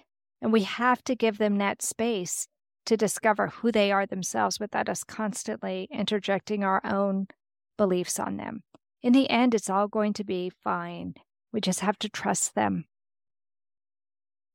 And 0.42 0.54
we 0.54 0.64
have 0.64 1.04
to 1.04 1.16
give 1.16 1.38
them 1.38 1.58
that 1.58 1.82
space 1.82 2.48
to 2.86 2.96
discover 2.96 3.48
who 3.48 3.72
they 3.72 3.92
are 3.92 4.06
themselves 4.06 4.58
without 4.58 4.88
us 4.88 5.04
constantly 5.04 5.90
interjecting 5.92 6.64
our 6.64 6.80
own 6.86 7.28
beliefs 7.78 8.20
on 8.20 8.38
them. 8.38 8.64
In 9.02 9.14
the 9.14 9.30
end, 9.30 9.54
it's 9.56 9.70
all 9.70 9.88
going 9.88 10.14
to 10.14 10.24
be 10.24 10.52
fine. 10.64 11.14
We 11.54 11.62
just 11.62 11.80
have 11.82 11.98
to 12.00 12.10
trust 12.10 12.56
them. 12.56 12.86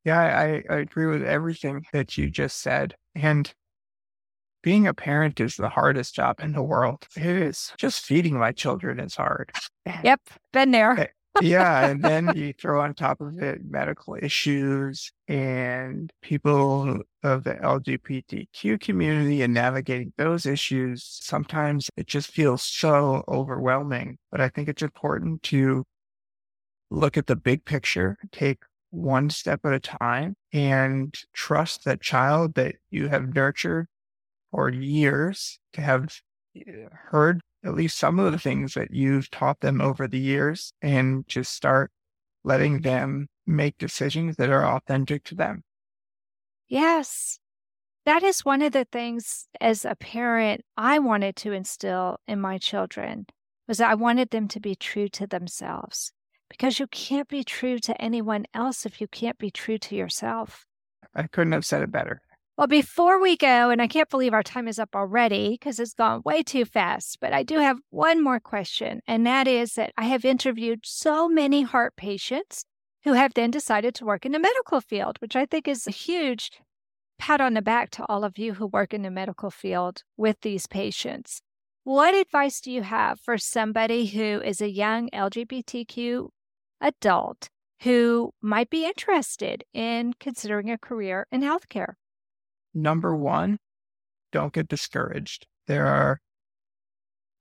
Yeah, 0.04 0.20
I, 0.20 0.62
I 0.68 0.78
agree 0.78 1.06
with 1.06 1.22
everything 1.22 1.84
that 1.92 2.18
you 2.18 2.28
just 2.28 2.60
said. 2.60 2.96
And 3.14 3.52
being 4.62 4.86
a 4.86 4.94
parent 4.94 5.40
is 5.40 5.56
the 5.56 5.68
hardest 5.68 6.14
job 6.14 6.40
in 6.40 6.52
the 6.52 6.62
world. 6.62 7.06
It 7.16 7.24
is. 7.24 7.72
Just 7.78 8.04
feeding 8.04 8.38
my 8.38 8.52
children 8.52 9.00
is 9.00 9.14
hard. 9.14 9.52
Yep, 10.04 10.20
been 10.52 10.70
there. 10.70 10.98
Eh, 10.98 11.06
Yeah. 11.40 11.86
And 11.86 12.02
then 12.02 12.32
you 12.36 12.52
throw 12.52 12.80
on 12.80 12.94
top 12.94 13.20
of 13.20 13.38
it 13.42 13.62
medical 13.64 14.16
issues 14.20 15.10
and 15.28 16.12
people 16.20 16.98
of 17.22 17.44
the 17.44 17.54
LGBTQ 17.54 18.80
community 18.80 19.42
and 19.42 19.54
navigating 19.54 20.12
those 20.18 20.44
issues. 20.46 21.04
Sometimes 21.22 21.88
it 21.96 22.06
just 22.06 22.30
feels 22.30 22.62
so 22.62 23.24
overwhelming. 23.28 24.18
But 24.30 24.40
I 24.40 24.48
think 24.48 24.68
it's 24.68 24.82
important 24.82 25.42
to 25.44 25.84
look 26.90 27.16
at 27.16 27.26
the 27.26 27.36
big 27.36 27.64
picture, 27.64 28.18
take 28.32 28.62
one 28.90 29.30
step 29.30 29.60
at 29.64 29.72
a 29.72 29.80
time 29.80 30.36
and 30.52 31.14
trust 31.32 31.84
that 31.84 32.02
child 32.02 32.54
that 32.54 32.76
you 32.90 33.08
have 33.08 33.34
nurtured 33.34 33.86
for 34.50 34.68
years 34.68 35.58
to 35.72 35.80
have 35.80 36.14
eh, 36.54 36.88
heard 36.90 37.40
at 37.64 37.74
least 37.74 37.98
some 37.98 38.18
of 38.18 38.32
the 38.32 38.38
things 38.38 38.74
that 38.74 38.92
you've 38.92 39.30
taught 39.30 39.60
them 39.60 39.80
over 39.80 40.08
the 40.08 40.18
years 40.18 40.72
and 40.82 41.26
just 41.28 41.52
start 41.52 41.90
letting 42.44 42.80
them 42.80 43.28
make 43.46 43.78
decisions 43.78 44.36
that 44.36 44.50
are 44.50 44.66
authentic 44.66 45.24
to 45.24 45.34
them. 45.34 45.62
Yes. 46.68 47.38
That 48.04 48.22
is 48.22 48.44
one 48.44 48.62
of 48.62 48.72
the 48.72 48.84
things 48.84 49.46
as 49.60 49.84
a 49.84 49.94
parent 49.94 50.62
I 50.76 50.98
wanted 50.98 51.36
to 51.36 51.52
instill 51.52 52.18
in 52.26 52.40
my 52.40 52.58
children 52.58 53.26
was 53.68 53.80
I 53.80 53.94
wanted 53.94 54.30
them 54.30 54.48
to 54.48 54.60
be 54.60 54.74
true 54.74 55.08
to 55.10 55.26
themselves 55.26 56.12
because 56.48 56.80
you 56.80 56.86
can't 56.88 57.28
be 57.28 57.44
true 57.44 57.78
to 57.78 58.00
anyone 58.02 58.44
else 58.52 58.84
if 58.84 59.00
you 59.00 59.06
can't 59.06 59.38
be 59.38 59.50
true 59.50 59.78
to 59.78 59.94
yourself. 59.94 60.66
I 61.14 61.24
couldn't 61.24 61.52
have 61.52 61.64
said 61.64 61.82
it 61.82 61.92
better. 61.92 62.20
Well, 62.62 62.68
before 62.68 63.20
we 63.20 63.36
go, 63.36 63.70
and 63.70 63.82
I 63.82 63.88
can't 63.88 64.08
believe 64.08 64.32
our 64.32 64.44
time 64.44 64.68
is 64.68 64.78
up 64.78 64.94
already 64.94 65.50
because 65.50 65.80
it's 65.80 65.94
gone 65.94 66.22
way 66.24 66.44
too 66.44 66.64
fast, 66.64 67.18
but 67.20 67.32
I 67.32 67.42
do 67.42 67.58
have 67.58 67.80
one 67.90 68.22
more 68.22 68.38
question. 68.38 69.00
And 69.04 69.26
that 69.26 69.48
is 69.48 69.72
that 69.72 69.92
I 69.96 70.04
have 70.04 70.24
interviewed 70.24 70.82
so 70.84 71.28
many 71.28 71.62
heart 71.62 71.96
patients 71.96 72.64
who 73.02 73.14
have 73.14 73.34
then 73.34 73.50
decided 73.50 73.96
to 73.96 74.04
work 74.04 74.24
in 74.24 74.30
the 74.30 74.38
medical 74.38 74.80
field, 74.80 75.16
which 75.18 75.34
I 75.34 75.44
think 75.44 75.66
is 75.66 75.88
a 75.88 75.90
huge 75.90 76.52
pat 77.18 77.40
on 77.40 77.54
the 77.54 77.62
back 77.62 77.90
to 77.90 78.06
all 78.08 78.22
of 78.22 78.38
you 78.38 78.54
who 78.54 78.68
work 78.68 78.94
in 78.94 79.02
the 79.02 79.10
medical 79.10 79.50
field 79.50 80.04
with 80.16 80.36
these 80.42 80.68
patients. 80.68 81.42
What 81.82 82.14
advice 82.14 82.60
do 82.60 82.70
you 82.70 82.82
have 82.82 83.18
for 83.18 83.38
somebody 83.38 84.06
who 84.06 84.40
is 84.40 84.60
a 84.60 84.70
young 84.70 85.10
LGBTQ 85.10 86.28
adult 86.80 87.48
who 87.80 88.30
might 88.40 88.70
be 88.70 88.86
interested 88.86 89.64
in 89.74 90.12
considering 90.20 90.70
a 90.70 90.78
career 90.78 91.26
in 91.32 91.40
healthcare? 91.40 91.94
Number 92.74 93.14
one, 93.14 93.58
don't 94.32 94.52
get 94.52 94.68
discouraged. 94.68 95.46
There 95.66 95.86
are 95.86 96.20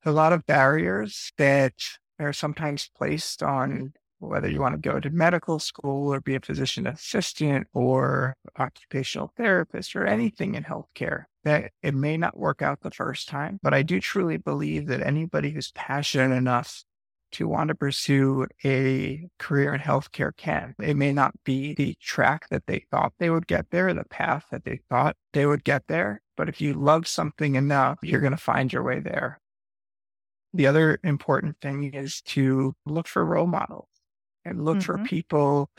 a 0.06 0.12
lot 0.12 0.34
of 0.34 0.46
barriers 0.46 1.32
that 1.38 1.74
are 2.20 2.34
sometimes 2.34 2.90
placed 2.96 3.44
on 3.44 3.72
mm-hmm. 3.72 3.86
whether 4.20 4.50
you 4.50 4.60
want 4.60 4.74
to 4.74 4.90
go 4.90 5.00
to 5.00 5.10
medical 5.10 5.60
school 5.60 6.14
or 6.14 6.20
be 6.20 6.36
a 6.36 6.40
physician 6.40 6.88
assistant 6.88 7.68
or 7.74 8.36
occupational 8.58 9.32
therapist 9.38 9.96
or 9.96 10.06
anything 10.06 10.56
in 10.56 10.64
healthcare 10.64 11.26
that 11.44 11.72
it 11.82 11.96
may 11.96 12.18
not 12.18 12.38
work 12.38 12.62
out 12.62 12.82
the 12.82 12.92
first 12.92 13.28
time 13.28 13.60
but 13.64 13.74
i 13.74 13.82
do 13.82 14.00
truly 14.00 14.38
believe 14.38 14.88
that 14.88 15.02
anybody 15.02 15.52
who's 15.52 15.72
passionate 15.72 16.36
enough 16.36 16.84
to 17.32 17.48
want 17.48 17.70
to 17.70 17.76
pursue 17.76 18.48
a 18.64 19.28
career 19.40 19.74
in 19.74 19.82
healthcare 19.82 20.36
can. 20.36 20.76
It 20.80 20.96
may 20.96 21.12
not 21.14 21.34
be 21.44 21.74
the 21.74 21.96
track 22.02 22.50
that 22.50 22.66
they 22.68 22.86
thought 22.92 23.14
they 23.20 23.30
would 23.30 23.48
get 23.48 23.70
there, 23.72 23.94
the 23.94 24.06
path 24.06 24.46
that 24.52 24.66
they 24.66 24.82
thought 24.90 25.16
they 25.34 25.46
would 25.46 25.64
get 25.64 25.84
there. 25.88 26.22
But 26.38 26.50
if 26.50 26.62
you 26.62 26.74
love 26.74 27.08
something 27.08 27.56
enough, 27.56 28.00
you're 28.02 28.22
going 28.22 28.32
to 28.32 28.38
find 28.38 28.72
your 28.72 28.84
way 28.84 29.00
there. 29.00 29.40
The 30.54 30.68
other 30.68 31.00
important 31.04 31.58
thing 31.62 31.94
is 31.94 32.22
to 32.24 32.74
look 32.86 33.08
for 33.08 33.26
role 33.26 33.48
models 33.48 33.88
and 34.44 34.66
look 34.66 34.78
mm-hmm. 34.78 35.04
for 35.04 35.08
people 35.08 35.70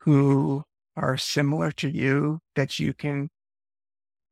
who 0.00 0.62
are 0.96 1.16
similar 1.16 1.72
to 1.72 1.88
you 1.88 2.40
that 2.54 2.78
you 2.78 2.92
can 2.94 3.30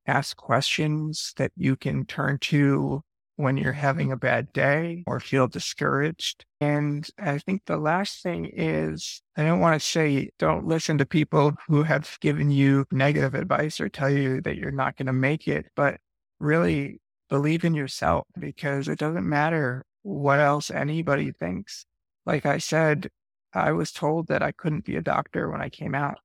ask 0.06 0.36
questions 0.36 1.32
that 1.36 1.52
you 1.56 1.76
can 1.76 2.04
turn 2.04 2.38
to 2.40 3.02
when 3.38 3.56
you're 3.56 3.72
having 3.72 4.10
a 4.10 4.16
bad 4.16 4.52
day 4.52 5.04
or 5.06 5.20
feel 5.20 5.46
discouraged. 5.46 6.44
And 6.60 7.08
I 7.20 7.38
think 7.38 7.62
the 7.64 7.76
last 7.76 8.20
thing 8.20 8.50
is 8.52 9.22
I 9.36 9.44
don't 9.44 9.60
want 9.60 9.80
to 9.80 9.86
say 9.86 10.30
don't 10.40 10.66
listen 10.66 10.98
to 10.98 11.06
people 11.06 11.52
who 11.68 11.84
have 11.84 12.18
given 12.20 12.50
you 12.50 12.84
negative 12.90 13.34
advice 13.34 13.80
or 13.80 13.88
tell 13.88 14.10
you 14.10 14.40
that 14.40 14.56
you're 14.56 14.72
not 14.72 14.96
going 14.96 15.06
to 15.06 15.12
make 15.12 15.46
it, 15.46 15.66
but 15.76 15.98
really 16.40 17.00
believe 17.30 17.64
in 17.64 17.74
yourself 17.74 18.26
because 18.36 18.88
it 18.88 18.98
doesn't 18.98 19.28
matter 19.28 19.84
what 20.02 20.40
else 20.40 20.68
anybody 20.68 21.30
thinks. 21.30 21.86
Like 22.26 22.44
I 22.44 22.58
said, 22.58 23.08
I 23.54 23.70
was 23.70 23.92
told 23.92 24.26
that 24.26 24.42
I 24.42 24.50
couldn't 24.50 24.84
be 24.84 24.96
a 24.96 25.00
doctor 25.00 25.48
when 25.48 25.60
I 25.60 25.68
came 25.68 25.94
out. 25.94 26.18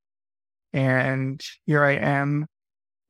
And 0.73 1.39
here 1.67 1.83
I 1.83 1.93
am 1.93 2.47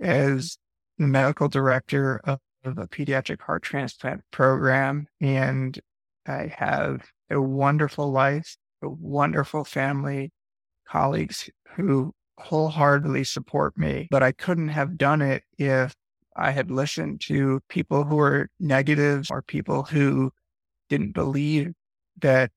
as 0.01 0.57
the 0.97 1.07
medical 1.07 1.47
director 1.47 2.19
of 2.25 2.39
of 2.63 2.77
a 2.77 2.87
pediatric 2.87 3.41
heart 3.41 3.63
transplant 3.63 4.21
program. 4.31 5.07
And 5.21 5.79
I 6.25 6.53
have 6.57 7.01
a 7.29 7.41
wonderful 7.41 8.11
life, 8.11 8.55
a 8.81 8.89
wonderful 8.89 9.65
family, 9.65 10.31
colleagues 10.87 11.49
who 11.75 12.13
wholeheartedly 12.37 13.23
support 13.23 13.77
me. 13.77 14.07
But 14.09 14.23
I 14.23 14.31
couldn't 14.31 14.69
have 14.69 14.97
done 14.97 15.21
it 15.21 15.43
if 15.57 15.93
I 16.35 16.51
had 16.51 16.71
listened 16.71 17.21
to 17.21 17.61
people 17.69 18.05
who 18.05 18.15
were 18.15 18.49
negative 18.59 19.27
or 19.29 19.41
people 19.41 19.83
who 19.83 20.31
didn't 20.89 21.13
believe 21.13 21.73
that 22.21 22.51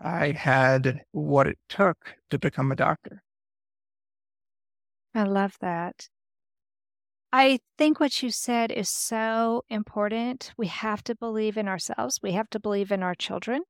I 0.00 0.30
had 0.30 1.02
what 1.12 1.46
it 1.46 1.58
took 1.68 2.16
to 2.30 2.38
become 2.38 2.72
a 2.72 2.76
doctor. 2.76 3.22
I 5.14 5.24
love 5.24 5.56
that. 5.60 6.08
I 7.32 7.60
think 7.78 8.00
what 8.00 8.22
you 8.22 8.30
said 8.30 8.72
is 8.72 8.88
so 8.88 9.64
important. 9.68 10.52
We 10.56 10.66
have 10.66 11.04
to 11.04 11.14
believe 11.14 11.56
in 11.56 11.68
ourselves. 11.68 12.18
We 12.22 12.32
have 12.32 12.50
to 12.50 12.60
believe 12.60 12.90
in 12.90 13.02
our 13.02 13.14
children 13.14 13.62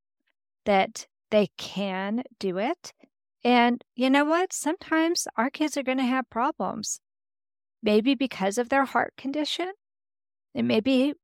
that 0.65 1.07
they 1.31 1.49
can 1.59 2.23
do 2.39 2.59
it. 2.59 2.93
And 3.45 3.85
you 3.95 4.09
know 4.09 4.25
what? 4.25 4.53
Sometimes 4.53 5.27
our 5.37 5.51
kids 5.51 5.77
are 5.77 5.83
going 5.83 5.99
to 5.99 6.05
have 6.05 6.31
problems, 6.31 7.01
maybe 7.83 8.15
because 8.15 8.57
of 8.57 8.71
their 8.71 8.87
heart 8.87 9.15
condition. 9.17 9.73
It 10.55 10.63
maybe 10.63 11.15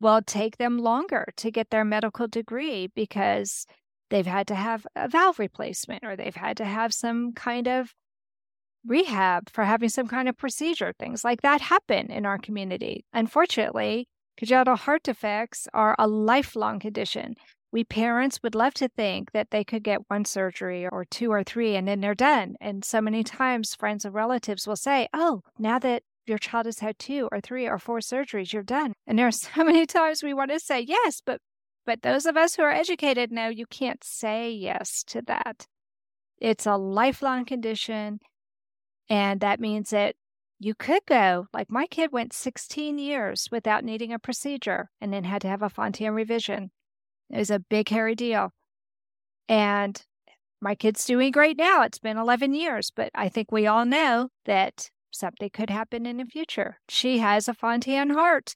will 0.00 0.22
take 0.22 0.56
them 0.56 0.78
longer 0.78 1.32
to 1.36 1.50
get 1.50 1.70
their 1.70 1.84
medical 1.84 2.26
degree 2.26 2.88
because 2.88 3.66
they've 4.10 4.26
had 4.26 4.46
to 4.48 4.54
have 4.54 4.86
a 4.96 5.08
valve 5.08 5.38
replacement 5.38 6.04
or 6.04 6.16
they've 6.16 6.34
had 6.34 6.56
to 6.56 6.64
have 6.64 6.92
some 6.92 7.32
kind 7.32 7.68
of 7.68 7.94
rehab 8.86 9.50
for 9.50 9.64
having 9.64 9.88
some 9.88 10.08
kind 10.08 10.28
of 10.28 10.36
procedure. 10.36 10.92
Things 10.98 11.24
like 11.24 11.42
that 11.42 11.60
happen 11.60 12.10
in 12.10 12.26
our 12.26 12.38
community. 12.38 13.04
Unfortunately, 13.12 14.08
congenital 14.36 14.76
heart 14.76 15.02
defects 15.02 15.68
are 15.72 15.94
a 15.98 16.06
lifelong 16.06 16.80
condition. 16.80 17.34
We 17.70 17.84
parents 17.84 18.40
would 18.42 18.54
love 18.54 18.74
to 18.74 18.88
think 18.88 19.32
that 19.32 19.50
they 19.50 19.64
could 19.64 19.82
get 19.82 20.10
one 20.10 20.26
surgery 20.26 20.86
or 20.86 21.06
two 21.06 21.32
or 21.32 21.42
three 21.42 21.74
and 21.74 21.88
then 21.88 22.00
they're 22.00 22.14
done. 22.14 22.56
And 22.60 22.84
so 22.84 23.00
many 23.00 23.24
times, 23.24 23.74
friends 23.74 24.04
and 24.04 24.14
relatives 24.14 24.66
will 24.66 24.76
say, 24.76 25.08
Oh, 25.14 25.40
now 25.58 25.78
that 25.78 26.02
your 26.26 26.38
child 26.38 26.66
has 26.66 26.80
had 26.80 26.98
two 26.98 27.28
or 27.32 27.40
three 27.40 27.66
or 27.66 27.78
four 27.78 28.00
surgeries, 28.00 28.52
you're 28.52 28.62
done. 28.62 28.92
And 29.06 29.18
there 29.18 29.26
are 29.26 29.32
so 29.32 29.64
many 29.64 29.86
times 29.86 30.22
we 30.22 30.34
want 30.34 30.50
to 30.50 30.60
say 30.60 30.80
yes, 30.80 31.22
but 31.24 31.40
but 31.84 32.02
those 32.02 32.26
of 32.26 32.36
us 32.36 32.54
who 32.54 32.62
are 32.62 32.70
educated 32.70 33.32
know 33.32 33.48
you 33.48 33.66
can't 33.66 34.04
say 34.04 34.50
yes 34.50 35.02
to 35.08 35.22
that. 35.22 35.66
It's 36.38 36.66
a 36.66 36.76
lifelong 36.76 37.44
condition. 37.44 38.20
And 39.08 39.40
that 39.40 39.60
means 39.60 39.90
that 39.90 40.14
you 40.58 40.74
could 40.74 41.04
go, 41.06 41.48
like 41.52 41.70
my 41.70 41.86
kid 41.86 42.12
went 42.12 42.32
16 42.32 42.98
years 42.98 43.48
without 43.50 43.84
needing 43.84 44.12
a 44.12 44.18
procedure 44.18 44.90
and 45.00 45.12
then 45.12 45.24
had 45.24 45.42
to 45.42 45.48
have 45.48 45.62
a 45.62 45.68
Fontan 45.68 46.14
revision. 46.14 46.70
It 47.30 47.38
was 47.38 47.50
a 47.50 47.58
big, 47.58 47.88
hairy 47.88 48.14
deal. 48.14 48.52
And 49.48 50.00
my 50.60 50.76
kid's 50.76 51.04
doing 51.04 51.32
great 51.32 51.58
now. 51.58 51.82
It's 51.82 51.98
been 51.98 52.16
11 52.16 52.54
years, 52.54 52.92
but 52.94 53.10
I 53.14 53.28
think 53.28 53.50
we 53.50 53.66
all 53.66 53.84
know 53.84 54.28
that 54.44 54.90
something 55.10 55.50
could 55.50 55.70
happen 55.70 56.06
in 56.06 56.18
the 56.18 56.24
future. 56.24 56.78
She 56.88 57.18
has 57.18 57.48
a 57.48 57.54
Fontan 57.54 58.10
heart. 58.10 58.54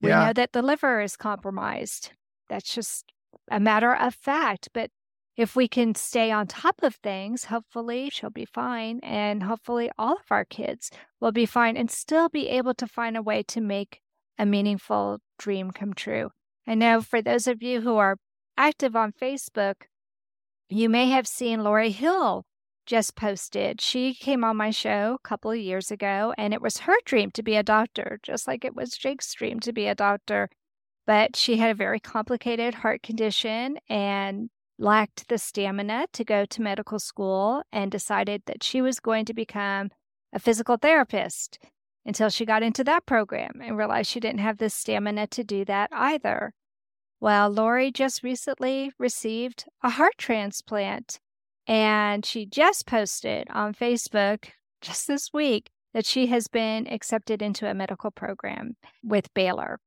We 0.00 0.10
yeah. 0.10 0.26
know 0.26 0.32
that 0.34 0.52
the 0.52 0.62
liver 0.62 1.00
is 1.00 1.16
compromised. 1.16 2.12
That's 2.48 2.72
just 2.72 3.04
a 3.50 3.58
matter 3.58 3.94
of 3.94 4.14
fact. 4.14 4.68
But 4.72 4.90
if 5.40 5.56
we 5.56 5.66
can 5.66 5.94
stay 5.94 6.30
on 6.30 6.46
top 6.46 6.82
of 6.82 6.96
things, 6.96 7.44
hopefully 7.44 8.10
she'll 8.12 8.28
be 8.28 8.44
fine. 8.44 9.00
And 9.02 9.42
hopefully 9.42 9.90
all 9.96 10.12
of 10.12 10.30
our 10.30 10.44
kids 10.44 10.90
will 11.18 11.32
be 11.32 11.46
fine 11.46 11.78
and 11.78 11.90
still 11.90 12.28
be 12.28 12.48
able 12.50 12.74
to 12.74 12.86
find 12.86 13.16
a 13.16 13.22
way 13.22 13.42
to 13.44 13.60
make 13.62 14.02
a 14.38 14.44
meaningful 14.44 15.20
dream 15.38 15.70
come 15.70 15.94
true. 15.94 16.28
I 16.66 16.74
know 16.74 17.00
for 17.00 17.22
those 17.22 17.46
of 17.46 17.62
you 17.62 17.80
who 17.80 17.96
are 17.96 18.18
active 18.58 18.94
on 18.94 19.12
Facebook, 19.12 19.86
you 20.68 20.90
may 20.90 21.08
have 21.08 21.26
seen 21.26 21.64
Lori 21.64 21.90
Hill 21.90 22.44
just 22.84 23.16
posted. 23.16 23.80
She 23.80 24.12
came 24.12 24.44
on 24.44 24.58
my 24.58 24.70
show 24.70 25.14
a 25.14 25.26
couple 25.26 25.52
of 25.52 25.56
years 25.56 25.90
ago, 25.90 26.34
and 26.36 26.52
it 26.52 26.60
was 26.60 26.78
her 26.78 26.96
dream 27.06 27.30
to 27.30 27.42
be 27.42 27.56
a 27.56 27.62
doctor, 27.62 28.20
just 28.22 28.46
like 28.46 28.62
it 28.62 28.76
was 28.76 28.90
Jake's 28.90 29.32
dream 29.32 29.58
to 29.60 29.72
be 29.72 29.86
a 29.86 29.94
doctor. 29.94 30.50
But 31.06 31.34
she 31.34 31.56
had 31.56 31.70
a 31.70 31.74
very 31.74 31.98
complicated 31.98 32.74
heart 32.74 33.02
condition 33.02 33.78
and 33.88 34.50
lacked 34.80 35.28
the 35.28 35.38
stamina 35.38 36.06
to 36.12 36.24
go 36.24 36.44
to 36.46 36.62
medical 36.62 36.98
school 36.98 37.62
and 37.70 37.90
decided 37.90 38.42
that 38.46 38.64
she 38.64 38.80
was 38.80 38.98
going 38.98 39.24
to 39.26 39.34
become 39.34 39.90
a 40.32 40.38
physical 40.38 40.76
therapist 40.76 41.58
until 42.06 42.30
she 42.30 42.46
got 42.46 42.62
into 42.62 42.82
that 42.82 43.04
program 43.04 43.60
and 43.62 43.76
realized 43.76 44.10
she 44.10 44.20
didn't 44.20 44.40
have 44.40 44.58
the 44.58 44.70
stamina 44.70 45.26
to 45.26 45.44
do 45.44 45.64
that 45.66 45.90
either. 45.92 46.54
Well, 47.20 47.50
Lori 47.50 47.92
just 47.92 48.22
recently 48.22 48.90
received 48.98 49.66
a 49.82 49.90
heart 49.90 50.14
transplant 50.16 51.20
and 51.66 52.24
she 52.24 52.46
just 52.46 52.86
posted 52.86 53.46
on 53.50 53.74
Facebook 53.74 54.46
just 54.80 55.06
this 55.06 55.30
week 55.32 55.68
that 55.92 56.06
she 56.06 56.28
has 56.28 56.48
been 56.48 56.86
accepted 56.86 57.42
into 57.42 57.68
a 57.68 57.74
medical 57.74 58.10
program 58.10 58.76
with 59.04 59.32
Baylor. 59.34 59.78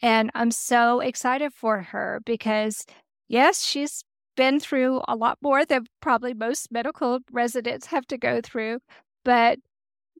And 0.00 0.30
I'm 0.34 0.50
so 0.50 1.00
excited 1.00 1.52
for 1.52 1.82
her 1.82 2.22
because, 2.24 2.86
yes, 3.28 3.62
she's 3.62 4.02
been 4.36 4.60
through 4.60 5.02
a 5.08 5.16
lot 5.16 5.38
more 5.42 5.64
than 5.64 5.86
probably 6.00 6.34
most 6.34 6.70
medical 6.70 7.20
residents 7.30 7.86
have 7.86 8.06
to 8.08 8.18
go 8.18 8.40
through, 8.40 8.78
but 9.24 9.58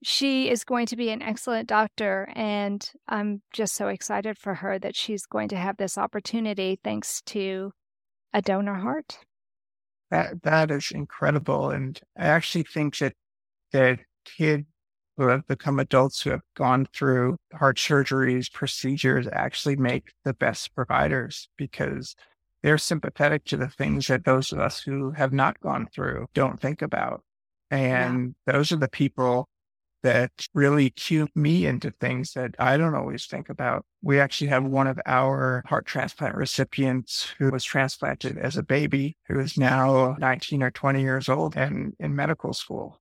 she 0.03 0.49
is 0.49 0.65
going 0.65 0.87
to 0.87 0.97
be 0.97 1.11
an 1.11 1.23
excellent 1.23 1.69
doctor. 1.69 2.29
And 2.35 2.89
I'm 3.09 3.43
just 3.53 3.75
so 3.75 3.89
excited 3.89 4.39
for 4.39 4.55
her 4.55 4.79
that 4.79 4.97
she's 4.97 5.27
going 5.27 5.49
to 5.49 5.57
have 5.57 5.77
this 5.77 5.99
opportunity 5.99 6.79
thanks 6.83 7.21
to 7.27 7.73
a 8.33 8.41
donor 8.41 8.75
heart. 8.75 9.19
That 10.11 10.43
that 10.43 10.71
is 10.71 10.91
incredible. 10.91 11.71
And 11.71 12.01
I 12.19 12.27
actually 12.27 12.65
think 12.65 12.99
that 12.99 13.13
that 13.73 14.01
kids 14.25 14.67
who 15.17 15.29
have 15.29 15.47
become 15.47 15.79
adults 15.79 16.23
who 16.23 16.31
have 16.31 16.41
gone 16.57 16.87
through 16.95 17.37
heart 17.53 17.77
surgeries, 17.77 18.51
procedures 18.51 19.29
actually 19.31 19.77
make 19.77 20.13
the 20.25 20.33
best 20.33 20.75
providers 20.75 21.49
because 21.59 22.17
they're 22.63 22.79
sympathetic 22.79 23.45
to 23.47 23.57
the 23.57 23.69
things 23.69 24.07
that 24.09 24.25
those 24.25 24.53
of 24.53 24.59
us 24.59 24.81
who 24.81 25.13
have 25.13 25.33
not 25.33 25.61
gone 25.61 25.89
through 25.93 26.27
don't 26.35 26.61
think 26.61 26.83
about. 26.83 27.23
And 27.71 28.35
yeah. 28.47 28.53
those 28.55 28.73
are 28.73 28.77
the 28.77 28.89
people 28.89 29.49
that 30.03 30.31
really 30.55 30.91
cue 30.91 31.29
me 31.35 31.67
into 31.67 31.91
things 31.91 32.33
that 32.33 32.55
I 32.59 32.77
don't 32.77 32.95
always 32.95 33.27
think 33.27 33.49
about. 33.49 33.85
We 34.03 34.19
actually 34.19 34.49
have 34.49 34.65
one 34.65 34.87
of 34.87 34.99
our 35.07 35.63
heart 35.67 35.87
transplant 35.87 36.37
recipients 36.37 37.35
who 37.39 37.51
was 37.51 37.65
transplanted 37.65 38.39
as 38.39 38.57
a 38.57 38.63
baby, 38.63 39.17
who 39.29 39.39
is 39.39 39.59
now 39.59 40.17
19 40.19 40.63
or 40.63 40.71
20 40.71 41.03
years 41.03 41.29
old 41.29 41.57
and 41.57 41.95
in 41.99 42.17
medical 42.17 42.53
school. 42.55 43.01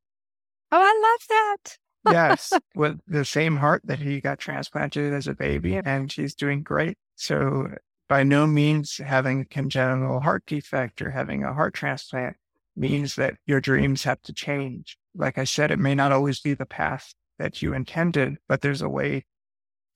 Oh, 0.71 0.81
I 0.81 1.01
love 1.01 1.27
that. 1.29 1.77
yes, 2.11 2.53
with 2.75 2.99
the 3.07 3.25
same 3.25 3.57
heart 3.57 3.81
that 3.85 3.99
he 3.99 4.21
got 4.21 4.39
transplanted 4.39 5.13
as 5.13 5.27
a 5.27 5.33
baby, 5.33 5.77
and 5.77 6.11
she's 6.11 6.35
doing 6.35 6.63
great. 6.63 6.97
So, 7.15 7.69
by 8.09 8.23
no 8.23 8.47
means 8.47 8.97
having 8.97 9.41
a 9.41 9.45
congenital 9.45 10.19
heart 10.19 10.43
defect 10.47 11.01
or 11.01 11.11
having 11.11 11.43
a 11.43 11.53
heart 11.53 11.75
transplant 11.75 12.35
means 12.75 13.15
that 13.15 13.35
your 13.45 13.61
dreams 13.61 14.03
have 14.03 14.21
to 14.23 14.33
change. 14.33 14.97
Like 15.15 15.37
I 15.37 15.43
said, 15.43 15.71
it 15.71 15.79
may 15.79 15.95
not 15.95 16.11
always 16.11 16.41
be 16.41 16.55
the 16.55 16.65
path 16.65 17.13
that 17.37 17.61
you 17.61 17.73
intended, 17.73 18.37
but 18.47 18.61
there's 18.61 18.81
a 18.81 18.89
way 18.89 19.25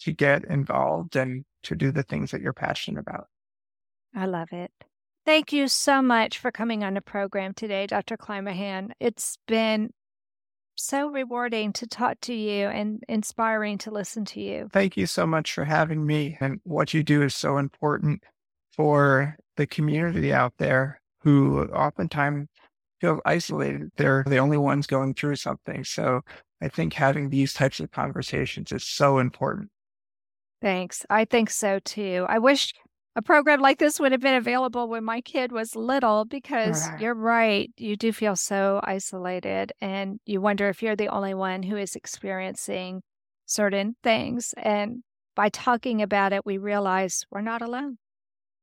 to 0.02 0.12
get 0.12 0.46
involved 0.46 1.16
and 1.16 1.44
to 1.64 1.76
do 1.76 1.92
the 1.92 2.04
things 2.04 2.32
that 2.32 2.42
you're 2.42 2.54
passionate 2.54 3.00
about. 3.00 3.28
I 4.16 4.28
love 4.28 4.50
it. 4.52 4.72
Thank 5.26 5.52
you 5.52 5.68
so 5.68 6.02
much 6.02 6.38
for 6.38 6.52
coming 6.52 6.84
on 6.84 6.94
the 6.94 7.02
program 7.02 7.54
today, 7.54 7.88
Dr. 7.88 8.18
Kleinmahon. 8.18 8.92
It's 9.00 9.38
been 9.48 9.92
so 10.76 11.08
rewarding 11.08 11.74
to 11.74 11.88
talk 11.88 12.20
to 12.22 12.34
you 12.34 12.68
and 12.68 13.04
inspiring 13.08 13.78
to 13.80 13.92
listen 13.92 14.26
to 14.26 14.42
you. 14.42 14.70
Thank 14.74 14.98
you 14.98 15.06
so 15.06 15.26
much 15.26 15.54
for 15.54 15.66
having 15.66 16.06
me. 16.06 16.38
And 16.40 16.60
what 16.64 16.94
you 16.94 17.04
do 17.04 17.22
is 17.22 17.36
so 17.36 17.58
important 17.58 18.24
for 18.76 19.38
the 19.56 19.68
community 19.68 20.34
out 20.34 20.54
there 20.58 21.00
who 21.22 21.64
oftentimes 21.66 22.48
feel 23.00 23.20
isolated. 23.26 23.92
They're 23.98 24.24
the 24.26 24.38
only 24.38 24.58
ones 24.58 24.88
going 24.88 25.14
through 25.14 25.36
something. 25.36 25.84
So 25.84 26.22
I 26.62 26.70
think 26.70 26.94
having 26.94 27.30
these 27.30 27.54
types 27.54 27.80
of 27.80 27.92
conversations 27.92 28.72
is 28.72 28.84
so 28.84 29.20
important. 29.20 29.70
Thanks. 30.62 31.06
I 31.10 31.26
think 31.26 31.50
so 31.50 31.80
too. 31.80 32.26
I 32.30 32.40
wish 32.40 32.74
a 33.16 33.22
program 33.22 33.62
like 33.62 33.78
this 33.78 34.00
would 34.00 34.12
have 34.12 34.22
been 34.22 34.36
available 34.36 34.88
when 34.88 35.04
my 35.04 35.22
kid 35.22 35.52
was 35.52 35.76
little 35.76 36.26
because 36.26 36.88
right. 36.90 37.00
you're 37.00 37.14
right. 37.14 37.72
You 37.78 37.96
do 37.96 38.12
feel 38.12 38.36
so 38.36 38.82
isolated 38.84 39.72
and 39.80 40.20
you 40.26 40.42
wonder 40.42 40.68
if 40.70 40.82
you're 40.82 40.96
the 40.96 41.10
only 41.10 41.36
one 41.36 41.64
who 41.64 41.78
is 41.78 41.96
experiencing 41.96 43.04
certain 43.46 43.96
things. 44.04 44.54
And 44.58 45.04
by 45.36 45.50
talking 45.50 46.02
about 46.02 46.34
it, 46.34 46.46
we 46.46 46.58
realize 46.58 47.24
we're 47.30 47.42
not 47.42 47.62
alone. 47.62 47.98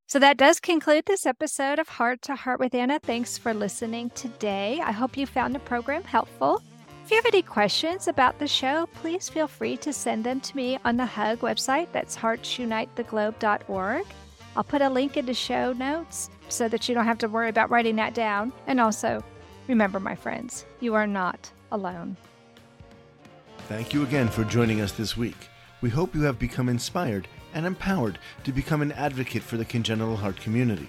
So 0.09 0.18
that 0.18 0.36
does 0.36 0.59
conclude 0.59 1.05
this 1.07 1.26
episode 1.26 1.78
of 1.78 1.88
Heart 1.88 2.22
to 2.22 2.34
Heart 2.34 2.59
with 2.59 2.74
Anna. 2.74 2.98
Thanks 2.98 3.38
for 3.38 3.55
listening 3.55 4.11
today. 4.11 4.80
I 4.84 4.90
hope 4.90 5.16
you 5.16 5.26
found 5.26 5.55
the 5.55 5.61
program 5.61 6.03
helpful. 6.03 6.61
If 7.05 7.12
you 7.12 7.16
have 7.16 7.26
any 7.26 7.42
questions 7.42 8.09
about 8.09 8.40
the 8.40 8.48
show, 8.48 8.88
please 8.94 9.28
feel 9.28 9.46
free 9.46 9.76
to 9.76 9.92
send 9.92 10.24
them 10.24 10.40
to 10.40 10.57
me 10.57 10.78
on 10.84 10.96
the 10.96 11.07
HUG 11.07 11.38
website. 11.40 11.86
That's 11.92 12.16
heartsunitetheglobe.org. 12.16 14.07
I'll 14.57 14.64
put 14.64 14.82
a 14.82 14.88
link 14.88 15.16
in 15.16 15.26
the 15.26 15.34
show 15.34 15.72
notes 15.72 16.30
so 16.48 16.68
that 16.68 16.88
you 16.88 16.94
don't 16.94 17.05
have 17.05 17.18
to 17.18 17.28
worry 17.28 17.48
about 17.48 17.70
writing 17.70 17.96
that 17.96 18.14
down. 18.14 18.53
And 18.66 18.80
also, 18.80 19.22
remember, 19.68 20.01
my 20.01 20.14
friends, 20.14 20.64
you 20.80 20.94
are 20.94 21.07
not 21.07 21.51
alone. 21.72 22.16
Thank 23.68 23.94
you 23.94 24.03
again 24.03 24.28
for 24.28 24.44
joining 24.44 24.80
us 24.80 24.92
this 24.92 25.16
week. 25.16 25.48
We 25.80 25.90
hope 25.90 26.14
you 26.14 26.22
have 26.22 26.38
become 26.38 26.68
inspired 26.68 27.28
and 27.55 27.64
empowered 27.64 28.18
to 28.44 28.53
become 28.53 28.82
an 28.82 28.92
advocate 28.92 29.42
for 29.42 29.57
the 29.57 29.64
congenital 29.64 30.16
heart 30.16 30.36
community. 30.40 30.88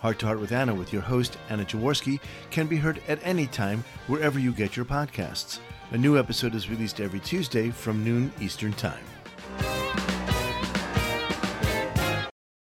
Heart 0.00 0.18
to 0.20 0.26
Heart 0.26 0.40
with 0.40 0.52
Anna 0.52 0.74
with 0.74 0.92
your 0.92 1.02
host, 1.02 1.38
Anna 1.48 1.64
Jaworski, 1.64 2.20
can 2.50 2.66
be 2.66 2.76
heard 2.76 3.00
at 3.08 3.20
any 3.22 3.46
time 3.46 3.84
wherever 4.08 4.38
you 4.38 4.52
get 4.52 4.76
your 4.76 4.84
podcasts. 4.84 5.60
A 5.92 5.98
new 5.98 6.18
episode 6.18 6.54
is 6.54 6.68
released 6.68 7.00
every 7.00 7.20
Tuesday 7.20 7.70
from 7.70 8.04
noon 8.04 8.32
Eastern 8.40 8.72
Time. 8.72 9.04